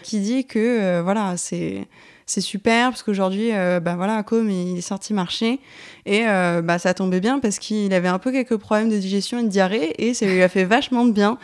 qui 0.03 0.19
dit 0.19 0.45
que 0.45 0.59
euh, 0.59 1.01
voilà, 1.03 1.35
c'est 1.37 1.87
c'est 2.31 2.39
super 2.39 2.91
parce 2.91 3.03
qu'aujourd'hui, 3.03 3.49
euh, 3.51 3.81
bah 3.81 3.95
voilà, 3.97 4.23
Côme 4.23 4.49
il 4.49 4.77
est 4.77 4.81
sorti 4.81 5.13
marcher 5.13 5.59
et 6.05 6.21
euh, 6.27 6.61
bah 6.61 6.79
ça 6.79 6.93
tombait 6.93 7.19
bien 7.19 7.39
parce 7.39 7.59
qu'il 7.59 7.93
avait 7.93 8.07
un 8.07 8.19
peu 8.19 8.31
quelques 8.31 8.55
problèmes 8.55 8.89
de 8.89 8.97
digestion 8.97 9.39
et 9.39 9.43
de 9.43 9.49
diarrhée 9.49 9.93
et 9.97 10.13
ça 10.13 10.25
lui 10.27 10.41
a 10.41 10.47
fait 10.47 10.63
vachement 10.77 11.03
de 11.03 11.11
bien. 11.11 11.37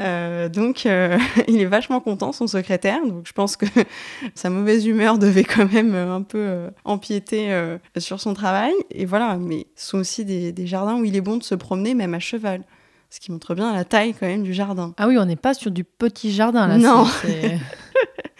Euh, 0.00 0.48
donc 0.48 0.86
euh, 0.86 1.18
il 1.48 1.60
est 1.60 1.66
vachement 1.66 2.00
content 2.00 2.32
son 2.32 2.46
secrétaire. 2.46 3.06
Donc 3.06 3.26
je 3.26 3.32
pense 3.34 3.58
que 3.58 3.66
sa 4.34 4.48
mauvaise 4.48 4.86
humeur 4.86 5.18
devait 5.18 5.44
quand 5.44 5.70
même 5.70 5.94
un 5.94 6.22
peu 6.22 6.70
empiéter 6.86 7.54
sur 7.98 8.18
son 8.18 8.32
travail. 8.32 8.72
Et 8.90 9.04
voilà, 9.04 9.36
mais 9.36 9.66
ce 9.76 9.90
sont 9.90 9.98
aussi 9.98 10.24
des, 10.24 10.50
des 10.50 10.66
jardins 10.66 10.96
où 10.96 11.04
il 11.04 11.14
est 11.14 11.20
bon 11.20 11.36
de 11.36 11.42
se 11.42 11.54
promener 11.54 11.92
même 11.92 12.14
à 12.14 12.20
cheval. 12.20 12.62
Ce 13.10 13.20
qui 13.20 13.30
montre 13.30 13.54
bien 13.54 13.74
la 13.74 13.84
taille 13.84 14.14
quand 14.18 14.26
même 14.26 14.44
du 14.44 14.54
jardin. 14.54 14.94
Ah 14.96 15.08
oui, 15.08 15.18
on 15.18 15.26
n'est 15.26 15.36
pas 15.36 15.52
sur 15.52 15.70
du 15.70 15.84
petit 15.84 16.32
jardin 16.32 16.66
là. 16.66 16.78
Non. 16.78 17.06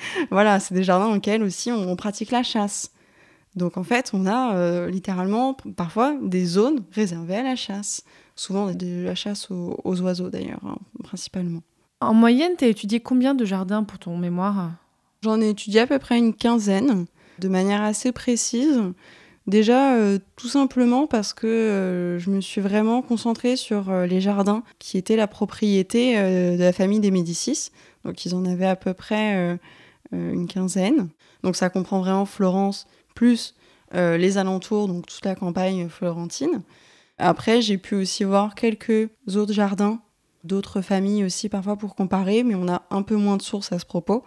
Voilà, 0.31 0.61
c'est 0.61 0.75
des 0.75 0.85
jardins 0.85 1.09
dans 1.09 1.15
lesquels 1.15 1.43
aussi 1.43 1.71
on, 1.71 1.91
on 1.91 1.97
pratique 1.97 2.31
la 2.31 2.43
chasse. 2.43 2.93
Donc 3.55 3.77
en 3.77 3.85
fait, 3.85 4.11
on 4.15 4.27
a 4.27 4.57
euh, 4.57 4.89
littéralement 4.89 5.55
parfois 5.77 6.15
des 6.23 6.47
zones 6.47 6.85
réservées 6.93 7.37
à 7.37 7.43
la 7.43 7.57
chasse. 7.57 8.05
Souvent 8.35 8.73
de 8.73 9.05
la 9.05 9.15
chasse 9.15 9.51
aux, 9.51 9.79
aux 9.85 10.01
oiseaux 10.01 10.31
d'ailleurs, 10.31 10.63
hein, 10.65 10.79
principalement. 11.05 11.63
En 12.01 12.15
moyenne, 12.15 12.53
tu 12.59 12.65
as 12.65 12.69
étudié 12.69 13.01
combien 13.01 13.35
de 13.35 13.45
jardins 13.45 13.85
pour 13.85 13.99
ton 13.99 14.17
mémoire? 14.17 14.73
J'en 15.23 15.41
ai 15.41 15.51
étudié 15.51 15.81
à 15.81 15.87
peu 15.87 15.99
près 15.99 16.19
une 16.19 16.35
quinzaine, 16.35 17.07
de 17.39 17.49
manière 17.49 17.83
assez 17.83 18.11
précise. 18.11 18.81
Déjà, 19.47 19.97
euh, 19.97 20.19
tout 20.37 20.49
simplement 20.49 21.07
parce 21.07 21.33
que 21.33 21.47
euh, 21.47 22.19
je 22.19 22.31
me 22.31 22.41
suis 22.41 22.61
vraiment 22.61 23.03
concentrée 23.03 23.57
sur 23.57 23.91
euh, 23.91 24.07
les 24.07 24.21
jardins 24.21 24.63
qui 24.79 24.99
étaient 24.99 25.17
la 25.17 25.27
propriété 25.27 26.15
de 26.17 26.61
la 26.61 26.73
famille 26.73 27.01
des 27.01 27.11
Médicis. 27.11 27.71
Donc, 28.05 28.25
ils 28.25 28.35
en 28.35 28.45
avaient 28.45 28.67
à 28.67 28.77
peu 28.77 28.95
près 28.95 29.59
une 30.13 30.47
quinzaine. 30.47 31.09
Donc, 31.43 31.57
ça 31.57 31.71
comprend 31.71 32.01
vraiment 32.01 32.25
Florence, 32.27 32.87
plus 33.15 33.55
euh, 33.95 34.17
les 34.17 34.39
alentours, 34.39 34.89
donc 34.89 35.07
toute 35.07 35.25
la 35.25 35.35
campagne 35.35 35.89
florentine. 35.89 36.63
Après, 37.19 37.61
j'ai 37.61 37.79
pu 37.79 37.95
aussi 37.95 38.25
voir 38.25 38.55
quelques 38.55 39.11
autres 39.35 39.53
jardins, 39.53 40.01
d'autres 40.45 40.81
familles 40.81 41.25
aussi 41.25 41.49
parfois 41.49 41.77
pour 41.77 41.95
comparer, 41.95 42.43
mais 42.43 42.55
on 42.55 42.69
a 42.69 42.83
un 42.91 43.03
peu 43.03 43.17
moins 43.17 43.37
de 43.37 43.43
sources 43.43 43.73
à 43.73 43.79
ce 43.79 43.85
propos. 43.85 44.25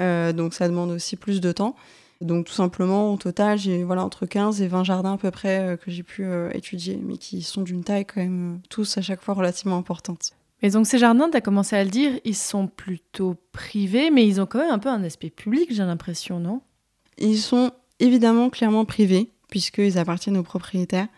Euh, 0.00 0.32
donc 0.32 0.54
ça 0.54 0.68
demande 0.68 0.90
aussi 0.90 1.16
plus 1.16 1.40
de 1.40 1.52
temps. 1.52 1.76
Donc 2.22 2.46
tout 2.46 2.52
simplement, 2.52 3.12
au 3.12 3.16
total, 3.16 3.58
j'ai 3.58 3.82
voilà, 3.82 4.04
entre 4.04 4.26
15 4.26 4.62
et 4.62 4.68
20 4.68 4.84
jardins 4.84 5.14
à 5.14 5.18
peu 5.18 5.30
près 5.30 5.58
euh, 5.58 5.76
que 5.76 5.90
j'ai 5.90 6.04
pu 6.04 6.24
euh, 6.24 6.50
étudier, 6.52 6.98
mais 7.02 7.16
qui 7.16 7.42
sont 7.42 7.62
d'une 7.62 7.82
taille 7.82 8.06
quand 8.06 8.20
même 8.20 8.54
euh, 8.54 8.58
tous 8.70 8.96
à 8.96 9.02
chaque 9.02 9.20
fois 9.20 9.34
relativement 9.34 9.76
importante. 9.76 10.32
Et 10.62 10.70
donc 10.70 10.86
ces 10.86 10.98
jardins, 10.98 11.28
tu 11.28 11.36
as 11.36 11.40
commencé 11.40 11.76
à 11.76 11.84
le 11.84 11.90
dire, 11.90 12.12
ils 12.24 12.36
sont 12.36 12.68
plutôt 12.68 13.36
privés, 13.52 14.10
mais 14.10 14.26
ils 14.26 14.40
ont 14.40 14.46
quand 14.46 14.60
même 14.60 14.70
un 14.70 14.78
peu 14.78 14.88
un 14.88 15.02
aspect 15.02 15.30
public, 15.30 15.68
j'ai 15.70 15.82
l'impression, 15.82 16.38
non? 16.38 16.62
Ils 17.18 17.38
sont 17.38 17.72
évidemment 17.98 18.48
clairement 18.48 18.84
privés, 18.84 19.32
puisqu'ils 19.50 19.98
appartiennent 19.98 20.36
aux 20.36 20.42
propriétaires. 20.42 21.08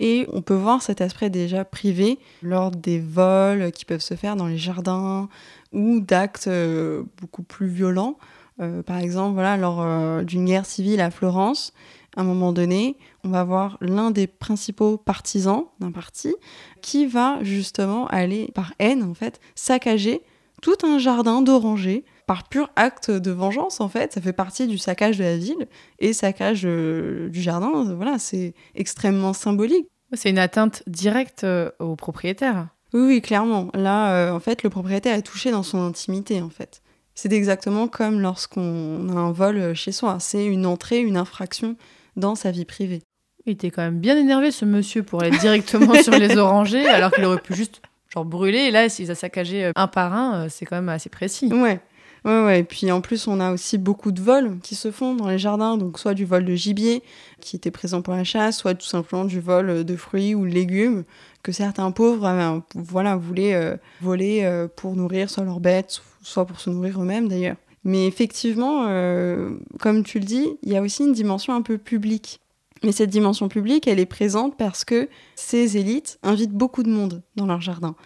Et 0.00 0.26
on 0.32 0.42
peut 0.42 0.54
voir 0.54 0.82
cet 0.82 1.00
aspect 1.00 1.30
déjà 1.30 1.64
privé 1.64 2.18
lors 2.42 2.70
des 2.72 2.98
vols 2.98 3.70
qui 3.70 3.84
peuvent 3.84 4.00
se 4.00 4.14
faire 4.14 4.34
dans 4.34 4.46
les 4.46 4.58
jardins 4.58 5.28
ou 5.72 6.00
d'actes 6.00 6.48
euh, 6.48 7.04
beaucoup 7.20 7.42
plus 7.42 7.68
violents. 7.68 8.18
Euh, 8.60 8.82
par 8.82 8.98
exemple, 8.98 9.34
voilà, 9.34 9.56
lors 9.56 9.82
euh, 9.82 10.22
d'une 10.22 10.44
guerre 10.44 10.66
civile 10.66 11.00
à 11.00 11.10
Florence, 11.10 11.72
à 12.16 12.22
un 12.22 12.24
moment 12.24 12.52
donné, 12.52 12.96
on 13.24 13.30
va 13.30 13.42
voir 13.42 13.78
l'un 13.80 14.10
des 14.10 14.26
principaux 14.26 14.98
partisans 14.98 15.64
d'un 15.80 15.90
parti 15.90 16.34
qui 16.82 17.06
va 17.06 17.38
justement 17.42 18.06
aller, 18.08 18.50
par 18.54 18.74
haine 18.78 19.02
en 19.02 19.14
fait, 19.14 19.40
saccager 19.54 20.22
tout 20.62 20.76
un 20.82 20.98
jardin 20.98 21.42
d'orangers 21.42 22.04
par 22.26 22.48
pur 22.48 22.70
acte 22.76 23.10
de 23.10 23.30
vengeance 23.30 23.80
en 23.80 23.88
fait. 23.88 24.12
Ça 24.12 24.20
fait 24.20 24.32
partie 24.32 24.66
du 24.66 24.78
saccage 24.78 25.18
de 25.18 25.24
la 25.24 25.36
ville 25.36 25.68
et 25.98 26.12
saccage 26.12 26.62
euh, 26.64 27.28
du 27.28 27.42
jardin. 27.42 27.94
Voilà, 27.94 28.18
c'est 28.18 28.54
extrêmement 28.74 29.32
symbolique. 29.32 29.88
C'est 30.12 30.30
une 30.30 30.38
atteinte 30.38 30.82
directe 30.86 31.44
euh, 31.44 31.70
aux 31.80 31.96
propriétaires. 31.96 32.68
Oui, 32.92 33.02
oui, 33.02 33.22
clairement. 33.22 33.70
Là, 33.74 34.14
euh, 34.14 34.32
en 34.32 34.40
fait, 34.40 34.62
le 34.62 34.70
propriétaire 34.70 35.16
est 35.16 35.22
touché 35.22 35.50
dans 35.50 35.64
son 35.64 35.84
intimité, 35.84 36.40
en 36.40 36.50
fait. 36.50 36.80
C'est 37.16 37.32
exactement 37.32 37.88
comme 37.88 38.20
lorsqu'on 38.20 39.08
a 39.08 39.18
un 39.18 39.32
vol 39.32 39.74
chez 39.74 39.92
soi. 39.92 40.18
C'est 40.20 40.46
une 40.46 40.66
entrée, 40.66 41.00
une 41.00 41.16
infraction 41.16 41.76
dans 42.16 42.34
sa 42.36 42.50
vie 42.50 42.64
privée. 42.64 43.02
Il 43.46 43.52
était 43.52 43.70
quand 43.70 43.82
même 43.82 43.98
bien 43.98 44.16
énervé, 44.16 44.50
ce 44.50 44.64
monsieur, 44.64 45.02
pour 45.02 45.22
aller 45.22 45.36
directement 45.38 45.94
sur 45.94 46.12
les 46.12 46.36
orangers, 46.38 46.86
alors 46.86 47.12
qu'il 47.12 47.24
aurait 47.24 47.40
pu 47.40 47.54
juste 47.54 47.82
genre 48.12 48.24
brûler. 48.24 48.58
Et 48.58 48.70
là, 48.70 48.88
s'ils 48.88 49.10
a 49.10 49.14
saccagé 49.14 49.66
euh, 49.66 49.72
un 49.76 49.86
par 49.86 50.14
un, 50.14 50.44
euh, 50.44 50.48
c'est 50.48 50.64
quand 50.64 50.76
même 50.76 50.88
assez 50.88 51.10
précis. 51.10 51.52
Ouais. 51.52 51.80
Ouais, 52.24 52.42
ouais. 52.42 52.60
Et 52.60 52.64
puis 52.64 52.90
en 52.90 53.02
plus, 53.02 53.28
on 53.28 53.38
a 53.38 53.52
aussi 53.52 53.76
beaucoup 53.76 54.10
de 54.10 54.22
vols 54.22 54.58
qui 54.62 54.74
se 54.74 54.90
font 54.90 55.14
dans 55.14 55.28
les 55.28 55.38
jardins. 55.38 55.76
Donc, 55.76 55.98
soit 55.98 56.14
du 56.14 56.24
vol 56.24 56.44
de 56.44 56.54
gibier 56.54 57.02
qui 57.40 57.56
était 57.56 57.70
présent 57.70 58.00
pour 58.00 58.14
la 58.14 58.24
chasse, 58.24 58.56
soit 58.56 58.74
tout 58.74 58.86
simplement 58.86 59.26
du 59.26 59.40
vol 59.40 59.84
de 59.84 59.96
fruits 59.96 60.34
ou 60.34 60.46
de 60.46 60.50
légumes 60.50 61.04
que 61.42 61.52
certains 61.52 61.92
pauvres 61.92 62.26
euh, 62.26 62.58
voilà, 62.74 63.16
voulaient 63.16 63.54
euh, 63.54 63.76
voler 64.00 64.40
euh, 64.42 64.66
pour 64.66 64.96
nourrir 64.96 65.30
soit 65.30 65.44
leurs 65.44 65.60
bêtes, 65.60 66.02
soit 66.22 66.46
pour 66.46 66.58
se 66.58 66.70
nourrir 66.70 67.00
eux-mêmes 67.00 67.28
d'ailleurs. 67.28 67.56
Mais 67.84 68.06
effectivement, 68.06 68.86
euh, 68.88 69.50
comme 69.78 70.02
tu 70.02 70.18
le 70.18 70.24
dis, 70.24 70.48
il 70.62 70.72
y 70.72 70.76
a 70.76 70.80
aussi 70.80 71.04
une 71.04 71.12
dimension 71.12 71.54
un 71.54 71.60
peu 71.60 71.76
publique. 71.76 72.40
Mais 72.84 72.92
cette 72.92 73.10
dimension 73.10 73.48
publique, 73.48 73.88
elle 73.88 73.98
est 73.98 74.06
présente 74.06 74.56
parce 74.58 74.84
que 74.84 75.08
ces 75.36 75.78
élites 75.78 76.18
invitent 76.22 76.52
beaucoup 76.52 76.82
de 76.82 76.90
monde 76.90 77.22
dans 77.34 77.46
leur 77.46 77.62
jardin. 77.62 77.96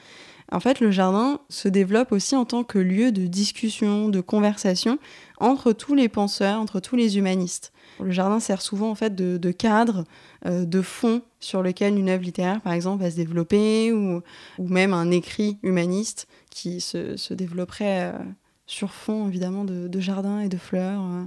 En 0.51 0.61
fait, 0.61 0.81
le 0.81 0.91
jardin 0.91 1.41
se 1.51 1.69
développe 1.69 2.13
aussi 2.13 2.37
en 2.37 2.45
tant 2.45 2.65
que 2.65 2.79
lieu 2.79 3.13
de 3.13 3.27
discussion, 3.27 4.09
de 4.09 4.21
conversation 4.21 4.99
entre 5.41 5.73
tous 5.73 5.95
les 5.95 6.09
penseurs, 6.09 6.61
entre 6.61 6.81
tous 6.81 6.97
les 6.97 7.19
humanistes. 7.19 7.73
Le 8.01 8.13
jardin 8.13 8.39
sert 8.39 8.63
souvent 8.63 8.91
en 8.91 8.95
fait 8.95 9.15
de, 9.15 9.51
cadre, 9.51 10.05
euh, 10.47 10.65
de 10.65 10.81
fond 10.81 11.23
sur 11.41 11.63
lequel 11.63 11.99
une 11.99 12.09
œuvre 12.09 12.23
littéraire, 12.23 12.61
par 12.61 12.73
exemple, 12.73 13.03
va 13.03 13.11
se 13.11 13.17
développer, 13.17 13.93
ou, 13.93 14.23
même 14.59 14.95
un 14.95 15.11
écrit 15.11 15.59
humaniste 15.63 16.29
qui 16.51 16.81
se, 16.81 17.35
développerait 17.35 18.13
euh, 18.13 18.19
sur 18.67 18.93
fond, 18.93 19.29
évidemment, 19.29 19.65
de, 19.65 20.01
jardin 20.01 20.41
et 20.41 20.49
de 20.49 20.57
fleurs, 20.57 21.03
euh, 21.03 21.25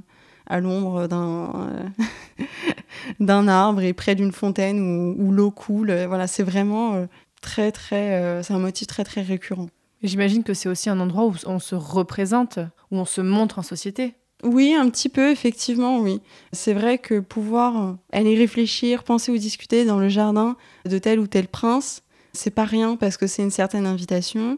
à 0.51 0.59
l'ombre 0.59 1.07
d'un 3.19 3.47
arbre 3.47 3.81
et 3.81 3.93
près 3.93 4.13
d'une 4.13 4.31
fontaine 4.31 4.79
où, 4.79 5.15
où 5.17 5.31
l'eau 5.31 5.49
coule. 5.49 5.91
Voilà, 6.07 6.27
c'est 6.27 6.43
vraiment 6.43 7.07
très, 7.41 7.71
très. 7.71 8.43
c'est 8.43 8.53
un 8.53 8.59
motif 8.59 8.87
très, 8.87 9.03
très 9.03 9.21
récurrent. 9.21 9.67
J'imagine 10.03 10.43
que 10.43 10.53
c'est 10.53 10.69
aussi 10.69 10.89
un 10.89 10.99
endroit 10.99 11.25
où 11.25 11.33
on 11.45 11.59
se 11.59 11.75
représente, 11.75 12.59
où 12.91 12.97
on 12.97 13.05
se 13.05 13.21
montre 13.21 13.59
en 13.59 13.63
société. 13.63 14.15
Oui, 14.43 14.73
un 14.73 14.89
petit 14.89 15.09
peu, 15.09 15.29
effectivement, 15.29 15.99
oui. 15.99 16.19
C'est 16.51 16.73
vrai 16.73 16.97
que 16.97 17.19
pouvoir 17.19 17.97
aller 18.11 18.35
réfléchir, 18.35 19.03
penser 19.03 19.31
ou 19.31 19.37
discuter 19.37 19.85
dans 19.85 19.99
le 19.99 20.09
jardin 20.09 20.57
de 20.85 20.97
tel 20.97 21.19
ou 21.19 21.27
tel 21.27 21.47
prince, 21.47 22.01
c'est 22.33 22.51
pas 22.51 22.65
rien 22.65 22.95
parce 22.95 23.17
que 23.17 23.27
c'est 23.27 23.43
une 23.43 23.51
certaine 23.51 23.85
invitation. 23.85 24.57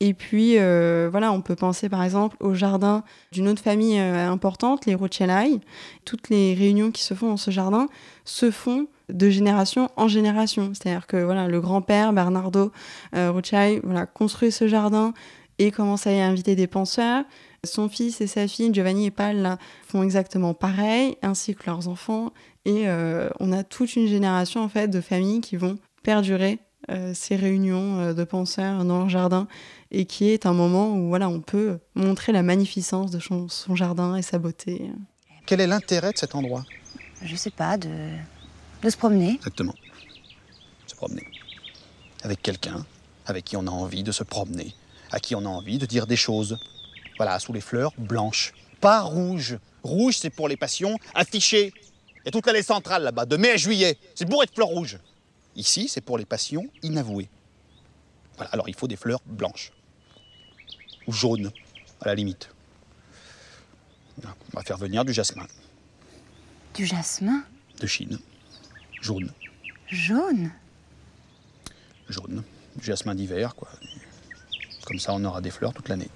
Et 0.00 0.14
puis, 0.14 0.58
euh, 0.58 1.08
voilà, 1.10 1.32
on 1.32 1.40
peut 1.40 1.56
penser 1.56 1.88
par 1.88 2.04
exemple 2.04 2.36
au 2.40 2.54
jardin 2.54 3.02
d'une 3.32 3.48
autre 3.48 3.62
famille 3.62 3.98
euh, 3.98 4.28
importante, 4.28 4.86
les 4.86 4.94
Rothschild. 4.94 5.60
Toutes 6.04 6.28
les 6.28 6.54
réunions 6.54 6.92
qui 6.92 7.02
se 7.02 7.14
font 7.14 7.30
dans 7.30 7.36
ce 7.36 7.50
jardin 7.50 7.88
se 8.24 8.50
font 8.52 8.86
de 9.08 9.28
génération 9.28 9.88
en 9.96 10.06
génération. 10.06 10.72
C'est-à-dire 10.74 11.08
que 11.08 11.16
voilà, 11.16 11.48
le 11.48 11.60
grand-père 11.60 12.12
Bernardo 12.12 12.70
euh, 13.16 13.32
Rothschild 13.32 13.80
voilà, 13.82 14.06
construit 14.06 14.52
ce 14.52 14.68
jardin 14.68 15.14
et 15.58 15.72
commence 15.72 16.06
à 16.06 16.12
y 16.12 16.20
inviter 16.20 16.54
des 16.54 16.68
penseurs. 16.68 17.24
Son 17.64 17.88
fils 17.88 18.20
et 18.20 18.28
sa 18.28 18.46
fille, 18.46 18.72
Giovanni 18.72 19.06
et 19.06 19.10
Paul, 19.10 19.56
font 19.84 20.04
exactement 20.04 20.54
pareil, 20.54 21.16
ainsi 21.22 21.56
que 21.56 21.66
leurs 21.66 21.88
enfants. 21.88 22.32
Et 22.64 22.84
euh, 22.86 23.30
on 23.40 23.50
a 23.50 23.64
toute 23.64 23.96
une 23.96 24.06
génération 24.06 24.62
en 24.62 24.68
fait 24.68 24.86
de 24.86 25.00
familles 25.00 25.40
qui 25.40 25.56
vont 25.56 25.76
perdurer 26.04 26.60
ces 27.12 27.36
réunions 27.36 28.14
de 28.14 28.24
penseurs 28.24 28.82
dans 28.82 29.00
leur 29.00 29.10
jardin 29.10 29.46
et 29.90 30.04
qui 30.04 30.28
est 30.28 30.46
un 30.46 30.52
moment 30.52 30.94
où 30.94 31.08
voilà, 31.08 31.28
on 31.28 31.40
peut 31.40 31.78
montrer 31.94 32.32
la 32.32 32.42
magnificence 32.42 33.10
de 33.10 33.18
son, 33.18 33.48
jardin 33.74 34.16
et 34.16 34.22
sa 34.22 34.38
beauté. 34.38 34.90
Quel 35.46 35.60
est 35.60 35.66
l'intérêt 35.66 36.12
de 36.12 36.18
cet 36.18 36.34
endroit? 36.34 36.64
Je 37.22 37.34
sais 37.36 37.50
pas, 37.50 37.76
de, 37.76 37.88
de 38.82 38.90
se 38.90 38.96
promener. 38.96 39.34
Exactement. 39.34 39.74
Se 40.86 40.94
promener. 40.94 41.26
Avec 42.22 42.42
quelqu'un 42.42 42.84
avec 43.28 43.44
qui 43.44 43.56
on 43.56 43.66
a 43.66 43.70
envie 43.70 44.02
de 44.02 44.10
se 44.10 44.24
promener, 44.24 44.74
à 45.12 45.20
qui 45.20 45.34
on 45.34 45.40
a 45.40 45.48
envie 45.48 45.78
de 45.78 45.86
dire 45.86 46.06
des 46.06 46.16
choses. 46.16 46.58
Voilà, 47.18 47.38
sous 47.38 47.52
les 47.52 47.60
fleurs 47.60 47.92
blanches, 47.98 48.54
pas 48.80 49.02
rouges. 49.02 49.58
Rouge, 49.82 50.16
c'est 50.16 50.30
pour 50.30 50.48
les 50.48 50.56
passions 50.56 50.98
affichées. 51.14 51.72
Il 52.16 52.22
y 52.24 52.28
a 52.28 52.30
toute 52.30 52.46
l'allée 52.46 52.62
centrale 52.62 53.02
là-bas, 53.02 53.26
de 53.26 53.36
mai 53.36 53.50
à 53.50 53.56
juillet. 53.56 53.98
C'est 54.14 54.24
bourré 54.24 54.46
de 54.46 54.50
fleurs 54.50 54.68
rouges. 54.68 54.98
Ici, 55.56 55.88
c'est 55.88 56.00
pour 56.00 56.18
les 56.18 56.24
passions 56.24 56.66
inavouées. 56.82 57.28
Voilà, 58.36 58.50
alors 58.52 58.68
il 58.68 58.74
faut 58.74 58.88
des 58.88 58.96
fleurs 58.96 59.20
blanches. 59.26 59.72
Ou 61.08 61.12
jaunes, 61.12 61.50
à 62.02 62.08
la 62.08 62.14
limite. 62.14 62.50
On 64.24 64.28
va 64.52 64.62
faire 64.62 64.76
venir 64.76 65.04
du 65.04 65.12
jasmin. 65.12 65.46
Du 66.74 66.84
jasmin? 66.84 67.42
De 67.80 67.86
Chine. 67.86 68.18
Jaune. 69.00 69.32
Jaune? 69.86 70.50
Jaune. 72.08 72.44
Du 72.76 72.84
jasmin 72.84 73.14
d'hiver, 73.14 73.54
quoi. 73.56 73.68
Comme 74.84 74.98
ça, 74.98 75.14
on 75.14 75.24
aura 75.24 75.40
des 75.40 75.50
fleurs 75.50 75.72
toute 75.72 75.88
l'année. 75.88 76.08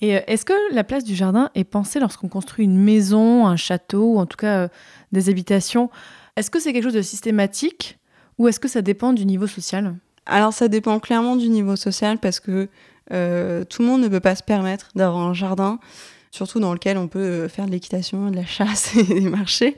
Et 0.00 0.16
euh, 0.16 0.20
est-ce 0.26 0.44
que 0.44 0.74
la 0.74 0.84
place 0.84 1.04
du 1.04 1.14
jardin 1.14 1.50
est 1.54 1.64
pensée 1.64 2.00
lorsqu'on 2.00 2.28
construit 2.28 2.64
une 2.64 2.78
maison, 2.78 3.46
un 3.46 3.56
château, 3.56 4.14
ou 4.14 4.18
en 4.18 4.26
tout 4.26 4.36
cas 4.36 4.64
euh, 4.64 4.68
des 5.10 5.28
habitations? 5.28 5.90
Est-ce 6.36 6.50
que 6.50 6.60
c'est 6.60 6.72
quelque 6.72 6.84
chose 6.84 6.94
de 6.94 7.02
systématique 7.02 7.98
ou 8.38 8.48
est-ce 8.48 8.60
que 8.60 8.68
ça 8.68 8.82
dépend 8.82 9.12
du 9.12 9.26
niveau 9.26 9.46
social? 9.46 9.96
Alors 10.26 10.52
ça 10.52 10.68
dépend 10.68 10.98
clairement 11.00 11.36
du 11.36 11.48
niveau 11.48 11.76
social 11.76 12.18
parce 12.18 12.40
que 12.40 12.68
euh, 13.12 13.64
tout 13.64 13.82
le 13.82 13.88
monde 13.88 14.02
ne 14.02 14.08
peut 14.08 14.20
pas 14.20 14.34
se 14.34 14.42
permettre 14.42 14.88
d'avoir 14.94 15.22
un 15.22 15.34
jardin, 15.34 15.78
surtout 16.30 16.60
dans 16.60 16.72
lequel 16.72 16.98
on 16.98 17.08
peut 17.08 17.48
faire 17.48 17.66
de 17.66 17.70
l'équitation, 17.70 18.30
de 18.30 18.36
la 18.36 18.46
chasse 18.46 18.94
et 18.96 19.02
des 19.02 19.20
marchés. 19.20 19.76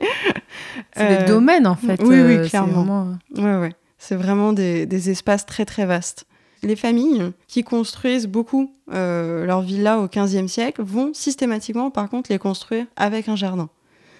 C'est 0.95 1.19
des 1.19 1.25
domaines 1.25 1.67
en 1.67 1.75
fait. 1.75 2.01
Oui, 2.03 2.21
oui, 2.21 2.47
clairement. 2.47 3.17
C'est 3.33 3.41
vraiment... 3.41 3.57
Ouais, 3.57 3.61
ouais. 3.61 3.75
C'est 3.97 4.15
vraiment 4.15 4.53
des, 4.53 4.85
des 4.85 5.09
espaces 5.09 5.45
très 5.45 5.65
très 5.65 5.85
vastes 5.85 6.25
les 6.65 6.75
familles 6.75 7.31
qui 7.47 7.63
construisent 7.63 8.27
beaucoup 8.27 8.73
euh, 8.91 9.45
leurs 9.45 9.61
villas 9.61 9.99
au 9.99 10.07
XVe 10.07 10.47
siècle 10.47 10.81
vont 10.81 11.13
systématiquement, 11.13 11.91
par 11.91 12.09
contre, 12.09 12.31
les 12.31 12.39
construire 12.39 12.85
avec 12.95 13.29
un 13.29 13.35
jardin. 13.35 13.69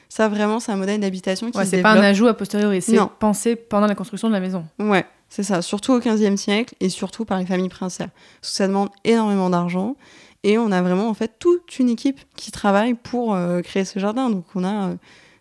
Ça, 0.07 0.29
vraiment, 0.29 0.59
c'est 0.59 0.71
un 0.71 0.77
modèle 0.77 0.99
d'habitation 0.99 1.49
qui 1.49 1.57
ouais, 1.57 1.65
C'est 1.65 1.81
pas 1.81 1.91
un 1.91 2.01
ajout 2.01 2.27
a 2.27 2.33
posteriori, 2.33 2.81
c'est 2.81 2.97
pensé 3.19 3.55
pendant 3.55 3.87
la 3.87 3.95
construction 3.95 4.27
de 4.27 4.33
la 4.33 4.39
maison. 4.39 4.65
Ouais, 4.79 5.05
c'est 5.29 5.43
ça. 5.43 5.61
Surtout 5.61 5.93
au 5.93 5.99
XVe 5.99 6.35
siècle 6.35 6.75
et 6.79 6.89
surtout 6.89 7.25
par 7.25 7.39
les 7.39 7.45
familles 7.45 7.69
princières. 7.69 8.09
ça 8.41 8.67
demande 8.67 8.89
énormément 9.03 9.49
d'argent. 9.49 9.95
Et 10.43 10.59
on 10.59 10.71
a 10.71 10.81
vraiment, 10.81 11.09
en 11.09 11.13
fait, 11.15 11.39
toute 11.39 11.79
une 11.79 11.89
équipe 11.89 12.19
qui 12.35 12.51
travaille 12.51 12.93
pour 12.93 13.33
euh, 13.33 13.61
créer 13.61 13.83
ce 13.83 13.97
jardin. 13.97 14.29
Donc, 14.29 14.45
on 14.53 14.63
a 14.63 14.89
euh, 14.89 14.95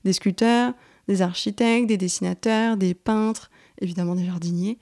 des 0.05 0.15
sculpteurs, 0.15 0.73
des 1.09 1.21
architectes, 1.21 1.89
des 1.89 1.99
dessinateurs, 1.99 2.79
des 2.79 2.95
peintres, 2.95 3.51
évidemment 3.83 4.15
des 4.15 4.25
jardiniers. 4.25 4.79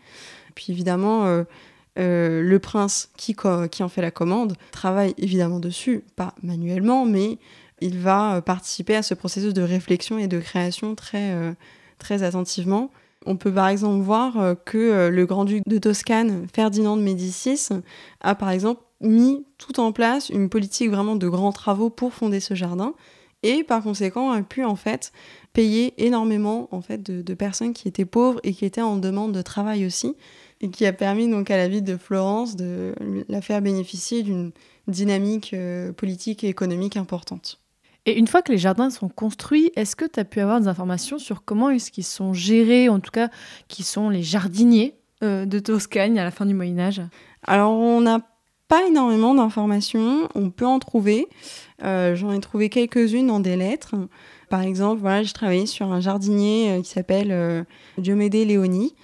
Puis, 0.55 0.67
évidemment, 0.69 1.27
euh, 1.27 1.45
le 2.41 2.59
prince 2.61 3.11
qui, 3.17 3.35
qui 3.71 3.83
en 3.83 3.89
fait 3.89 4.01
la 4.01 4.13
commande 4.13 4.55
travaille 4.71 5.13
évidemment 5.19 5.59
dessus, 5.59 6.05
pas 6.15 6.35
manuellement, 6.43 7.05
mais 7.05 7.39
il 7.81 7.99
va 7.99 8.41
participer 8.43 8.95
à 8.95 9.03
ce 9.03 9.15
processus 9.15 9.53
de 9.55 9.63
réflexion 9.63 10.19
et 10.19 10.29
de 10.29 10.39
création 10.39 10.95
très, 10.95 11.35
très 11.99 12.23
attentivement. 12.23 12.91
On 13.27 13.37
peut 13.37 13.53
par 13.53 13.69
exemple 13.69 14.03
voir 14.03 14.57
que 14.65 15.09
le 15.09 15.27
grand-duc 15.27 15.63
de 15.67 15.79
Toscane, 15.79 16.47
Ferdinand 16.55 16.97
de 16.97 17.03
Médicis, 17.03 17.69
a 18.21 18.35
par 18.35 18.51
exemple 18.51 18.83
mis 19.01 19.45
tout 19.59 19.81
en 19.81 19.93
place 19.93 20.29
une 20.29 20.49
politique 20.49 20.91
vraiment 20.91 21.17
de 21.17 21.29
grands 21.29 21.53
travaux 21.53 21.91
pour 21.91 22.13
fonder 22.15 22.41
ce 22.41 22.55
jardin 22.55 22.95
et 23.43 23.65
par 23.65 23.83
conséquent 23.83 24.31
a 24.31 24.43
pu 24.43 24.65
en 24.65 24.77
fait 24.77 25.13
payer 25.53 25.95
énormément 26.05 26.69
en 26.71 26.81
fait 26.81 27.03
de, 27.03 27.23
de 27.23 27.35
personnes 27.35 27.73
qui 27.73 27.89
étaient 27.89 28.05
pauvres 28.05 28.41
et 28.45 28.53
qui 28.53 28.65
étaient 28.65 28.81
en 28.81 28.97
demande 28.97 29.33
de 29.33 29.43
travail 29.43 29.85
aussi 29.85 30.17
et 30.61 30.71
qui 30.71 30.87
a 30.87 30.93
permis 30.93 31.29
donc 31.29 31.51
à 31.51 31.57
la 31.57 31.69
ville 31.69 31.85
de 31.85 31.97
Florence 31.97 32.57
de 32.57 32.95
la 33.29 33.43
faire 33.43 33.61
bénéficier 33.61 34.23
d'une 34.23 34.53
dynamique 34.87 35.53
euh, 35.55 35.93
politique 35.93 36.45
et 36.45 36.49
économique 36.49 36.97
importante. 36.97 37.62
Et 38.07 38.19
une 38.19 38.27
fois 38.27 38.43
que 38.43 38.51
les 38.51 38.59
jardins 38.59 38.91
sont 38.91 39.09
construits, 39.09 39.71
est-ce 39.77 39.95
que 39.95 40.05
tu 40.05 40.19
as 40.19 40.25
pu 40.25 40.41
avoir 40.41 40.61
des 40.61 40.69
informations 40.69 41.19
sur 41.19 41.45
comment 41.45 41.71
est-ce 41.71 41.91
qu'ils 41.91 42.05
sont 42.05 42.35
gérés, 42.35 42.89
en 42.89 43.01
tout 43.01 43.13
cas 43.13 43.29
qui 43.69 43.83
sont 43.85 44.09
les 44.09 44.23
jardiniers 44.23 44.95
euh, 45.23 45.47
de 45.47 45.59
Toscane 45.59 46.19
à 46.19 46.25
la 46.25 46.31
fin 46.31 46.47
du 46.47 46.55
Moyen 46.55 46.79
Âge? 46.79 47.03
Alors 47.47 47.73
on 47.73 48.01
n'a 48.01 48.21
pas 48.67 48.87
énormément 48.87 49.35
d'informations, 49.35 50.29
on 50.35 50.51
peut 50.51 50.67
en 50.67 50.79
trouver. 50.79 51.29
Euh, 51.85 52.17
j'en 52.17 52.33
ai 52.33 52.41
trouvé 52.41 52.71
quelques-unes 52.71 53.27
dans 53.27 53.41
des 53.41 53.57
lettres. 53.57 53.95
Par 54.49 54.63
exemple, 54.63 55.01
voilà, 55.01 55.23
j'ai 55.23 55.33
travaillé 55.33 55.67
sur 55.67 55.93
un 55.93 56.01
jardinier 56.01 56.81
qui 56.83 56.91
s'appelle 56.91 57.67
Diomédé 57.99 58.45
Léoni, 58.45 58.95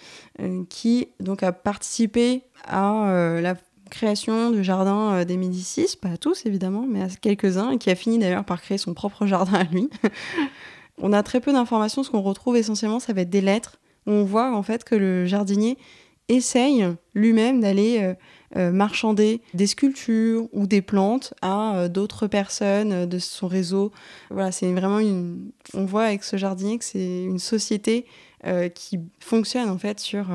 euh, 0.40 0.62
qui 0.68 1.08
donc 1.18 1.42
a 1.42 1.50
participé 1.50 2.44
à 2.64 3.11
euh, 3.11 3.40
la 3.40 3.56
création 3.90 4.51
du 4.51 4.64
jardin 4.64 5.12
euh, 5.12 5.24
des 5.24 5.37
Médicis, 5.37 5.96
pas 6.01 6.11
à 6.11 6.16
tous 6.16 6.46
évidemment, 6.46 6.87
mais 6.88 7.03
à 7.03 7.09
quelques-uns, 7.09 7.70
et 7.70 7.79
qui 7.79 7.90
a 7.90 7.94
fini 7.94 8.18
d'ailleurs 8.18 8.44
par 8.44 8.61
créer 8.61 8.79
son 8.79 8.94
propre 8.94 9.27
jardin 9.27 9.55
à 9.61 9.64
lui. 9.64 9.88
on 10.98 11.12
a 11.12 11.22
très 11.22 11.40
peu 11.40 11.53
d'informations, 11.53 12.03
ce 12.03 12.11
qu'on 12.11 12.22
retrouve 12.22 12.57
essentiellement, 12.57 13.01
ça 13.01 13.12
va 13.12 13.22
être 13.22 13.31
des 13.31 13.40
lettres, 13.40 13.79
où 14.07 14.12
on 14.12 14.24
voit 14.24 14.55
en 14.55 14.62
fait 14.62 14.85
que 14.85 14.94
le 14.94 15.27
jardinier 15.27 15.79
essaye 16.29 16.87
lui-même 17.14 17.61
d'aller 17.61 18.14
marchander 18.55 19.40
des 19.55 19.66
sculptures 19.66 20.46
ou 20.53 20.66
des 20.66 20.83
plantes 20.83 21.33
à 21.40 21.88
d'autres 21.88 22.27
personnes 22.27 23.07
de 23.07 23.18
son 23.18 23.48
réseau. 23.48 23.92
Voilà, 24.31 24.53
c'est 24.53 24.70
vraiment 24.72 24.98
une. 24.98 25.51
On 25.72 25.87
voit 25.87 26.05
avec 26.05 26.22
ce 26.24 26.37
jardinier 26.37 26.79
que 26.79 26.85
c'est 26.85 27.22
une 27.22 27.38
société 27.38 28.05
euh, 28.46 28.68
qui 28.68 29.01
fonctionne 29.18 29.68
en 29.68 29.79
fait 29.79 29.98
sur, 29.98 30.31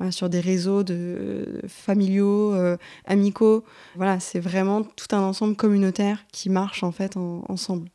euh, 0.00 0.10
sur 0.10 0.28
des 0.28 0.40
réseaux 0.40 0.82
de, 0.82 1.60
familiaux, 1.68 2.54
euh, 2.54 2.76
amicaux. 3.04 3.64
Voilà, 3.96 4.20
c'est 4.20 4.40
vraiment 4.40 4.82
tout 4.82 5.14
un 5.14 5.20
ensemble 5.20 5.56
communautaire 5.56 6.24
qui 6.32 6.50
marche 6.50 6.82
en 6.82 6.92
fait 6.92 7.16
ensemble. 7.16 7.88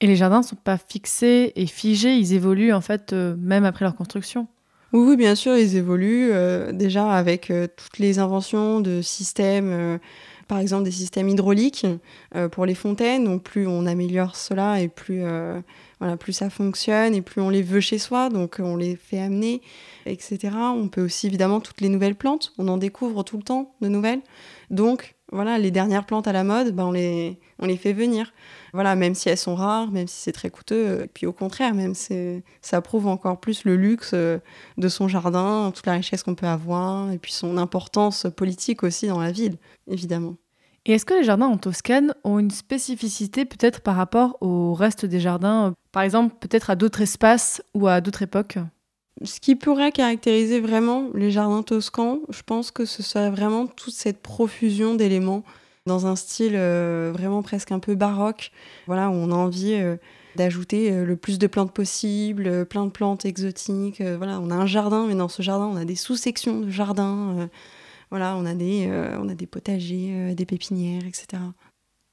Et 0.00 0.06
les 0.06 0.16
jardins 0.16 0.40
ne 0.40 0.44
sont 0.44 0.56
pas 0.56 0.78
fixés 0.78 1.52
et 1.56 1.66
figés, 1.66 2.16
ils 2.16 2.34
évoluent 2.34 2.72
en 2.72 2.82
fait 2.82 3.12
même 3.12 3.64
après 3.64 3.84
leur 3.84 3.96
construction. 3.96 4.46
Oui, 4.92 5.08
oui, 5.08 5.16
bien 5.16 5.34
sûr, 5.34 5.56
ils 5.56 5.76
évoluent 5.76 6.32
déjà 6.72 7.10
avec 7.10 7.50
toutes 7.76 7.98
les 7.98 8.18
inventions 8.18 8.80
de 8.80 9.00
systèmes 9.00 9.98
par 10.48 10.58
exemple 10.58 10.84
des 10.84 10.90
systèmes 10.90 11.28
hydrauliques 11.28 11.86
pour 12.52 12.66
les 12.66 12.74
fontaines. 12.74 13.24
Donc 13.24 13.42
plus 13.42 13.66
on 13.66 13.86
améliore 13.86 14.36
cela 14.36 14.80
et 14.82 14.88
plus 14.88 15.24
voilà, 15.98 16.16
plus 16.16 16.32
ça 16.32 16.50
fonctionne 16.50 17.14
et 17.14 17.22
plus 17.22 17.40
on 17.40 17.48
les 17.48 17.62
veut 17.62 17.80
chez 17.80 17.98
soi, 17.98 18.28
donc 18.28 18.56
on 18.58 18.76
les 18.76 18.96
fait 18.96 19.18
amener, 19.18 19.62
etc. 20.04 20.50
On 20.54 20.88
peut 20.88 21.02
aussi 21.02 21.26
évidemment 21.26 21.60
toutes 21.60 21.80
les 21.80 21.88
nouvelles 21.88 22.14
plantes, 22.14 22.52
on 22.58 22.68
en 22.68 22.76
découvre 22.76 23.22
tout 23.22 23.38
le 23.38 23.42
temps 23.42 23.74
de 23.80 23.88
nouvelles. 23.88 24.20
Donc 24.70 25.16
voilà, 25.32 25.58
les 25.58 25.70
dernières 25.70 26.06
plantes 26.06 26.28
à 26.28 26.32
la 26.32 26.44
mode, 26.44 26.74
ben, 26.74 26.84
on, 26.84 26.92
les, 26.92 27.40
on 27.58 27.66
les 27.66 27.76
fait 27.76 27.92
venir. 27.92 28.32
Voilà, 28.72 28.94
même 28.94 29.14
si 29.14 29.28
elles 29.28 29.38
sont 29.38 29.54
rares, 29.54 29.90
même 29.90 30.06
si 30.06 30.20
c'est 30.20 30.32
très 30.32 30.50
coûteux. 30.50 31.04
Et 31.04 31.06
puis 31.08 31.26
au 31.26 31.32
contraire, 31.32 31.74
même 31.74 31.94
ça 31.94 32.80
prouve 32.82 33.06
encore 33.06 33.40
plus 33.40 33.64
le 33.64 33.76
luxe 33.76 34.10
euh, 34.14 34.38
de 34.76 34.88
son 34.88 35.08
jardin, 35.08 35.72
toute 35.74 35.86
la 35.86 35.94
richesse 35.94 36.22
qu'on 36.22 36.34
peut 36.34 36.46
avoir, 36.46 37.10
et 37.10 37.18
puis 37.18 37.32
son 37.32 37.56
importance 37.56 38.26
politique 38.36 38.82
aussi 38.82 39.08
dans 39.08 39.20
la 39.20 39.32
ville, 39.32 39.56
évidemment. 39.88 40.36
Et 40.88 40.92
est-ce 40.92 41.04
que 41.04 41.14
les 41.14 41.24
jardins 41.24 41.46
en 41.46 41.56
Toscane 41.56 42.14
ont 42.22 42.38
une 42.38 42.52
spécificité 42.52 43.44
peut-être 43.44 43.80
par 43.80 43.96
rapport 43.96 44.38
au 44.40 44.72
reste 44.72 45.04
des 45.04 45.18
jardins, 45.18 45.74
par 45.90 46.04
exemple 46.04 46.36
peut-être 46.38 46.70
à 46.70 46.76
d'autres 46.76 47.00
espaces 47.00 47.60
ou 47.74 47.88
à 47.88 48.00
d'autres 48.00 48.22
époques? 48.22 48.58
Ce 49.24 49.40
qui 49.40 49.56
pourrait 49.56 49.90
caractériser 49.90 50.60
vraiment 50.60 51.08
les 51.12 51.32
jardins 51.32 51.64
toscans, 51.64 52.20
je 52.28 52.42
pense 52.42 52.70
que 52.70 52.84
ce 52.84 53.02
serait 53.02 53.30
vraiment 53.30 53.66
toute 53.66 53.94
cette 53.94 54.22
profusion 54.22 54.94
d'éléments 54.94 55.42
dans 55.86 56.06
un 56.06 56.14
style 56.14 56.54
euh, 56.54 57.10
vraiment 57.12 57.42
presque 57.42 57.72
un 57.72 57.80
peu 57.80 57.96
baroque, 57.96 58.52
voilà, 58.86 59.08
où 59.08 59.14
on 59.14 59.32
a 59.32 59.34
envie 59.34 59.74
euh, 59.74 59.96
d'ajouter 60.36 60.92
euh, 60.92 61.04
le 61.04 61.16
plus 61.16 61.38
de 61.38 61.48
plantes 61.48 61.72
possible, 61.72 62.64
plein 62.66 62.84
de 62.84 62.90
plantes 62.90 63.24
exotiques. 63.24 64.02
voilà, 64.02 64.38
on 64.40 64.50
a 64.50 64.54
un 64.54 64.66
jardin, 64.66 65.06
mais 65.08 65.14
dans 65.16 65.28
ce 65.28 65.42
jardin, 65.42 65.66
on 65.66 65.76
a 65.76 65.84
des 65.84 65.96
sous-sections 65.96 66.60
de 66.60 66.70
jardin. 66.70 67.48
Voilà, 68.10 68.36
on 68.36 68.46
a 68.46 68.54
des, 68.54 68.88
on 69.18 69.28
a 69.28 69.34
des 69.34 69.46
potagers, 69.46 70.34
des 70.34 70.46
pépinières, 70.46 71.06
etc. 71.06 71.42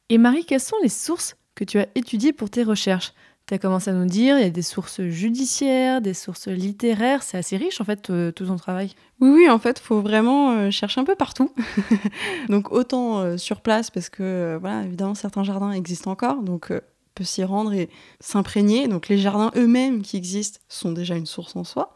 Et 0.09 0.17
Marie, 0.17 0.45
quelles 0.45 0.59
sont 0.59 0.77
les 0.81 0.89
sources 0.89 1.37
que 1.55 1.63
tu 1.63 1.79
as 1.79 1.87
étudiées 1.95 2.33
pour 2.33 2.49
tes 2.49 2.63
recherches? 2.63 3.13
Tu 3.45 3.53
as 3.53 3.57
commencé 3.57 3.89
à 3.89 3.93
nous 3.93 4.05
dire, 4.05 4.37
il 4.37 4.43
y 4.43 4.47
a 4.47 4.49
des 4.49 4.61
sources 4.61 5.01
judiciaires, 5.01 5.99
des 5.99 6.13
sources 6.13 6.47
littéraires, 6.47 7.23
c'est 7.23 7.37
assez 7.37 7.57
riche 7.57 7.81
en 7.81 7.83
fait 7.83 8.09
euh, 8.09 8.31
tout 8.31 8.45
ton 8.45 8.55
travail. 8.55 8.91
Oui, 9.19 9.31
oui, 9.31 9.49
en 9.49 9.59
fait, 9.59 9.81
il 9.81 9.83
faut 9.83 9.99
vraiment 9.99 10.51
euh, 10.51 10.71
chercher 10.71 11.01
un 11.01 11.03
peu 11.03 11.15
partout. 11.15 11.51
donc 12.49 12.71
autant 12.71 13.19
euh, 13.19 13.37
sur 13.37 13.59
place 13.59 13.89
parce 13.89 14.09
que 14.09 14.57
voilà, 14.61 14.83
évidemment 14.83 15.13
certains 15.13 15.43
jardins 15.43 15.71
existent 15.71 16.11
encore, 16.11 16.41
donc 16.41 16.67
on 16.71 16.79
peut 17.15 17.25
s'y 17.25 17.43
rendre 17.43 17.73
et 17.73 17.89
s'imprégner. 18.21 18.87
Donc 18.87 19.09
les 19.09 19.17
jardins 19.17 19.51
eux-mêmes 19.57 20.03
qui 20.03 20.15
existent 20.15 20.61
sont 20.69 20.93
déjà 20.93 21.15
une 21.15 21.25
source 21.25 21.57
en 21.57 21.65
soi. 21.65 21.95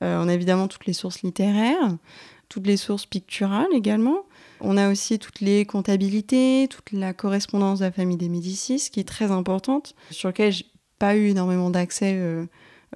on 0.00 0.28
a 0.28 0.34
évidemment 0.34 0.66
toutes 0.66 0.86
les 0.86 0.92
sources 0.92 1.22
littéraires, 1.22 1.96
toutes 2.50 2.66
les 2.66 2.76
sources 2.76 3.06
picturales 3.06 3.72
également. 3.72 4.26
On 4.60 4.76
a 4.76 4.90
aussi 4.90 5.18
toutes 5.18 5.40
les 5.40 5.64
comptabilités, 5.64 6.66
toute 6.68 6.92
la 6.92 7.14
correspondance 7.14 7.78
de 7.78 7.86
la 7.86 7.92
famille 7.92 8.18
des 8.18 8.28
Médicis, 8.28 8.90
qui 8.92 9.00
est 9.00 9.08
très 9.08 9.30
importante, 9.30 9.94
sur 10.10 10.28
laquelle 10.28 10.52
pas 10.98 11.16
eu 11.16 11.28
énormément 11.28 11.70
d'accès 11.70 12.14
euh, 12.16 12.44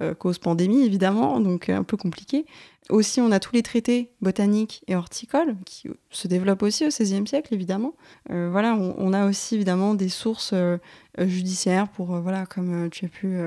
euh, 0.01 0.13
cause 0.13 0.37
pandémie, 0.37 0.83
évidemment, 0.85 1.39
donc 1.39 1.69
euh, 1.69 1.77
un 1.77 1.83
peu 1.83 1.97
compliqué. 1.97 2.45
Aussi, 2.89 3.19
on 3.19 3.31
a 3.31 3.39
tous 3.39 3.55
les 3.55 3.63
traités 3.63 4.11
botaniques 4.21 4.83
et 4.87 4.95
horticoles 4.95 5.55
qui 5.65 5.89
se 6.11 6.27
développent 6.27 6.61
aussi 6.61 6.85
au 6.85 6.89
XVIe 6.89 7.25
siècle, 7.25 7.51
évidemment. 7.51 7.95
voilà, 8.29 8.75
on, 8.75 9.11
a 9.11 9.25
aussi 9.25 9.55
évidemment 9.55 9.95
des 9.95 10.07
sources 10.07 10.53
judiciaires 11.17 11.87
pour, 11.87 12.21
voilà, 12.21 12.45
comme 12.45 12.91
tu 12.91 13.05
as 13.05 13.07
pu 13.07 13.37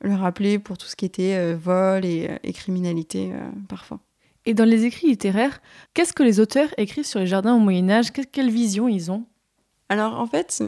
le 0.00 0.14
rappeler, 0.14 0.60
pour 0.60 0.78
tout 0.78 0.86
ce 0.86 0.94
qui 0.94 1.06
était 1.06 1.54
vol 1.54 2.04
et 2.04 2.38
criminalité 2.52 3.32
parfois. 3.68 3.98
Et 4.46 4.54
dans 4.54 4.64
les 4.64 4.84
écrits 4.84 5.08
littéraires, 5.08 5.60
qu'est-ce 5.94 6.12
que 6.12 6.22
les 6.22 6.40
auteurs 6.40 6.68
écrivent 6.76 7.06
sur 7.06 7.20
les 7.20 7.26
jardins 7.26 7.54
au 7.54 7.60
Moyen 7.60 7.88
Âge? 7.88 8.10
Quelle 8.10 8.50
vision 8.50 8.88
ils 8.88 9.10
ont? 9.10 9.24
Alors 9.88 10.20
en 10.20 10.26
fait, 10.26 10.62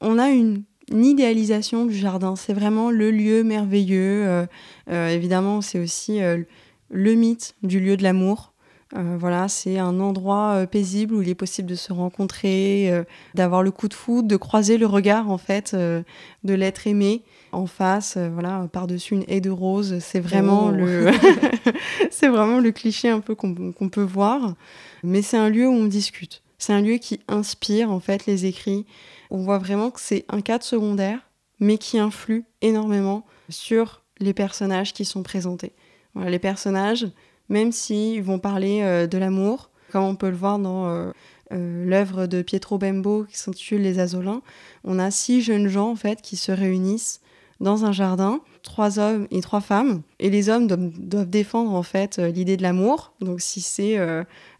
on 0.00 0.18
a 0.18 0.30
une 0.30 0.64
idéalisation 0.90 1.86
du 1.86 1.94
jardin. 1.94 2.36
C'est 2.36 2.52
vraiment 2.52 2.90
le 2.90 3.10
lieu 3.10 3.42
merveilleux. 3.42 4.26
Euh, 4.26 4.46
euh, 4.90 5.08
évidemment, 5.08 5.60
c'est 5.60 5.78
aussi 5.78 6.22
euh, 6.22 6.42
le 6.90 7.14
mythe 7.14 7.54
du 7.62 7.80
lieu 7.80 7.96
de 7.96 8.02
l'amour. 8.02 8.52
Voilà, 9.18 9.48
c'est 9.48 9.78
un 9.78 10.00
endroit 10.00 10.66
paisible 10.66 11.14
où 11.14 11.22
il 11.22 11.28
est 11.28 11.34
possible 11.34 11.68
de 11.68 11.74
se 11.74 11.92
rencontrer, 11.92 12.90
d'avoir 13.34 13.62
le 13.62 13.70
coup 13.70 13.88
de 13.88 13.94
foudre, 13.94 14.28
de 14.28 14.36
croiser 14.36 14.78
le 14.78 14.86
regard 14.86 15.30
en 15.30 15.38
fait 15.38 15.74
de 15.74 16.54
l'être 16.54 16.86
aimé 16.86 17.22
en 17.52 17.66
face, 17.66 18.16
voilà, 18.16 18.68
par-dessus 18.72 19.14
une 19.14 19.24
haie 19.28 19.40
de 19.40 19.50
roses. 19.50 19.98
C'est 20.00 20.20
vraiment 20.20 20.66
Oh. 20.66 20.70
le, 20.70 21.10
c'est 22.10 22.28
vraiment 22.28 22.60
le 22.60 22.72
cliché 22.72 23.08
un 23.08 23.20
peu 23.20 23.34
qu'on 23.34 23.72
qu'on 23.72 23.88
peut 23.88 24.02
voir. 24.02 24.54
Mais 25.02 25.22
c'est 25.22 25.36
un 25.36 25.48
lieu 25.48 25.68
où 25.68 25.72
on 25.72 25.86
discute. 25.86 26.42
C'est 26.58 26.72
un 26.72 26.80
lieu 26.80 26.96
qui 26.96 27.20
inspire 27.28 27.90
en 27.90 28.00
fait 28.00 28.26
les 28.26 28.46
écrits. 28.46 28.86
On 29.30 29.38
voit 29.38 29.58
vraiment 29.58 29.90
que 29.90 30.00
c'est 30.00 30.24
un 30.28 30.40
cadre 30.40 30.64
secondaire, 30.64 31.18
mais 31.60 31.78
qui 31.78 31.98
influe 31.98 32.44
énormément 32.62 33.26
sur 33.48 34.02
les 34.18 34.32
personnages 34.32 34.92
qui 34.92 35.04
sont 35.04 35.22
présentés. 35.22 35.72
Voilà, 36.14 36.30
les 36.30 36.38
personnages, 36.38 37.06
même 37.48 37.72
s'ils 37.72 38.22
vont 38.22 38.38
parler 38.38 38.80
euh, 38.82 39.06
de 39.06 39.18
l'amour, 39.18 39.70
comme 39.92 40.04
on 40.04 40.16
peut 40.16 40.30
le 40.30 40.36
voir 40.36 40.58
dans 40.58 40.88
euh, 40.88 41.10
euh, 41.52 41.84
l'œuvre 41.86 42.26
de 42.26 42.42
Pietro 42.42 42.78
Bembo 42.78 43.24
qui 43.24 43.38
s'intitule 43.38 43.82
Les 43.82 43.98
Azolins, 43.98 44.42
on 44.84 44.98
a 44.98 45.10
six 45.10 45.42
jeunes 45.42 45.68
gens 45.68 45.90
en 45.90 45.96
fait 45.96 46.22
qui 46.22 46.36
se 46.36 46.52
réunissent 46.52 47.20
dans 47.58 47.86
un 47.86 47.92
jardin, 47.92 48.40
trois 48.62 48.98
hommes 48.98 49.26
et 49.30 49.40
trois 49.40 49.62
femmes, 49.62 50.02
et 50.18 50.28
les 50.28 50.50
hommes 50.50 50.66
doivent, 50.66 51.30
défendre 51.30 51.72
en 51.72 51.82
fait 51.82 52.18
l'idée 52.18 52.58
de 52.58 52.62
l'amour. 52.62 53.14
Donc 53.20 53.40
si 53.40 53.62
c'est 53.62 53.96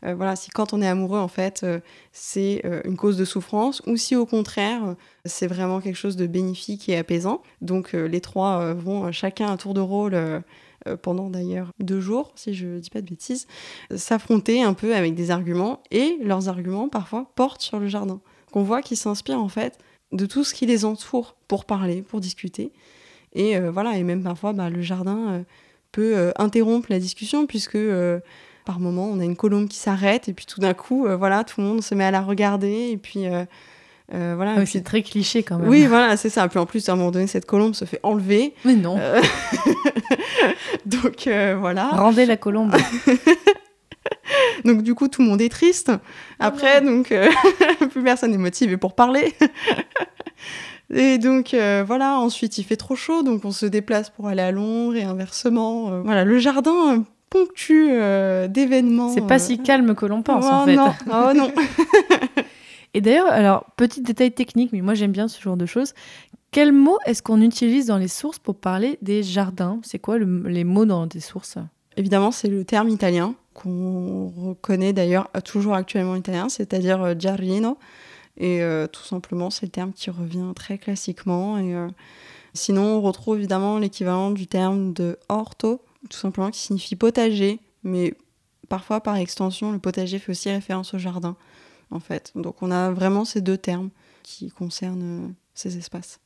voilà, 0.03 0.35
si 0.35 0.49
quand 0.49 0.72
on 0.72 0.81
est 0.81 0.88
amoureux 0.88 1.18
en 1.18 1.29
fait 1.29 1.66
c'est 2.12 2.62
une 2.87 2.96
cause 2.96 3.18
de 3.18 3.27
souffrance, 3.27 3.83
ou 3.87 3.99
si 3.99 4.16
au 4.16 4.25
contraire 4.25 4.94
c'est 5.27 5.46
vraiment 5.46 5.83
quelque 5.83 5.96
chose 5.96 6.16
de 6.16 6.27
bénéfique 6.27 6.88
et 6.88 6.96
apaisant. 6.96 7.42
Donc 7.61 7.92
les 7.92 8.22
trois 8.22 8.72
vont 8.72 9.12
chacun 9.12 9.53
à 9.53 9.59
tour 9.59 9.75
de 9.75 9.81
rôle. 9.81 10.42
Euh, 10.87 10.96
pendant 10.96 11.31
d'ailleurs 11.31 11.70
deux 11.79 12.01
jours, 12.01 12.33
si 12.35 12.55
je 12.55 12.79
dis 12.79 12.90
pas 12.90 13.01
de 13.01 13.09
bêtises, 13.09 13.46
s'affronter 13.94 14.62
un 14.62 14.75
peu 14.75 14.94
avec 14.94 15.14
des 15.14 15.31
arguments 15.31 15.83
et 15.90 16.18
leurs 16.22 16.49
arguments 16.49 16.88
parfois 16.88 17.31
portent 17.35 17.62
sur 17.62 17.79
le 17.79 17.88
jardin. 17.88 18.20
Qu'on 18.53 18.62
voit 18.62 18.83
qu'ils 18.83 18.96
s'inspirent 18.96 19.40
en 19.40 19.49
fait 19.49 19.79
de 20.12 20.27
tout 20.27 20.44
ce 20.44 20.55
qui 20.55 20.66
les 20.66 20.85
entoure 20.85 21.37
pour 21.49 21.64
parler, 21.64 22.03
pour 22.03 22.20
discuter. 22.20 22.72
Et 23.33 23.57
euh, 23.57 23.70
voilà, 23.70 23.99
et 23.99 24.03
même 24.03 24.22
parfois, 24.22 24.53
bah, 24.53 24.70
le 24.70 24.81
jardin 24.81 25.33
euh, 25.33 25.42
peut 25.92 26.33
interrompre 26.37 26.88
la 26.90 26.99
discussion 26.99 27.46
puisque 27.46 27.79
par 28.66 28.81
moment, 28.81 29.07
on 29.07 29.18
a 29.18 29.25
une 29.25 29.37
colombe 29.37 29.68
qui 29.68 29.79
s'arrête 29.79 30.29
et 30.29 30.35
puis 30.35 30.44
tout 30.44 30.61
d'un 30.61 30.75
coup, 30.75 31.07
voilà, 31.16 31.42
tout 31.42 31.62
le 31.62 31.66
monde 31.66 31.83
se 31.83 31.94
met 31.94 32.05
à 32.05 32.11
la 32.11 32.20
regarder 32.20 32.90
et 32.90 32.99
puis 32.99 33.25
euh, 34.14 34.35
voilà. 34.37 34.55
Ah 34.57 34.61
oui, 34.61 34.66
C'est 34.66 34.83
très 34.85 35.03
cliché 35.03 35.42
quand 35.42 35.59
même. 35.59 35.69
oui, 35.69 35.87
voilà, 35.87 36.16
c'est 36.16 36.31
ça. 36.31 36.47
Puis 36.49 36.59
en 36.59 36.66
plus, 36.66 36.88
à 36.88 36.92
un 36.92 36.97
moment 36.97 37.11
donné, 37.11 37.27
cette 37.27 37.47
colombe 37.47 37.75
se 37.75 37.85
fait 37.85 38.01
enlever. 38.03 38.55
Mais 38.64 38.75
non. 38.77 38.97
Euh, 38.99 39.21
Donc 40.87 41.27
euh, 41.27 41.57
voilà. 41.59 41.88
Rendez 41.88 42.27
la 42.27 42.37
colombe. 42.37 42.75
Donc 44.64 44.83
du 44.83 44.95
coup, 44.95 45.09
tout 45.09 45.23
le 45.23 45.29
monde 45.29 45.40
est 45.40 45.49
triste. 45.49 45.90
Après, 46.38 46.81
donc 46.81 47.12
plus 47.90 48.03
personne 48.03 48.31
n'est 48.33 48.38
motivé 48.38 48.77
pour 48.77 48.95
parler. 48.95 49.35
Et 50.95 51.19
donc 51.19 51.53
euh, 51.53 51.83
voilà, 51.85 52.19
ensuite 52.19 52.59
il 52.59 52.64
fait 52.64 52.77
trop 52.77 52.95
chaud, 52.95 53.23
donc 53.23 53.45
on 53.45 53.51
se 53.51 53.66
déplace 53.66 54.11
pour 54.11 54.29
aller 54.29 54.42
à 54.42 54.53
l'ombre 54.53 54.95
et 54.95 55.03
inversement. 55.03 55.90
euh, 55.90 56.01
voilà, 56.05 56.25
le 56.25 56.38
jardin 56.38 56.95
euh, 56.95 56.99
ponctue 57.29 57.88
d'événements. 58.49 59.09
C'est 59.12 59.27
pas 59.27 59.40
si 59.40 59.59
calme 59.59 59.97
que 59.97 60.07
l'on 60.07 60.23
pense 60.23 60.45
oh 60.47 60.53
en 60.53 60.64
fait. 60.64 60.77
Non, 60.77 60.92
oh 61.09 61.33
non. 61.35 61.51
Et 62.96 63.02
d'ailleurs, 63.02 63.26
alors, 63.30 63.66
petit 63.76 64.00
détail 64.00 64.32
technique, 64.32 64.72
mais 64.72 64.80
moi 64.80 64.94
j'aime 64.94 65.12
bien 65.12 65.28
ce 65.28 65.38
genre 65.38 65.59
de 65.59 65.66
choses. 65.66 65.92
Quels 66.50 66.72
mots 66.72 66.96
est-ce 67.04 67.22
qu'on 67.22 67.42
utilise 67.42 67.85
dans 67.88 67.98
les 67.98 68.09
sources 68.09 68.38
pour 68.38 68.56
parler 68.56 68.98
des 69.02 69.22
jardins? 69.22 69.78
C'est 69.82 69.98
quoi 69.98 70.16
le- 70.16 70.48
les 70.48 70.64
mots 70.64 70.87
dans 70.87 71.06
des 71.06 71.20
sources? 71.20 71.59
Évidemment, 71.98 72.30
c'est 72.30 72.48
le 72.48 72.64
terme 72.64 72.88
italien 72.88 73.35
qu'on 73.52 74.28
reconnaît 74.35 74.94
d'ailleurs 74.94 75.28
toujours 75.44 75.74
actuellement 75.74 76.12
en 76.12 76.16
italien, 76.16 76.48
c'est-à-dire 76.48 77.02
euh, 77.02 77.14
giardino. 77.14 77.76
Et 78.38 78.62
euh, 78.62 78.87
tout 78.87 79.04
simplement, 79.04 79.50
c'est 79.50 79.66
le 79.66 79.72
terme 79.72 79.92
qui 79.92 80.09
revient 80.09 80.52
très 80.56 80.78
classiquement. 80.78 81.59
Et, 81.59 81.74
euh, 81.74 81.88
sinon, 82.54 82.96
on 82.96 83.02
retrouve 83.02 83.37
évidemment 83.37 83.78
l'équivalent 83.78 84.30
du 84.30 84.46
terme 84.46 84.94
de 84.94 85.18
orto, 85.28 85.82
tout 86.09 86.16
simplement 86.16 86.50
qui 86.50 86.61
signifie 86.61 86.96
potager. 86.96 87.61
Mais 87.85 88.14
parfois, 88.70 89.02
par 89.02 89.16
extension, 89.16 89.70
le 89.72 89.78
potager 89.78 90.18
fait 90.18 90.32
aussi 90.32 90.50
référence 90.50 90.94
au 90.94 90.98
jardin, 90.98 91.37
en 91.90 92.01
fait. 92.01 92.33
Donc, 92.35 92.62
on 92.62 92.70
a 92.70 92.90
vraiment 92.90 93.25
ces 93.25 93.40
deux 93.40 93.59
termes 93.59 93.90
qui 94.22 94.51
concernent 94.51 95.27
euh, 95.27 95.33
ces 95.55 95.77
espaces. 95.79 96.20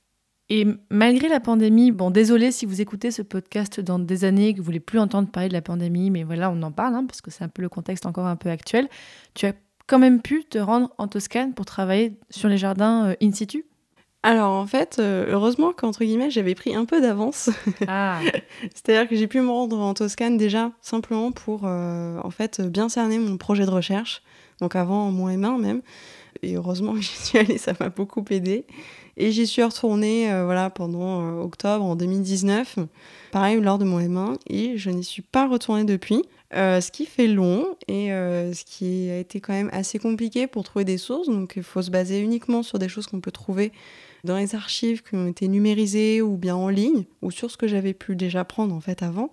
Et 0.48 0.66
malgré 0.90 1.28
la 1.28 1.38
pandémie, 1.38 1.92
bon, 1.92 2.10
désolé 2.10 2.50
si 2.50 2.66
vous 2.66 2.80
écoutez 2.80 3.12
ce 3.12 3.22
podcast 3.22 3.80
dans 3.80 4.00
des 4.00 4.24
années 4.24 4.48
et 4.48 4.52
que 4.52 4.58
vous 4.58 4.64
voulez 4.64 4.80
plus 4.80 4.98
entendre 4.98 5.28
parler 5.30 5.48
de 5.48 5.54
la 5.54 5.62
pandémie, 5.62 6.10
mais 6.10 6.24
voilà, 6.24 6.50
on 6.50 6.60
en 6.62 6.72
parle, 6.72 6.96
hein, 6.96 7.04
parce 7.06 7.20
que 7.20 7.30
c'est 7.30 7.44
un 7.44 7.48
peu 7.48 7.62
le 7.62 7.68
contexte 7.68 8.04
encore 8.04 8.26
un 8.26 8.34
peu 8.34 8.50
actuel. 8.50 8.88
Tu 9.34 9.46
as 9.46 9.52
quand 9.86 10.00
même 10.00 10.20
pu 10.20 10.44
te 10.44 10.58
rendre 10.58 10.90
en 10.98 11.06
Toscane 11.06 11.54
pour 11.54 11.66
travailler 11.66 12.18
sur 12.30 12.48
les 12.48 12.58
jardins 12.58 13.10
euh, 13.10 13.14
in 13.22 13.30
situ? 13.30 13.64
Alors, 14.22 14.52
en 14.52 14.66
fait, 14.66 14.98
euh, 14.98 15.26
heureusement 15.30 15.72
qu'entre 15.72 16.04
guillemets, 16.04 16.30
j'avais 16.30 16.54
pris 16.54 16.74
un 16.74 16.84
peu 16.84 17.00
d'avance. 17.00 17.48
Ah, 17.88 18.20
C'est-à-dire 18.74 19.08
que 19.08 19.16
j'ai 19.16 19.26
pu 19.28 19.40
me 19.40 19.50
rendre 19.50 19.78
en 19.78 19.94
Toscane 19.94 20.36
déjà 20.36 20.72
simplement 20.80 21.32
pour 21.32 21.62
euh, 21.64 22.18
en 22.22 22.30
fait 22.30 22.60
bien 22.60 22.88
cerner 22.88 23.18
mon 23.18 23.36
projet 23.36 23.64
de 23.64 23.70
recherche. 23.70 24.22
Donc 24.60 24.76
avant 24.76 25.10
mon 25.10 25.28
M1 25.28 25.60
même. 25.60 25.82
Et 26.42 26.56
heureusement 26.56 26.94
que 26.94 27.00
j'y 27.00 27.08
suis 27.08 27.38
allée, 27.38 27.58
ça 27.58 27.72
m'a 27.78 27.88
beaucoup 27.88 28.24
aidé. 28.30 28.64
Et 29.16 29.32
j'y 29.32 29.46
suis 29.46 29.62
retournée 29.62 30.32
euh, 30.32 30.44
voilà, 30.44 30.70
pendant 30.70 31.22
euh, 31.22 31.42
octobre 31.42 31.84
en 31.84 31.96
2019, 31.96 32.78
pareil 33.32 33.60
lors 33.60 33.78
de 33.78 33.84
mon 33.84 34.00
M1, 34.00 34.36
et 34.48 34.78
je 34.78 34.90
n'y 34.90 35.04
suis 35.04 35.22
pas 35.22 35.46
retournée 35.46 35.84
depuis. 35.84 36.22
Euh, 36.52 36.80
ce 36.80 36.90
qui 36.90 37.06
fait 37.06 37.28
long 37.28 37.76
et 37.86 38.08
ce 38.08 38.64
qui 38.64 39.08
a 39.08 39.18
été 39.18 39.40
quand 39.40 39.52
même 39.52 39.70
assez 39.72 40.00
compliqué 40.00 40.48
pour 40.48 40.64
trouver 40.64 40.84
des 40.84 40.98
sources. 40.98 41.28
Donc 41.28 41.52
il 41.56 41.62
faut 41.62 41.82
se 41.82 41.90
baser 41.90 42.20
uniquement 42.20 42.64
sur 42.64 42.80
des 42.80 42.88
choses 42.88 43.06
qu'on 43.06 43.20
peut 43.20 43.30
trouver 43.30 43.70
dans 44.24 44.36
les 44.36 44.54
archives 44.56 45.02
qui 45.02 45.14
ont 45.14 45.28
été 45.28 45.46
numérisées 45.46 46.22
ou 46.22 46.36
bien 46.36 46.56
en 46.56 46.68
ligne 46.68 47.04
ou 47.22 47.30
sur 47.30 47.52
ce 47.52 47.56
que 47.56 47.68
j'avais 47.68 47.94
pu 47.94 48.16
déjà 48.16 48.44
prendre 48.44 48.74
en 48.74 48.80
fait 48.80 49.02
avant. 49.02 49.30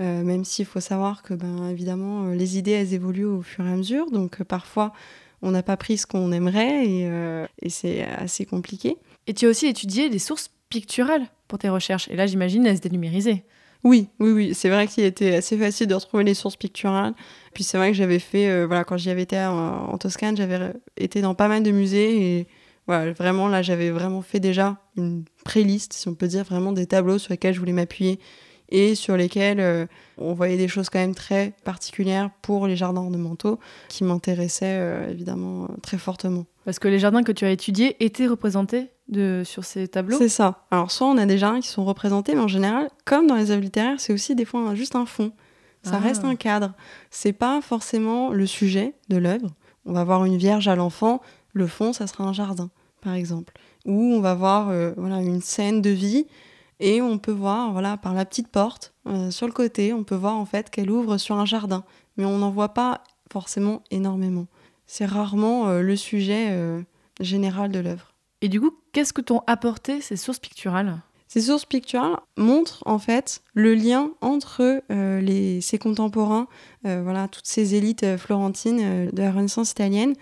Euh, 0.00 0.22
même 0.22 0.44
s'il 0.44 0.64
faut 0.64 0.80
savoir 0.80 1.22
que 1.22 1.34
ben 1.34 1.68
évidemment 1.68 2.24
euh, 2.24 2.34
les 2.34 2.56
idées 2.56 2.70
elles 2.70 2.94
évoluent 2.94 3.26
au 3.26 3.42
fur 3.42 3.66
et 3.66 3.70
à 3.70 3.76
mesure. 3.76 4.10
Donc 4.10 4.40
euh, 4.40 4.44
parfois 4.44 4.94
on 5.42 5.50
n'a 5.50 5.62
pas 5.62 5.76
pris 5.76 5.98
ce 5.98 6.06
qu'on 6.06 6.32
aimerait 6.32 6.86
et, 6.86 7.06
euh, 7.08 7.46
et 7.60 7.68
c'est 7.68 8.02
assez 8.04 8.46
compliqué. 8.46 8.96
Et 9.26 9.34
tu 9.34 9.46
as 9.46 9.48
aussi 9.50 9.66
étudié 9.66 10.08
des 10.08 10.18
sources 10.18 10.50
picturales 10.68 11.26
pour 11.48 11.58
tes 11.58 11.68
recherches. 11.68 12.08
Et 12.08 12.16
là, 12.16 12.26
j'imagine, 12.26 12.64
elles 12.64 12.76
étaient 12.76 12.88
numérisées. 12.88 13.44
Oui, 13.84 14.08
oui, 14.20 14.30
oui. 14.30 14.54
C'est 14.54 14.68
vrai 14.68 14.86
qu'il 14.86 15.04
était 15.04 15.34
assez 15.34 15.58
facile 15.58 15.88
de 15.88 15.94
retrouver 15.94 16.22
les 16.22 16.34
sources 16.34 16.56
picturales. 16.56 17.14
Puis 17.52 17.64
c'est 17.64 17.76
vrai 17.76 17.90
que 17.90 17.96
j'avais 17.96 18.20
fait, 18.20 18.48
euh, 18.48 18.66
voilà, 18.66 18.84
quand 18.84 18.96
j'y 18.96 19.10
avais 19.10 19.22
été 19.22 19.38
en, 19.38 19.90
en 19.92 19.98
Toscane, 19.98 20.36
j'avais 20.36 20.72
été 20.96 21.20
dans 21.20 21.34
pas 21.34 21.48
mal 21.48 21.62
de 21.62 21.72
musées 21.72 22.38
et 22.38 22.46
voilà, 22.86 23.12
vraiment 23.12 23.48
là, 23.48 23.62
j'avais 23.62 23.90
vraiment 23.90 24.22
fait 24.22 24.40
déjà 24.40 24.76
une 24.96 25.24
pré-liste, 25.44 25.92
si 25.92 26.08
on 26.08 26.14
peut 26.14 26.28
dire, 26.28 26.44
vraiment 26.44 26.72
des 26.72 26.86
tableaux 26.86 27.18
sur 27.18 27.32
lesquels 27.32 27.54
je 27.54 27.60
voulais 27.60 27.72
m'appuyer 27.72 28.18
et 28.72 28.94
sur 28.96 29.16
lesquels 29.16 29.60
euh, 29.60 29.86
on 30.18 30.32
voyait 30.32 30.56
des 30.56 30.66
choses 30.66 30.88
quand 30.90 30.98
même 30.98 31.14
très 31.14 31.52
particulières 31.62 32.30
pour 32.42 32.66
les 32.66 32.74
jardins 32.74 33.02
ornementaux 33.02 33.60
qui 33.88 34.02
m'intéressaient 34.02 34.78
euh, 34.80 35.10
évidemment 35.10 35.64
euh, 35.64 35.74
très 35.82 35.98
fortement. 35.98 36.46
Parce 36.64 36.78
que 36.78 36.88
les 36.88 36.98
jardins 36.98 37.22
que 37.22 37.32
tu 37.32 37.44
as 37.44 37.50
étudiés 37.50 37.96
étaient 38.04 38.26
représentés 38.26 38.88
de, 39.08 39.42
sur 39.44 39.64
ces 39.64 39.86
tableaux? 39.88 40.16
C'est 40.18 40.28
ça. 40.28 40.64
Alors 40.70 40.90
soit 40.90 41.06
on 41.06 41.18
a 41.18 41.26
des 41.26 41.38
jardins 41.38 41.60
qui 41.60 41.68
sont 41.68 41.84
représentés, 41.84 42.34
mais 42.34 42.40
en 42.40 42.48
général, 42.48 42.88
comme 43.04 43.26
dans 43.26 43.34
les 43.36 43.50
œuvres 43.50 43.62
littéraires, 43.62 43.98
c'est 44.00 44.12
aussi 44.12 44.34
des 44.34 44.44
fois 44.44 44.60
un- 44.60 44.74
juste 44.74 44.96
un 44.96 45.06
fond. 45.06 45.32
Ça 45.84 45.94
Ah. 45.96 45.98
reste 45.98 46.24
un 46.24 46.36
cadre. 46.36 46.72
C'est 47.10 47.32
pas 47.32 47.60
forcément 47.60 48.30
le 48.30 48.46
sujet 48.46 48.94
de 49.08 49.16
l'œuvre. 49.16 49.48
On 49.84 49.92
va 49.92 50.04
voir 50.04 50.24
une 50.24 50.36
vierge 50.36 50.68
à 50.68 50.76
l'enfant, 50.76 51.20
le 51.52 51.66
fond, 51.66 51.92
ça 51.92 52.06
sera 52.06 52.22
un 52.24 52.32
jardin, 52.32 52.70
par 53.02 53.14
exemple. 53.14 53.52
Ou 53.84 54.00
on 54.14 54.20
va 54.20 54.34
voir 54.34 54.68
euh, 54.70 54.92
voilà, 54.96 55.16
une 55.20 55.40
scène 55.40 55.82
de 55.82 55.90
vie 55.90 56.26
et 56.82 57.00
on 57.00 57.18
peut 57.18 57.32
voir 57.32 57.72
voilà, 57.72 57.96
par 57.96 58.12
la 58.12 58.24
petite 58.24 58.48
porte 58.48 58.92
euh, 59.06 59.30
sur 59.30 59.46
le 59.46 59.52
côté, 59.52 59.92
on 59.92 60.04
peut 60.04 60.14
voir 60.14 60.36
en 60.36 60.44
fait 60.44 60.68
qu'elle 60.68 60.90
ouvre 60.90 61.16
sur 61.16 61.36
un 61.36 61.46
jardin. 61.46 61.84
Mais 62.16 62.26
on 62.26 62.38
n'en 62.38 62.50
voit 62.50 62.74
pas 62.74 63.02
forcément 63.32 63.82
énormément. 63.90 64.46
C'est 64.86 65.06
rarement 65.06 65.68
euh, 65.68 65.80
le 65.80 65.96
sujet 65.96 66.48
euh, 66.50 66.82
général 67.20 67.70
de 67.70 67.78
l'œuvre. 67.78 68.12
Et 68.42 68.48
du 68.48 68.60
coup, 68.60 68.72
qu'est-ce 68.92 69.14
que 69.14 69.22
t'ont 69.22 69.42
apporté 69.46 70.00
ces 70.00 70.16
sources 70.16 70.40
picturales? 70.40 70.98
Ces 71.32 71.40
sources 71.40 71.64
picturales 71.64 72.18
montrent 72.36 72.82
en 72.84 72.98
fait 72.98 73.40
le 73.54 73.74
lien 73.74 74.10
entre 74.20 74.82
euh, 74.90 75.18
les, 75.22 75.62
ses 75.62 75.78
contemporains, 75.78 76.46
euh, 76.84 77.00
voilà, 77.02 77.26
toutes 77.26 77.46
ces 77.46 77.74
élites 77.74 78.18
florentines 78.18 78.80
euh, 78.82 79.10
de 79.10 79.22
la 79.22 79.32
Renaissance 79.32 79.70
italienne, 79.70 80.12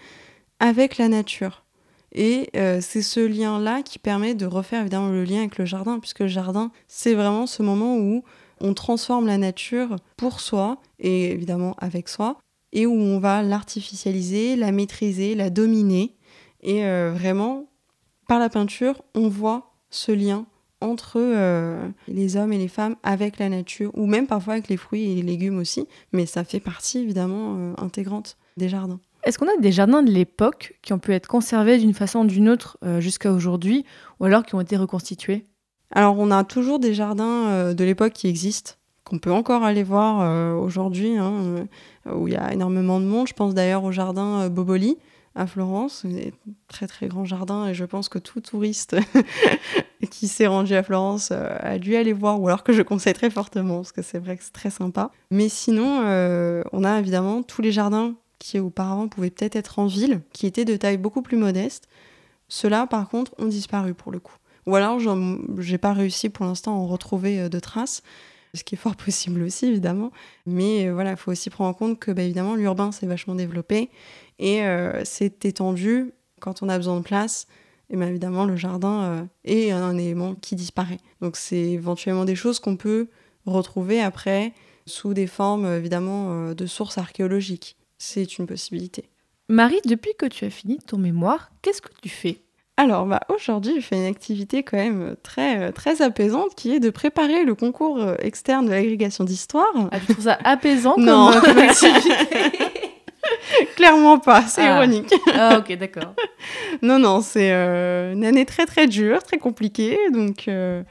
avec 0.61 0.99
la 0.99 1.09
nature. 1.09 1.65
Et 2.13 2.51
euh, 2.57 2.81
c'est 2.81 3.03
ce 3.03 3.21
lien-là 3.21 3.83
qui 3.83 3.99
permet 3.99 4.35
de 4.35 4.47
refaire 4.47 4.81
évidemment 4.81 5.11
le 5.11 5.25
lien 5.25 5.41
avec 5.41 5.59
le 5.59 5.65
jardin, 5.65 5.99
puisque 6.01 6.21
le 6.21 6.29
jardin, 6.29 6.73
c'est 6.89 7.15
vraiment 7.15 7.47
ce 7.47 7.63
moment 7.63 7.97
où 7.97 8.25
on 8.61 8.75
transforme 8.75 9.27
la 9.27 9.39
nature 9.39 9.97
pour 10.17 10.41
soi, 10.41 10.81
et 10.99 11.31
évidemment 11.31 11.75
avec 11.79 12.09
soi, 12.09 12.39
et 12.73 12.87
où 12.87 12.95
on 12.95 13.19
va 13.19 13.43
l'artificialiser, 13.43 14.57
la 14.57 14.73
maîtriser, 14.73 15.35
la 15.35 15.51
dominer. 15.51 16.17
Et 16.63 16.85
euh, 16.85 17.13
vraiment, 17.15 17.67
par 18.27 18.39
la 18.39 18.49
peinture, 18.49 19.03
on 19.15 19.29
voit 19.29 19.73
ce 19.91 20.13
lien 20.13 20.47
entre 20.83 21.17
euh, 21.19 21.89
les 22.09 22.37
hommes 22.37 22.53
et 22.53 22.59
les 22.59 22.69
femmes 22.69 22.97
avec 23.03 23.39
la 23.39 23.49
nature, 23.49 23.93
ou 23.95 24.07
même 24.07 24.27
parfois 24.27 24.55
avec 24.55 24.69
les 24.69 24.77
fruits 24.77 25.11
et 25.11 25.15
les 25.15 25.23
légumes 25.23 25.59
aussi, 25.59 25.87
mais 26.13 26.27
ça 26.27 26.43
fait 26.43 26.61
partie 26.61 26.99
évidemment 26.99 27.75
intégrante 27.79 28.37
des 28.57 28.69
jardins. 28.69 29.01
Est-ce 29.23 29.39
qu'on 29.39 29.47
a 29.47 29.57
des 29.61 29.73
jardins 29.73 30.03
de 30.03 30.11
l'époque 30.11 30.79
qui 30.83 30.93
ont 30.93 30.99
pu 30.99 31.13
être 31.13 31.27
conservés 31.27 31.79
d'une 31.79 31.93
façon 31.93 32.21
ou 32.21 32.27
d'une 32.27 32.49
autre 32.49 32.79
euh, 32.85 33.01
jusqu'à 33.01 33.33
aujourd'hui, 33.33 33.85
ou 34.19 34.25
alors 34.25 34.45
qui 34.45 34.55
ont 34.55 34.61
été 34.61 34.77
reconstitués? 34.77 35.47
Alors 35.91 36.19
on 36.19 36.31
a 36.31 36.43
toujours 36.45 36.79
des 36.79 36.95
jardins 36.95 37.49
euh, 37.49 37.75
de 37.75 37.85
l'époque 37.85 38.15
qui 38.15 38.29
existent, 38.29 38.73
qu'on 39.05 39.19
peut 39.19 39.33
encore 39.33 39.63
aller 39.63 39.83
voir 39.83 40.21
euh, 40.21 40.55
aujourd'hui, 40.55 41.19
hein, 41.19 41.67
où 42.11 42.29
il 42.29 42.35
y 42.35 42.37
a 42.37 42.53
énormément 42.53 42.99
de 42.99 43.05
monde. 43.05 43.29
Je 43.29 43.35
pense 43.35 43.55
d'ailleurs 43.55 43.85
au 43.85 43.93
jardin 43.93 44.49
Boboli 44.49 44.97
à 45.35 45.47
Florence, 45.47 46.05
un 46.07 46.31
très 46.69 46.87
très 46.87 47.07
grand 47.07 47.25
jardin, 47.25 47.69
et 47.69 47.75
je 47.75 47.85
pense 47.85 48.09
que 48.09 48.19
tout 48.19 48.41
touriste 48.41 48.97
qui 50.11 50.29
s'est 50.29 50.47
rendu 50.47 50.75
à 50.75 50.83
Florence 50.83 51.31
a 51.31 51.79
dû 51.79 51.95
aller 51.95 52.13
voir, 52.13 52.41
ou 52.41 52.49
alors 52.49 52.65
que 52.65 52.73
je 52.73 52.83
conseille 52.83 53.13
très 53.13 53.31
fortement, 53.31 53.77
parce 53.77 53.93
que 53.93 54.03
c'est 54.03 54.19
vrai 54.19 54.37
que 54.37 54.43
c'est 54.43 54.53
très 54.53 54.71
sympa. 54.71 55.13
Mais 55.31 55.49
sinon, 55.49 56.01
on 56.73 56.85
a 56.85 56.99
évidemment 56.99 57.43
tous 57.43 57.63
les 57.63 57.71
jardins 57.71 58.15
qui 58.41 58.59
auparavant 58.59 59.07
pouvaient 59.07 59.31
peut-être 59.31 59.55
être 59.55 59.79
en 59.79 59.87
ville, 59.87 60.23
qui 60.33 60.47
étaient 60.47 60.65
de 60.65 60.75
taille 60.75 60.97
beaucoup 60.97 61.23
plus 61.23 61.37
modeste. 61.37 61.87
Ceux-là, 62.49 62.89
par 62.89 63.09
contre, 63.09 63.33
ont 63.39 63.47
disparu 63.47 63.95
pour 63.95 64.11
le 64.11 64.19
coup. 64.19 64.35
Ou 64.67 64.75
alors, 64.75 64.99
j'ai 65.59 65.79
pas 65.79 65.93
réussi 65.93 66.29
pour 66.29 66.45
l'instant 66.45 66.73
à 66.73 66.79
en 66.79 66.87
retrouver 66.87 67.41
euh, 67.41 67.49
de 67.49 67.61
traces, 67.61 68.03
ce 68.55 68.65
qui 68.65 68.75
est 68.75 68.79
fort 68.79 68.97
possible 69.05 69.43
aussi, 69.43 69.67
évidemment. 69.67 70.11
Mais 70.47 70.89
euh, 70.89 70.95
voilà, 70.95 71.13
il 71.13 71.17
faut 71.17 71.31
aussi 71.31 71.51
prendre 71.51 71.71
en 71.71 71.75
compte 71.75 71.99
que, 71.99 72.11
bah, 72.11 72.23
évidemment, 72.23 72.57
l'urbain 72.57 72.91
s'est 72.91 73.07
vachement 73.07 73.35
développé 73.35 73.91
et 74.39 74.65
euh, 74.65 75.03
c'est 75.05 75.45
étendu 75.45 76.13
quand 76.41 76.63
on 76.63 76.69
a 76.69 76.77
besoin 76.77 76.97
de 76.97 77.05
place. 77.05 77.47
Et 77.91 77.97
bien 77.97 78.09
évidemment, 78.09 78.45
le 78.45 78.57
jardin 78.57 79.03
euh, 79.03 79.25
est 79.45 79.71
un 79.71 79.97
élément 79.99 80.35
qui 80.35 80.57
disparaît. 80.57 81.01
Donc, 81.21 81.37
c'est 81.37 81.73
éventuellement 81.73 82.25
des 82.25 82.37
choses 82.37 82.59
qu'on 82.59 82.77
peut 82.77 83.09
retrouver 83.47 84.01
après 84.01 84.53
sous 84.87 85.13
des 85.15 85.27
formes, 85.27 85.67
évidemment, 85.67 86.53
de 86.53 86.67
sources 86.67 86.99
archéologiques. 86.99 87.77
C'est 88.03 88.39
une 88.39 88.47
possibilité. 88.47 89.11
Marie, 89.51 89.81
depuis 89.85 90.13
que 90.19 90.25
tu 90.25 90.47
as 90.47 90.51
fini 90.51 90.79
ton 90.79 90.97
mémoire, 90.97 91.51
qu'est-ce 91.61 91.83
que 91.83 91.91
tu 92.03 92.09
fais? 92.09 92.41
Alors, 92.79 93.05
bah, 93.05 93.21
aujourd'hui, 93.29 93.75
je 93.77 93.87
fais 93.87 93.97
une 93.97 94.07
activité 94.07 94.63
quand 94.63 94.79
même 94.79 95.17
très, 95.23 95.65
euh, 95.65 95.71
très 95.71 96.01
apaisante 96.01 96.55
qui 96.55 96.73
est 96.75 96.81
de 96.81 96.89
préparer 96.89 97.45
le 97.45 97.55
concours 97.55 98.01
euh, 98.01 98.15
externe 98.21 98.65
de 98.65 98.71
l'agrégation 98.71 99.25
d'histoire. 99.25 99.67
ah, 99.93 100.01
Tu 100.01 100.15
trouves 100.15 100.25
ça 100.25 100.39
apaisant 100.45 100.95
comme, 100.95 101.05
Non. 101.05 101.31
euh, 101.31 101.41
comme 101.43 101.59
activité? 101.69 102.09
Clairement 103.77 104.19
pas, 104.19 104.43
c'est 104.47 104.63
Ah. 104.63 104.77
ironique. 104.79 105.13
Ah 105.35 105.59
ok, 105.59 105.77
d'accord. 105.77 106.15
Non, 106.83 106.99
non, 106.99 107.21
c'est 107.21 107.53
euh, 107.53 108.15
une 108.15 108.25
année 108.25 108.47
très 108.47 108.65
très 108.65 108.87
dure, 108.87 109.23
très 109.23 109.37
compliquée. 109.37 109.99
Donc, 110.11 110.49
euh, 110.49 110.83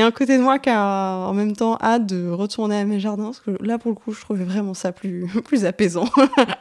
a 0.00 0.06
un 0.06 0.10
côté 0.10 0.36
de 0.36 0.42
moi 0.42 0.58
qui 0.58 0.70
a 0.70 1.26
en 1.28 1.32
même 1.34 1.54
temps 1.54 1.78
hâte 1.80 2.06
de 2.06 2.28
retourner 2.30 2.78
à 2.80 2.84
mes 2.84 3.00
jardins, 3.00 3.26
parce 3.26 3.40
que 3.40 3.52
là, 3.62 3.78
pour 3.78 3.90
le 3.90 3.96
coup, 3.96 4.12
je 4.12 4.20
trouvais 4.20 4.44
vraiment 4.44 4.74
ça 4.74 4.92
plus, 4.92 5.26
plus 5.44 5.64
apaisant. 5.64 6.08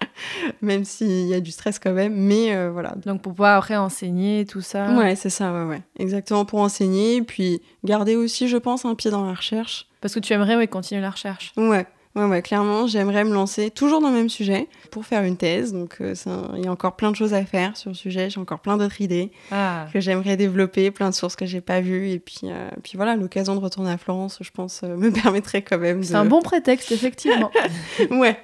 même 0.62 0.86
s'il 0.86 1.28
y 1.28 1.34
a 1.34 1.40
du 1.40 1.52
stress 1.52 1.80
quand 1.80 1.94
même. 1.94 2.14
Mais 2.16 2.56
euh, 2.56 2.72
voilà. 2.72 2.96
Donc 3.06 3.22
pour 3.22 3.34
pouvoir 3.34 3.58
après 3.58 3.76
enseigner 3.76 4.46
tout 4.46 4.62
ça. 4.62 4.92
Ouais, 4.94 5.16
c'est 5.16 5.30
ça, 5.30 5.54
ouais, 5.54 5.66
ouais. 5.66 5.82
Exactement 5.98 6.46
pour 6.46 6.60
enseigner, 6.60 7.22
puis 7.22 7.62
garder 7.84 8.16
aussi, 8.16 8.48
je 8.48 8.58
pense, 8.58 8.86
un 8.86 8.96
pied 8.96 9.12
dans 9.12 9.26
la 9.26 9.34
recherche. 9.34 9.88
Parce 10.02 10.14
que 10.14 10.20
tu 10.20 10.34
aimerais 10.34 10.56
ouais, 10.56 10.68
continuer 10.68 11.02
la 11.02 11.12
recherche. 11.12 11.54
Ouais. 11.58 11.88
Ouais, 12.16 12.26
ouais, 12.26 12.42
clairement, 12.44 12.86
j'aimerais 12.86 13.24
me 13.24 13.34
lancer 13.34 13.72
toujours 13.72 14.00
dans 14.00 14.10
le 14.10 14.14
même 14.14 14.30
sujet 14.30 14.68
pour 14.92 15.04
faire 15.04 15.24
une 15.24 15.36
thèse. 15.36 15.74
Donc, 15.74 15.98
euh, 16.00 16.14
il 16.56 16.64
y 16.64 16.68
a 16.68 16.72
encore 16.72 16.96
plein 16.96 17.10
de 17.10 17.16
choses 17.16 17.34
à 17.34 17.44
faire 17.44 17.76
sur 17.76 17.90
le 17.90 17.96
sujet. 17.96 18.30
J'ai 18.30 18.40
encore 18.40 18.60
plein 18.60 18.78
d'autres 18.78 19.02
idées 19.02 19.32
Ah. 19.52 19.88
que 19.92 20.00
j'aimerais 20.00 20.38
développer, 20.38 20.92
plein 20.92 21.10
de 21.10 21.16
sources 21.16 21.36
que 21.36 21.48
j'ai 21.48 21.62
pas 21.62 21.82
vues. 21.82 22.12
Et 22.12 22.20
puis, 22.20 22.42
euh, 22.44 22.70
puis 22.84 22.94
voilà, 22.98 23.16
l'occasion 23.16 23.56
de 23.56 23.60
retourner 23.60 23.90
à 23.92 23.98
Florence, 23.98 24.38
je 24.42 24.52
pense, 24.52 24.82
euh, 24.84 24.96
me 24.98 25.10
permettrait 25.12 25.64
quand 25.64 25.80
même 25.80 26.02
de. 26.02 26.06
C'est 26.06 26.14
un 26.16 26.26
bon 26.26 26.42
prétexte, 26.44 26.92
effectivement. 26.92 27.50
ouais. 28.12 28.38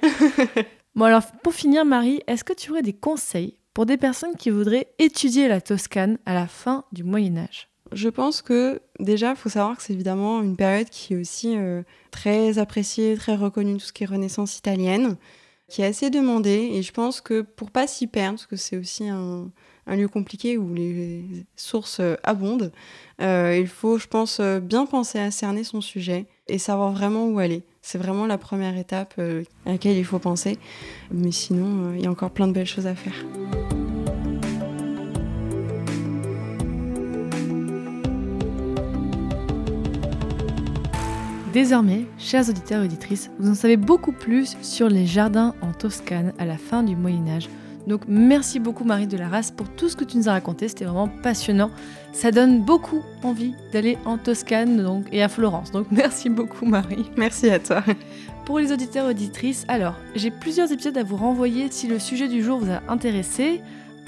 bon 0.96 1.04
alors, 1.04 1.22
pour 1.44 1.54
finir, 1.54 1.84
Marie, 1.84 2.20
est-ce 2.26 2.42
que 2.42 2.52
tu 2.52 2.72
aurais 2.72 2.82
des 2.82 2.92
conseils 2.92 3.56
pour 3.72 3.86
des 3.86 3.96
personnes 3.96 4.34
qui 4.36 4.50
voudraient 4.50 4.88
étudier 4.98 5.46
la 5.46 5.60
Toscane 5.60 6.18
à 6.26 6.34
la 6.34 6.48
fin 6.48 6.84
du 6.90 7.04
Moyen 7.04 7.36
Âge? 7.38 7.69
Je 7.92 8.08
pense 8.08 8.40
que 8.42 8.80
déjà, 9.00 9.30
il 9.30 9.36
faut 9.36 9.48
savoir 9.48 9.76
que 9.76 9.82
c'est 9.82 9.92
évidemment 9.92 10.42
une 10.42 10.56
période 10.56 10.88
qui 10.90 11.14
est 11.14 11.16
aussi 11.16 11.56
euh, 11.56 11.82
très 12.10 12.58
appréciée, 12.58 13.16
très 13.16 13.34
reconnue, 13.34 13.74
tout 13.74 13.86
ce 13.86 13.92
qui 13.92 14.04
est 14.04 14.06
Renaissance 14.06 14.56
italienne, 14.58 15.16
qui 15.68 15.82
est 15.82 15.86
assez 15.86 16.10
demandée. 16.10 16.70
Et 16.72 16.82
je 16.82 16.92
pense 16.92 17.20
que 17.20 17.42
pour 17.42 17.70
pas 17.70 17.86
s'y 17.86 18.06
perdre, 18.06 18.38
parce 18.38 18.46
que 18.46 18.56
c'est 18.56 18.76
aussi 18.76 19.08
un, 19.08 19.50
lieu 19.88 20.06
compliqué 20.06 20.56
où 20.56 20.72
les 20.72 21.24
sources 21.56 21.98
euh, 21.98 22.14
abondent, 22.22 22.70
euh, 23.20 23.58
il 23.58 23.66
faut, 23.66 23.98
je 23.98 24.06
pense, 24.06 24.40
bien 24.40 24.86
penser 24.86 25.18
à 25.18 25.32
cerner 25.32 25.64
son 25.64 25.80
sujet 25.80 26.26
et 26.46 26.58
savoir 26.58 26.92
vraiment 26.92 27.26
où 27.26 27.40
aller. 27.40 27.64
C'est 27.82 27.98
vraiment 27.98 28.26
la 28.26 28.38
première 28.38 28.76
étape 28.76 29.18
à 29.66 29.70
laquelle 29.72 29.96
il 29.96 30.04
faut 30.04 30.20
penser. 30.20 30.58
Mais 31.10 31.32
sinon, 31.32 31.94
il 31.94 32.02
y 32.02 32.06
a 32.06 32.10
encore 32.10 32.30
plein 32.30 32.46
de 32.46 32.52
belles 32.52 32.66
choses 32.66 32.86
à 32.86 32.94
faire. 32.94 33.24
Désormais, 41.52 42.06
chers 42.16 42.48
auditeurs 42.48 42.82
et 42.82 42.84
auditrices, 42.84 43.28
vous 43.40 43.50
en 43.50 43.54
savez 43.54 43.76
beaucoup 43.76 44.12
plus 44.12 44.56
sur 44.62 44.88
les 44.88 45.04
jardins 45.04 45.52
en 45.62 45.72
Toscane 45.72 46.32
à 46.38 46.44
la 46.44 46.56
fin 46.56 46.84
du 46.84 46.94
Moyen 46.94 47.26
Âge, 47.26 47.48
Donc 47.88 48.02
merci 48.06 48.60
beaucoup 48.60 48.84
Marie 48.84 49.08
de 49.08 49.16
la 49.16 49.28
Race 49.28 49.50
pour 49.50 49.68
tout 49.70 49.88
ce 49.88 49.96
que 49.96 50.04
tu 50.04 50.16
nous 50.16 50.28
as 50.28 50.32
raconté, 50.32 50.68
c'était 50.68 50.84
vraiment 50.84 51.08
passionnant. 51.08 51.72
Ça 52.12 52.30
donne 52.30 52.62
beaucoup 52.62 53.02
envie 53.24 53.54
d'aller 53.72 53.98
en 54.04 54.16
Toscane 54.16 54.80
donc, 54.80 55.06
et 55.10 55.24
à 55.24 55.28
Florence. 55.28 55.72
Donc 55.72 55.88
merci 55.90 56.28
beaucoup 56.28 56.66
Marie. 56.66 57.10
Merci 57.16 57.50
à 57.50 57.58
toi. 57.58 57.82
Pour 58.44 58.60
les 58.60 58.70
auditeurs 58.70 59.06
et 59.06 59.10
auditrices, 59.10 59.64
alors 59.66 59.96
j'ai 60.14 60.30
plusieurs 60.30 60.70
épisodes 60.70 60.96
à 60.98 61.02
vous 61.02 61.16
renvoyer 61.16 61.66
si 61.72 61.88
le 61.88 61.98
sujet 61.98 62.28
du 62.28 62.44
jour 62.44 62.60
vous 62.60 62.70
a 62.70 62.80
intéressé. 62.88 63.60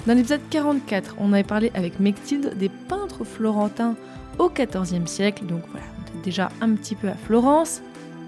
Dans 0.07 0.13
l'épisode 0.13 0.41
44, 0.49 1.15
on 1.17 1.33
avait 1.33 1.43
parlé 1.43 1.71
avec 1.75 1.99
Mechtilde 1.99 2.57
des 2.57 2.69
peintres 2.69 3.25
florentins 3.25 3.95
au 4.39 4.49
XIVe 4.49 5.07
siècle, 5.07 5.45
donc 5.45 5.61
voilà, 5.71 5.85
déjà 6.23 6.49
un 6.61 6.73
petit 6.75 6.95
peu 6.95 7.07
à 7.07 7.15
Florence. 7.15 7.81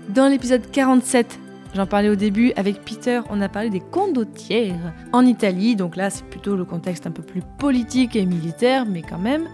Dans 0.10 0.28
l'épisode 0.28 0.70
47, 0.72 1.40
j'en 1.76 1.86
parlais 1.86 2.10
au 2.10 2.16
début, 2.16 2.54
avec 2.56 2.84
Peter, 2.86 3.22
on 3.30 3.42
a 3.42 3.50
parlé 3.50 3.70
des 3.70 3.80
condottières 3.80 4.94
en 5.14 5.26
Italie, 5.26 5.76
donc 5.76 5.96
là 5.96 6.10
c'est 6.10 6.26
plutôt 6.26 6.56
le 6.56 6.66
contexte 6.66 7.08
un 7.08 7.12
peu 7.12 7.24
plus 7.24 7.42
politique 7.58 8.16
et 8.16 8.26
militaire, 8.26 8.86
mais 8.86 9.02
quand 9.02 9.20
même. 9.20 9.48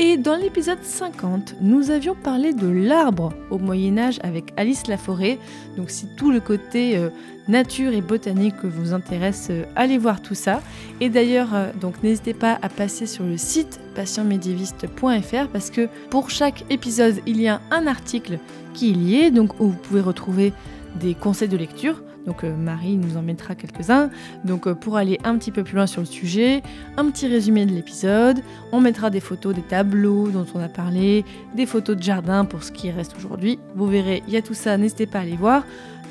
Et 0.00 0.16
dans 0.16 0.36
l'épisode 0.36 0.78
50, 0.80 1.56
nous 1.60 1.90
avions 1.90 2.14
parlé 2.14 2.52
de 2.52 2.68
l'arbre 2.68 3.32
au 3.50 3.58
Moyen 3.58 3.98
Âge 3.98 4.20
avec 4.22 4.52
Alice 4.56 4.86
Laforêt. 4.86 5.40
Donc 5.76 5.90
si 5.90 6.06
tout 6.16 6.30
le 6.30 6.38
côté 6.38 6.96
euh, 6.96 7.10
nature 7.48 7.92
et 7.92 8.00
botanique 8.00 8.62
vous 8.62 8.92
intéresse, 8.92 9.48
euh, 9.50 9.64
allez 9.74 9.98
voir 9.98 10.22
tout 10.22 10.36
ça. 10.36 10.62
Et 11.00 11.08
d'ailleurs, 11.08 11.52
euh, 11.52 11.72
donc 11.80 12.00
n'hésitez 12.04 12.32
pas 12.32 12.60
à 12.62 12.68
passer 12.68 13.06
sur 13.06 13.24
le 13.24 13.36
site 13.36 13.80
patientmédiéviste.fr 13.96 15.48
parce 15.52 15.70
que 15.70 15.88
pour 16.10 16.30
chaque 16.30 16.64
épisode, 16.70 17.16
il 17.26 17.40
y 17.40 17.48
a 17.48 17.60
un 17.72 17.88
article 17.88 18.38
qui 18.74 18.90
est 18.90 18.94
lié, 18.94 19.30
donc 19.32 19.58
où 19.58 19.66
vous 19.66 19.78
pouvez 19.78 20.00
retrouver 20.00 20.52
des 21.00 21.14
conseils 21.14 21.48
de 21.48 21.56
lecture. 21.56 22.04
Donc 22.26 22.44
euh, 22.44 22.54
Marie 22.54 22.96
nous 22.96 23.16
en 23.16 23.22
mettra 23.22 23.54
quelques-uns. 23.54 24.10
Donc 24.44 24.66
euh, 24.66 24.74
pour 24.74 24.96
aller 24.96 25.18
un 25.24 25.36
petit 25.38 25.50
peu 25.50 25.64
plus 25.64 25.76
loin 25.76 25.86
sur 25.86 26.00
le 26.00 26.06
sujet, 26.06 26.62
un 26.96 27.10
petit 27.10 27.26
résumé 27.26 27.66
de 27.66 27.72
l'épisode, 27.72 28.40
on 28.72 28.80
mettra 28.80 29.10
des 29.10 29.20
photos 29.20 29.54
des 29.54 29.62
tableaux 29.62 30.28
dont 30.28 30.46
on 30.54 30.60
a 30.60 30.68
parlé, 30.68 31.24
des 31.54 31.66
photos 31.66 31.96
de 31.96 32.02
jardin 32.02 32.44
pour 32.44 32.62
ce 32.62 32.72
qui 32.72 32.90
reste 32.90 33.14
aujourd'hui. 33.16 33.58
Vous 33.74 33.86
verrez, 33.86 34.22
il 34.26 34.34
y 34.34 34.36
a 34.36 34.42
tout 34.42 34.54
ça, 34.54 34.76
n'hésitez 34.76 35.06
pas 35.06 35.18
à 35.18 35.22
aller 35.22 35.36
voir. 35.36 35.64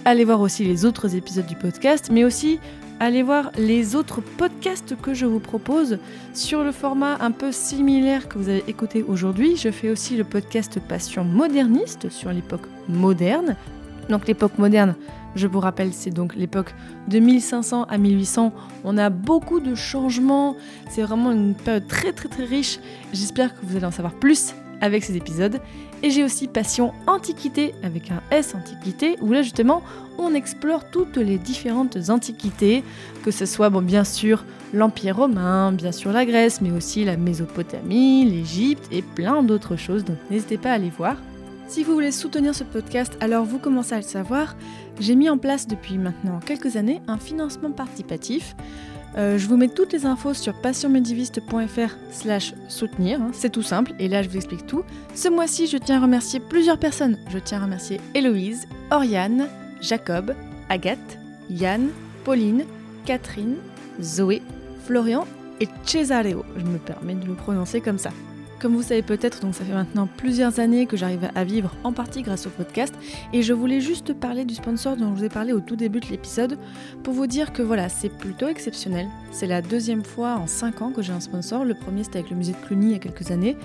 Allez 0.05 0.23
voir 0.23 0.39
aussi 0.39 0.63
les 0.63 0.85
autres 0.85 1.15
épisodes 1.15 1.45
du 1.45 1.55
podcast, 1.55 2.09
mais 2.11 2.23
aussi 2.23 2.59
allez 2.99 3.23
voir 3.23 3.51
les 3.57 3.95
autres 3.95 4.21
podcasts 4.21 4.95
que 4.99 5.13
je 5.13 5.25
vous 5.25 5.39
propose 5.39 5.99
sur 6.33 6.63
le 6.63 6.71
format 6.71 7.17
un 7.19 7.31
peu 7.31 7.51
similaire 7.51 8.27
que 8.27 8.37
vous 8.37 8.49
avez 8.49 8.63
écouté 8.67 9.03
aujourd'hui. 9.03 9.55
Je 9.55 9.69
fais 9.69 9.89
aussi 9.89 10.15
le 10.15 10.23
podcast 10.23 10.79
Passion 10.79 11.23
moderniste 11.23 12.09
sur 12.09 12.31
l'époque 12.31 12.67
moderne. 12.87 13.55
Donc 14.09 14.27
l'époque 14.27 14.57
moderne, 14.57 14.95
je 15.37 15.47
vous 15.47 15.59
rappelle, 15.59 15.93
c'est 15.93 16.11
donc 16.11 16.35
l'époque 16.35 16.73
de 17.07 17.19
1500 17.19 17.83
à 17.83 17.97
1800. 17.97 18.53
On 18.83 18.97
a 18.97 19.09
beaucoup 19.09 19.59
de 19.59 19.75
changements. 19.75 20.55
C'est 20.89 21.03
vraiment 21.03 21.31
une 21.31 21.55
période 21.55 21.87
très 21.87 22.11
très 22.11 22.29
très 22.29 22.45
riche. 22.45 22.79
J'espère 23.13 23.53
que 23.53 23.65
vous 23.65 23.75
allez 23.75 23.85
en 23.85 23.91
savoir 23.91 24.13
plus 24.13 24.53
avec 24.81 25.03
ces 25.03 25.15
épisodes. 25.15 25.59
Et 26.03 26.11
j'ai 26.11 26.23
aussi 26.23 26.47
Passion 26.47 26.93
Antiquité 27.07 27.73
avec 27.83 28.11
un 28.11 28.21
S 28.29 28.53
Antiquité 28.53 29.17
où 29.21 29.31
là 29.31 29.41
justement 29.41 29.81
on 30.19 30.33
explore 30.33 30.89
toutes 30.91 31.17
les 31.17 31.37
différentes 31.37 31.97
antiquités, 32.09 32.83
que 33.23 33.31
ce 33.31 33.45
soit 33.45 33.69
bien 33.81 34.03
sûr 34.03 34.45
l'Empire 34.73 35.17
romain, 35.17 35.71
bien 35.71 35.91
sûr 35.91 36.11
la 36.11 36.25
Grèce, 36.25 36.61
mais 36.61 36.71
aussi 36.71 37.05
la 37.05 37.17
Mésopotamie, 37.17 38.25
l'Égypte 38.25 38.87
et 38.91 39.01
plein 39.01 39.41
d'autres 39.41 39.75
choses. 39.75 40.05
Donc 40.05 40.17
n'hésitez 40.29 40.57
pas 40.57 40.71
à 40.71 40.73
aller 40.73 40.91
voir. 40.95 41.15
Si 41.67 41.83
vous 41.83 41.93
voulez 41.93 42.11
soutenir 42.13 42.55
ce 42.55 42.63
podcast, 42.63 43.17
alors 43.19 43.43
vous 43.43 43.59
commencez 43.59 43.93
à 43.93 43.97
le 43.97 44.03
savoir, 44.03 44.55
j'ai 45.01 45.15
mis 45.15 45.29
en 45.29 45.37
place 45.37 45.67
depuis 45.67 45.97
maintenant 45.97 46.39
quelques 46.39 46.77
années 46.77 47.01
un 47.07 47.17
financement 47.17 47.71
participatif. 47.71 48.55
Euh, 49.17 49.37
je 49.37 49.47
vous 49.47 49.57
mets 49.57 49.67
toutes 49.67 49.91
les 49.91 50.05
infos 50.05 50.33
sur 50.33 50.53
passionmédiviste.fr 50.61 51.95
slash 52.11 52.53
soutenir, 52.69 53.21
hein, 53.21 53.31
c'est 53.33 53.51
tout 53.51 53.63
simple, 53.63 53.93
et 53.99 54.07
là 54.07 54.23
je 54.23 54.29
vous 54.29 54.37
explique 54.37 54.65
tout. 54.65 54.83
Ce 55.13 55.27
mois-ci, 55.27 55.67
je 55.67 55.77
tiens 55.77 55.97
à 55.97 56.01
remercier 56.01 56.39
plusieurs 56.39 56.79
personnes. 56.79 57.17
Je 57.29 57.37
tiens 57.37 57.59
à 57.59 57.65
remercier 57.65 57.99
Héloïse, 58.15 58.65
Oriane, 58.89 59.47
Jacob, 59.81 60.33
Agathe, 60.69 61.19
Yann, 61.49 61.89
Pauline, 62.23 62.63
Catherine, 63.05 63.55
Zoé, 64.01 64.41
Florian 64.85 65.25
et 65.59 65.67
Cesareo. 65.83 66.45
Je 66.55 66.63
me 66.63 66.77
permets 66.77 67.15
de 67.15 67.25
le 67.25 67.33
prononcer 67.33 67.81
comme 67.81 67.97
ça. 67.97 68.11
Comme 68.59 68.75
vous 68.75 68.81
savez 68.81 69.03
peut-être, 69.03 69.41
donc 69.41 69.53
ça 69.53 69.63
fait 69.63 69.73
maintenant 69.73 70.07
plusieurs 70.17 70.59
années 70.59 70.87
que 70.87 70.97
j'arrive 70.97 71.29
à 71.35 71.43
vivre 71.43 71.75
en 71.83 71.93
partie 71.93 72.23
grâce 72.23 72.47
au 72.47 72.49
podcast 72.49 72.93
et 73.31 73.43
je 73.43 73.53
voulais 73.53 73.81
juste 73.81 74.13
parler 74.13 74.45
du 74.45 74.55
sponsor 74.55 74.97
dont 74.97 75.09
je 75.09 75.19
vous 75.19 75.23
ai 75.25 75.29
parlé 75.29 75.53
au 75.53 75.59
tout 75.59 75.75
début 75.75 75.99
de 75.99 76.07
l'épisode 76.07 76.57
pour 77.03 77.13
vous 77.13 77.27
dire 77.27 77.53
que 77.53 77.61
voilà, 77.61 77.87
c'est 77.87 78.09
plutôt 78.09 78.47
exceptionnel. 78.47 79.07
C'est 79.31 79.45
la 79.45 79.61
deuxième 79.61 80.03
fois 80.03 80.37
en 80.37 80.47
5 80.47 80.81
ans 80.81 80.91
que 80.91 81.03
j'ai 81.03 81.13
un 81.13 81.19
sponsor. 81.19 81.65
Le 81.65 81.75
premier 81.75 82.03
c'était 82.03 82.19
avec 82.19 82.31
le 82.31 82.37
musée 82.37 82.53
de 82.53 82.65
Cluny 82.65 82.87
il 82.87 82.91
y 82.93 82.95
a 82.95 82.99
quelques 82.99 83.29
années. 83.29 83.55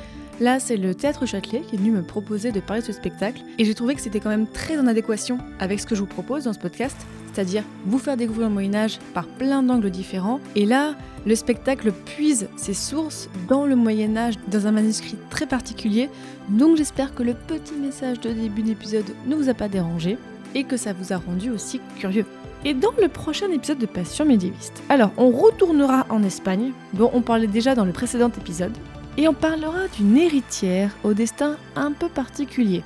Là, 0.40 0.61
c'est 0.61 0.76
le 0.76 0.95
Théâtre 0.95 1.24
Châtelet 1.24 1.61
qui 1.61 1.76
est 1.76 1.78
venu 1.78 1.90
me 1.90 2.03
proposer 2.03 2.53
de 2.53 2.61
parler 2.61 2.82
de 2.82 2.86
ce 2.86 2.93
spectacle 2.93 3.43
et 3.59 3.64
j'ai 3.64 3.74
trouvé 3.74 3.95
que 3.95 4.01
c'était 4.01 4.20
quand 4.20 4.28
même 4.28 4.47
très 4.47 4.78
en 4.78 4.86
adéquation 4.86 5.38
avec 5.59 5.80
ce 5.80 5.86
que 5.86 5.95
je 5.95 6.01
vous 6.01 6.07
propose 6.07 6.45
dans 6.45 6.53
ce 6.53 6.59
podcast, 6.59 6.97
c'est-à-dire 7.33 7.64
vous 7.87 7.99
faire 7.99 8.16
découvrir 8.16 8.49
le 8.49 8.55
Moyen 8.55 8.74
Âge 8.74 8.99
par 9.14 9.26
plein 9.26 9.62
d'angles 9.62 9.91
différents. 9.91 10.41
Et 10.57 10.66
là, 10.66 10.95
le 11.26 11.35
spectacle 11.35 11.93
puise 11.93 12.49
ses 12.57 12.74
sources 12.74 13.28
dans 13.49 13.64
le 13.64 13.76
Moyen 13.76 14.16
Âge, 14.16 14.35
dans 14.49 14.66
un 14.66 14.72
manuscrit 14.72 15.16
très 15.30 15.47
particulier, 15.47 16.11
donc 16.49 16.76
j'espère 16.76 17.14
que 17.14 17.22
le 17.22 17.35
petit 17.35 17.74
message 17.74 18.20
de 18.20 18.30
début 18.30 18.62
d'épisode 18.62 19.14
ne 19.26 19.37
vous 19.37 19.49
a 19.49 19.55
pas 19.55 19.68
dérangé 19.68 20.18
et 20.55 20.64
que 20.64 20.76
ça 20.76 20.93
vous 20.93 21.12
a 21.12 21.16
rendu 21.16 21.51
aussi 21.51 21.80
curieux. 21.99 22.26
Et 22.64 22.74
dans 22.74 22.93
le 23.01 23.09
prochain 23.09 23.51
épisode 23.51 23.78
de 23.78 23.87
Passion 23.87 24.24
médiéviste, 24.24 24.83
alors 24.89 25.11
on 25.16 25.30
retournera 25.30 26.07
en 26.11 26.22
Espagne, 26.22 26.72
dont 26.95 27.11
on 27.12 27.22
parlait 27.22 27.49
déjà 27.49 27.74
dans 27.74 27.85
le 27.85 27.93
précédent 27.93 28.28
épisode, 28.28 28.76
et 29.16 29.28
on 29.28 29.35
parlera 29.35 29.89
d'une 29.97 30.16
héritière 30.16 30.91
au 31.05 31.12
destin 31.12 31.57
un 31.76 31.93
peu 31.93 32.09
particulier. 32.09 32.83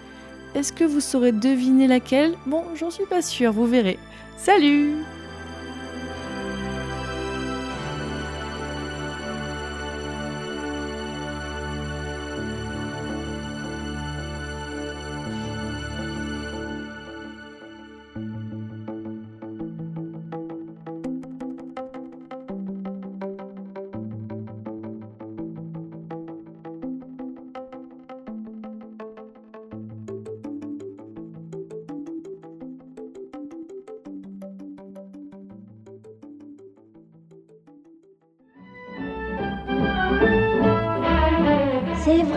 Est-ce 0.55 0.73
que 0.73 0.85
vous 0.85 1.01
saurez 1.01 1.33
deviner 1.33 1.87
laquelle? 1.87 2.33
Bon, 2.47 2.63
j'en 2.75 2.91
suis 2.91 3.05
pas 3.05 3.21
sûre, 3.21 3.53
vous 3.53 3.67
verrez. 3.67 3.99
Salut 4.37 5.16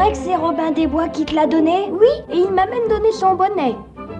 vrai 0.09 0.11
que 0.11 0.25
c'est 0.25 0.35
Robin 0.35 0.71
des 0.71 0.87
Bois 0.87 1.09
qui 1.09 1.25
te 1.25 1.35
l'a 1.35 1.45
donné 1.45 1.89
Oui, 1.91 2.07
et 2.29 2.37
il 2.37 2.51
m'a 2.51 2.65
même 2.65 2.87
donné 2.87 3.11
son 3.11 3.35
bonnet. 3.35 3.75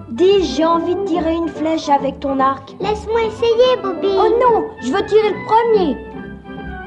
Dis, 0.10 0.44
j'ai 0.44 0.66
envie 0.66 0.96
de 0.96 1.06
tirer 1.06 1.34
une 1.34 1.48
flèche 1.48 1.90
avec 1.90 2.20
ton 2.20 2.40
arc. 2.40 2.76
Laisse-moi 2.80 3.22
essayer, 3.24 3.78
Bobby. 3.82 4.10
Oh 4.12 4.30
non, 4.40 4.68
je 4.82 4.92
veux 4.92 5.06
tirer 5.06 5.30
le 5.30 5.46
premier. 5.46 5.98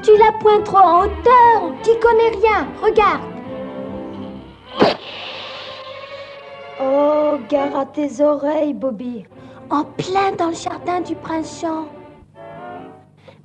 Tu 0.03 0.11
la 0.17 0.31
pointes 0.39 0.65
trop 0.65 0.77
en 0.77 1.01
hauteur, 1.01 1.73
t'y 1.81 1.97
connais 1.99 2.29
rien. 2.29 2.67
Regarde. 2.81 3.21
Oh, 6.81 7.37
gare 7.49 7.77
à 7.77 7.85
tes 7.85 8.21
oreilles, 8.21 8.73
Bobby. 8.73 9.25
En 9.69 9.83
plein 9.83 10.31
dans 10.37 10.47
le 10.47 10.55
jardin 10.55 11.01
du 11.01 11.15
prince 11.15 11.61
Jean. 11.61 11.85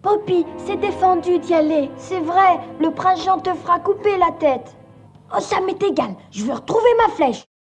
Bobby, 0.03 0.45
c'est 0.59 0.77
défendu 0.77 1.39
d'y 1.39 1.55
aller. 1.55 1.91
C'est 1.97 2.21
vrai, 2.21 2.59
le 2.81 2.91
prince 2.91 3.25
Jean 3.25 3.39
te 3.39 3.53
fera 3.55 3.79
couper 3.79 4.17
la 4.17 4.33
tête. 4.39 4.78
Oh, 5.35 5.41
ça 5.41 5.61
m'est 5.61 5.83
égal. 5.83 6.17
Je 6.31 6.45
veux 6.45 6.53
retrouver 6.55 6.91
ma 6.99 7.15
flèche. 7.15 7.48